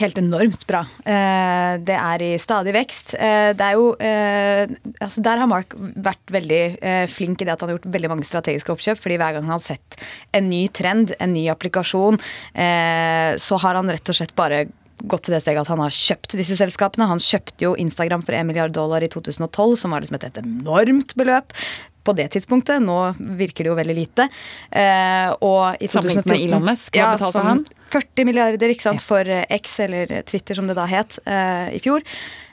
Helt 0.00 0.18
enormt 0.18 0.64
bra. 0.68 0.82
Eh, 1.04 1.74
det 1.84 1.96
er 1.96 2.24
i 2.24 2.30
stadig 2.40 2.74
vekst. 2.76 3.14
Eh, 3.14 3.52
det 3.56 3.66
er 3.66 3.78
jo 3.78 3.92
eh, 4.00 4.72
altså 5.02 5.24
Der 5.24 5.42
har 5.42 5.50
Mark 5.50 5.76
vært 5.76 6.32
veldig 6.32 6.62
flink 7.12 7.42
i 7.42 7.46
det 7.46 7.54
at 7.54 7.62
han 7.62 7.70
har 7.70 7.78
gjort 7.78 7.92
veldig 7.94 8.12
mange 8.14 8.28
strategiske 8.28 8.72
oppkjøp. 8.72 9.00
fordi 9.02 9.18
hver 9.20 9.36
gang 9.36 9.48
han 9.48 9.56
har 9.56 9.64
sett 9.64 9.98
en 10.32 10.48
ny 10.50 10.66
trend, 10.68 11.14
en 11.20 11.32
ny 11.34 11.46
applikasjon, 11.52 12.18
så 12.52 13.58
har 13.62 13.78
han 13.78 13.90
rett 13.90 14.08
og 14.08 14.16
slett 14.16 14.34
bare 14.38 14.64
gått 15.02 15.26
til 15.26 15.34
det 15.34 15.42
steget 15.42 15.64
at 15.64 15.70
han 15.72 15.82
har 15.82 15.94
kjøpt 15.94 16.36
disse 16.38 16.56
selskapene. 16.58 17.08
Han 17.10 17.22
kjøpte 17.22 17.64
jo 17.64 17.74
Instagram 17.80 18.24
for 18.26 18.36
1 18.38 18.46
milliard 18.48 18.74
dollar 18.74 19.02
i 19.04 19.10
2012, 19.10 19.76
som 19.82 19.94
var 19.94 20.04
liksom 20.04 20.18
et 20.18 20.42
enormt 20.42 21.16
beløp 21.18 21.54
på 22.04 22.14
det 22.18 22.28
tidspunktet. 22.34 22.82
Nå 22.82 22.98
virker 23.18 23.64
det 23.64 23.72
jo 23.72 23.78
veldig 23.78 23.96
lite. 23.96 24.28
Eh, 24.70 25.30
og 25.40 25.82
i 25.82 25.88
2014 25.90 26.30
med 26.30 26.38
Elon 26.38 26.66
Musk, 26.66 26.96
hva 26.96 27.04
ja, 27.04 27.16
betalte 27.16 27.46
han? 27.48 27.66
40 27.92 28.28
milliarder 28.28 28.72
ikke 28.72 28.88
sant, 28.88 29.04
for 29.04 29.28
eh, 29.28 29.44
X, 29.58 29.80
eller 29.86 30.16
Twitter 30.28 30.58
som 30.58 30.70
det 30.70 30.78
da 30.78 30.88
het, 30.90 31.18
eh, 31.26 31.76
i 31.76 31.82
fjor. 31.82 32.04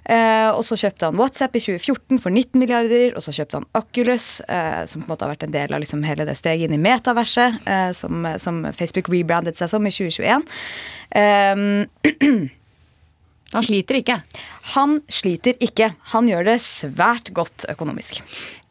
Eh, 0.09 0.49
og 0.49 0.63
så 0.65 0.73
kjøpte 0.79 1.05
han 1.05 1.17
WhatsApp 1.19 1.57
i 1.59 1.61
2014 1.61 2.17
for 2.23 2.33
19 2.33 2.57
milliarder, 2.57 3.13
og 3.13 3.21
så 3.21 3.33
kjøpte 3.35 3.59
han 3.59 3.67
Oculus, 3.77 4.39
eh, 4.41 4.85
som 4.89 5.03
på 5.03 5.05
en 5.05 5.13
måte 5.13 5.27
har 5.27 5.35
vært 5.35 5.45
en 5.45 5.53
del 5.53 5.75
av 5.75 5.83
liksom 5.83 6.01
hele 6.07 6.25
det 6.25 6.37
steget 6.39 6.65
inn 6.65 6.77
i 6.79 6.81
metaverset, 6.81 7.59
eh, 7.69 7.91
som, 7.97 8.25
som, 8.41 8.63
Facebook 8.73 9.11
rebrandet 9.13 9.59
seg 9.59 9.69
som 9.69 9.85
i 9.85 9.93
2021. 9.93 10.47
Han 13.49 13.65
sliter 13.65 13.97
ikke? 13.97 14.19
Han 14.75 14.99
sliter 15.09 15.57
ikke. 15.65 15.93
Han 16.13 16.27
gjør 16.29 16.51
det 16.51 16.59
svært 16.61 17.31
godt 17.33 17.65
økonomisk. 17.71 18.21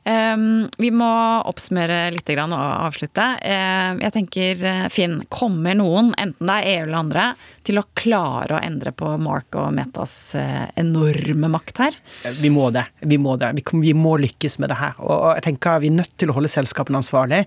Um, 0.08 0.68
vi 0.80 0.88
må 0.94 1.08
oppsummere 1.48 2.06
litt 2.14 2.30
og 2.38 2.54
avslutte. 2.54 3.24
Uh, 3.42 3.98
jeg 4.00 4.14
tenker, 4.14 4.62
eh, 4.64 4.86
Finn, 4.92 5.18
kommer 5.28 5.76
noen, 5.76 6.14
enten 6.16 6.48
det 6.48 6.54
er 6.56 6.68
EU 6.70 6.84
eller 6.86 6.98
andre, 7.02 7.24
til 7.68 7.80
å 7.80 7.84
klare 7.98 8.56
å 8.56 8.60
endre 8.64 8.94
på 8.96 9.10
Mark 9.20 9.56
og 9.60 9.68
Metas 9.76 10.14
uh, 10.38 10.64
enorme 10.80 11.50
makt 11.52 11.82
her? 11.82 11.98
Vi 12.40 12.48
må 12.52 12.70
det. 12.72 12.86
Vi 13.04 13.18
må 13.20 13.36
det. 13.40 13.50
Vi, 13.58 13.92
må 13.96 14.14
lykkes 14.22 14.56
med 14.62 14.72
det 14.72 14.78
her. 14.80 14.96
Og, 15.02 15.34
jeg 15.36 15.44
tenker 15.50 15.82
Vi 15.82 15.90
er 15.92 15.98
nødt 15.98 16.14
til 16.16 16.32
å 16.32 16.38
holde 16.38 16.52
selskapene 16.52 17.02
ansvarlig. 17.02 17.42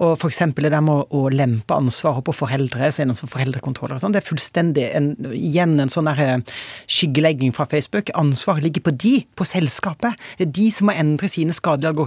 Og 0.00 0.16
f.eks. 0.16 0.40
det 0.56 0.72
der 0.72 0.84
med 0.84 1.12
å, 1.12 1.26
lempe 1.36 1.76
ansvaret 1.76 2.24
på 2.24 2.32
foreldre, 2.32 2.88
så 2.88 3.02
gjennom 3.02 3.18
foreldrekontroller 3.18 4.00
sånn, 4.00 4.14
det 4.14 4.22
er 4.22 4.28
fullstendig 4.30 4.86
en, 4.96 5.10
igjen 5.34 5.74
en 5.82 5.90
sånn 5.92 6.08
der 6.08 6.22
eh, 6.22 6.54
skyggelegging 6.88 7.52
fra 7.52 7.66
Facebook. 7.68 8.12
Ansvaret 8.16 8.64
ligger 8.64 8.86
på 8.86 8.94
de, 8.96 9.14
på 9.36 9.44
selskapet. 9.48 10.16
Det 10.38 10.46
er 10.46 10.54
de 10.62 10.70
som 10.72 10.88
må 10.88 10.96
endre 10.96 11.28
sine 11.28 11.52
skadelige 11.56 11.92
algoritmer. 11.92 12.05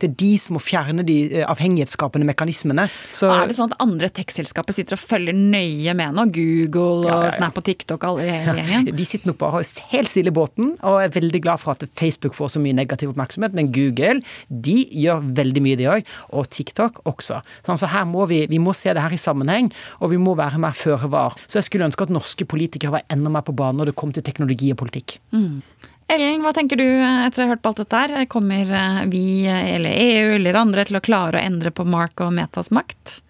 Det 0.00 0.10
er 0.10 0.14
de 0.22 0.32
som 0.40 0.56
må 0.56 0.62
fjerne 0.62 1.04
de 1.06 1.16
eh, 1.28 1.46
avhengighetsskapende 1.46 2.28
mekanismene. 2.28 2.88
Så, 3.12 3.30
er 3.32 3.50
det 3.50 3.56
sånn 3.58 3.72
at 3.72 3.82
andre 3.82 4.10
tech-selskaper 4.12 4.76
sitter 4.76 4.96
og 4.98 5.02
følger 5.02 5.36
nøye 5.36 5.94
med 5.96 6.16
nå? 6.16 6.26
Google 6.36 7.04
og 7.04 7.08
ja, 7.08 7.18
ja, 7.20 7.30
ja. 7.30 7.34
Snap 7.36 7.60
og 7.60 7.66
TikTok 7.66 8.06
og 8.08 8.20
hele 8.22 8.56
gjengen? 8.60 8.90
De 8.96 9.08
sitter 9.08 9.30
nok 9.30 9.40
bare 9.42 9.62
helt 9.92 10.10
stille 10.10 10.32
i 10.32 10.36
båten 10.36 10.74
og 10.86 11.00
er 11.02 11.14
veldig 11.14 11.42
glad 11.44 11.62
for 11.62 11.76
at 11.76 11.86
Facebook 11.98 12.36
får 12.36 12.56
så 12.56 12.62
mye 12.62 12.76
negativ 12.76 13.12
oppmerksomhet. 13.12 13.56
Men 13.56 13.70
Google 13.74 14.20
de 14.48 14.76
gjør 15.02 15.24
veldig 15.36 15.62
mye, 15.64 15.78
de 15.78 15.88
òg. 15.90 16.12
Og 16.36 16.48
TikTok 16.52 17.02
også. 17.08 17.40
Sånn, 17.66 17.80
så 17.80 17.90
her 17.92 18.06
må 18.08 18.26
vi, 18.30 18.42
vi 18.50 18.60
må 18.62 18.74
se 18.76 18.92
det 18.94 19.02
her 19.02 19.14
i 19.14 19.20
sammenheng, 19.20 19.70
og 20.00 20.12
vi 20.12 20.20
må 20.20 20.36
være 20.38 20.60
mer 20.62 20.76
føre 20.76 21.10
var. 21.12 21.36
Så 21.46 21.60
jeg 21.60 21.68
skulle 21.68 21.88
ønske 21.88 22.06
at 22.06 22.14
norske 22.14 22.46
politikere 22.48 22.96
var 22.98 23.06
enda 23.12 23.32
mer 23.32 23.44
på 23.46 23.54
banen 23.56 23.80
når 23.80 23.92
det 23.92 23.98
kom 23.98 24.12
til 24.14 24.24
teknologi 24.26 24.72
og 24.72 24.80
politikk. 24.80 25.18
Mm. 25.34 25.60
Ellen, 26.06 26.42
hva 26.44 26.52
tenker 26.54 26.78
du 26.78 26.86
etter 26.86 27.42
å 27.42 27.46
ha 27.46 27.52
hørt 27.54 27.62
på 27.64 27.72
alt 27.72 27.80
dette 27.82 28.00
her? 28.02 28.26
Kommer 28.30 28.70
eh, 28.70 28.98
vi, 29.10 29.24
eller 29.50 29.90
EU 29.90 30.36
eller 30.36 30.58
andre 30.60 30.84
til 30.86 30.98
å 31.00 31.02
klare 31.02 31.40
å 31.40 31.42
endre 31.42 31.72
på 31.74 31.86
Mark 31.88 32.22
og 32.22 32.30
Metas 32.36 32.70
makt? 32.74 33.20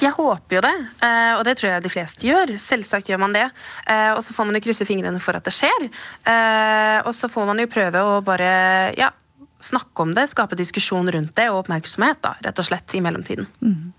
Jeg 0.00 0.12
håper 0.16 0.58
jo 0.58 0.62
det, 0.64 0.74
eh, 1.04 1.34
og 1.36 1.44
det 1.48 1.54
tror 1.56 1.70
jeg 1.70 1.84
de 1.84 1.92
fleste 1.92 2.26
gjør. 2.28 2.54
Selvsagt 2.60 3.10
gjør 3.12 3.20
man 3.20 3.36
det. 3.36 3.44
Eh, 3.84 4.10
og 4.14 4.22
så 4.24 4.36
får 4.36 4.48
man 4.48 4.56
jo 4.56 4.64
krysse 4.64 4.88
fingrene 4.88 5.20
for 5.20 5.36
at 5.36 5.44
det 5.44 5.52
skjer. 5.56 5.86
Og 7.04 7.12
så 7.16 7.28
får 7.32 7.48
man 7.48 7.60
jo 7.60 7.68
prøve 7.72 8.00
å 8.04 8.18
bare 8.24 8.50
ja, 8.96 9.12
snakke 9.60 10.04
om 10.04 10.16
det, 10.16 10.28
skape 10.32 10.56
diskusjon 10.56 11.12
rundt 11.12 11.36
det 11.36 11.50
og 11.52 11.64
oppmerksomhet, 11.64 12.20
da, 12.24 12.36
rett 12.44 12.64
og 12.64 12.68
slett, 12.68 12.96
i 12.96 13.04
mellomtiden. 13.04 13.48
Mm. 13.60 13.92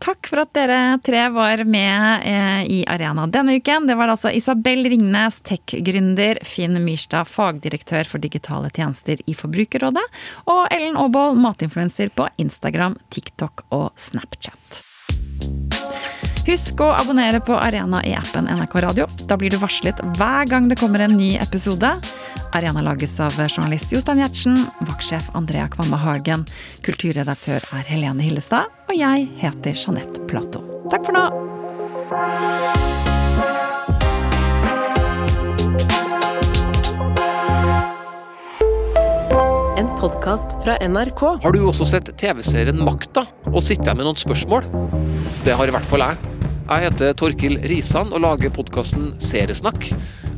Takk 0.00 0.30
for 0.30 0.42
at 0.44 0.52
dere 0.56 0.80
tre 1.04 1.26
var 1.34 1.64
med 1.68 2.26
eh, 2.28 2.62
i 2.64 2.78
Arena 2.88 3.26
denne 3.30 3.58
uken. 3.60 3.86
Det 3.90 3.96
var 3.98 4.12
altså 4.12 4.32
Isabel 4.34 4.84
Ringnes, 4.88 5.40
tech-gründer, 5.46 6.40
Finn 6.46 6.78
Myrstad, 6.84 7.28
fagdirektør 7.28 8.08
for 8.08 8.22
digitale 8.22 8.72
tjenester 8.74 9.20
i 9.26 9.36
Forbrukerrådet, 9.36 10.06
og 10.48 10.62
Ellen 10.72 10.98
Aabold, 11.00 11.40
matinfluenser 11.40 12.14
på 12.16 12.30
Instagram, 12.40 12.98
TikTok 13.12 13.66
og 13.68 13.90
Snapchat. 14.00 14.89
Husk 16.50 16.80
å 16.82 16.88
abonnere 16.90 17.38
på 17.46 17.54
Arena 17.54 18.00
i 18.02 18.10
appen 18.18 18.48
NRK 18.50 18.72
Radio. 18.82 19.04
Da 19.30 19.36
blir 19.38 19.52
du 19.54 19.56
varslet 19.60 20.00
hver 20.18 20.48
gang 20.50 20.64
det 20.66 20.80
kommer 20.80 21.04
en 21.04 21.12
ny 21.14 21.36
episode. 21.38 21.86
Arena 22.58 22.82
lages 22.82 23.12
av 23.22 23.36
journalist 23.44 23.92
Jostein 23.94 24.18
Gjertsen, 24.18 24.56
vaktsjef 24.88 25.28
Andrea 25.38 25.68
Kvamme 25.70 26.00
Hagen, 26.02 26.42
kulturredaktør 26.82 27.62
er 27.78 27.86
Helene 27.86 28.26
Hillestad, 28.26 28.66
og 28.90 28.98
jeg 28.98 29.28
heter 29.38 29.78
Jeanette 29.78 30.24
Plato. 30.26 30.64
Takk 30.90 31.06
for 31.06 31.14
nå! 31.14 31.22
En 39.78 39.94
podkast 40.02 40.58
fra 40.66 40.74
NRK. 40.82 41.24
Har 41.46 41.54
du 41.54 41.62
også 41.62 41.86
sett 41.94 42.10
TV-serien 42.18 42.82
Makta 42.82 43.28
og 43.54 43.62
sitter 43.62 43.94
med 43.94 44.10
noen 44.10 44.18
spørsmål? 44.18 44.66
Det 45.46 45.54
har 45.54 45.70
i 45.70 45.78
hvert 45.78 45.86
fall 45.86 46.08
jeg. 46.10 46.39
Jeg 46.70 46.84
heter 46.84 47.16
Torkil 47.18 47.56
Risan 47.66 48.12
og 48.14 48.22
lager 48.22 48.52
podkasten 48.54 49.08
Seriesnakk. 49.18 49.88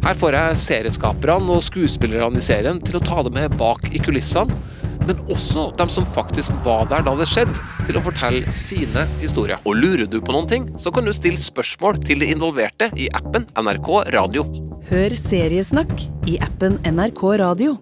Her 0.00 0.16
får 0.16 0.36
jeg 0.38 0.60
serieskaperne 0.62 1.58
og 1.58 1.60
skuespillerne 1.66 2.40
i 2.40 2.44
serien 2.44 2.80
til 2.80 2.96
å 2.96 3.02
ta 3.04 3.20
det 3.26 3.34
med 3.36 3.58
bak 3.60 3.84
i 3.92 4.00
kulissene, 4.00 4.56
men 5.04 5.20
også 5.28 5.66
dem 5.76 5.92
som 5.92 6.08
faktisk 6.08 6.56
var 6.64 6.88
der 6.88 7.04
da 7.04 7.12
det 7.20 7.28
skjedde, 7.28 7.60
til 7.84 8.00
å 8.00 8.04
fortelle 8.08 8.48
sine 8.54 9.04
historier. 9.20 9.60
Og 9.68 9.76
lurer 9.76 10.08
du 10.08 10.22
på 10.24 10.32
noen 10.32 10.48
ting, 10.48 10.68
så 10.80 10.94
kan 10.94 11.04
du 11.04 11.12
stille 11.12 11.36
spørsmål 11.36 12.00
til 12.00 12.24
de 12.24 12.32
involverte 12.32 12.88
i 12.96 13.12
appen 13.12 13.44
NRK 13.52 13.94
Radio. 14.16 14.48
Hør 14.88 15.20
Seriesnakk 15.28 15.96
i 16.24 16.40
appen 16.40 16.80
NRK 16.88 17.26
Radio. 17.44 17.80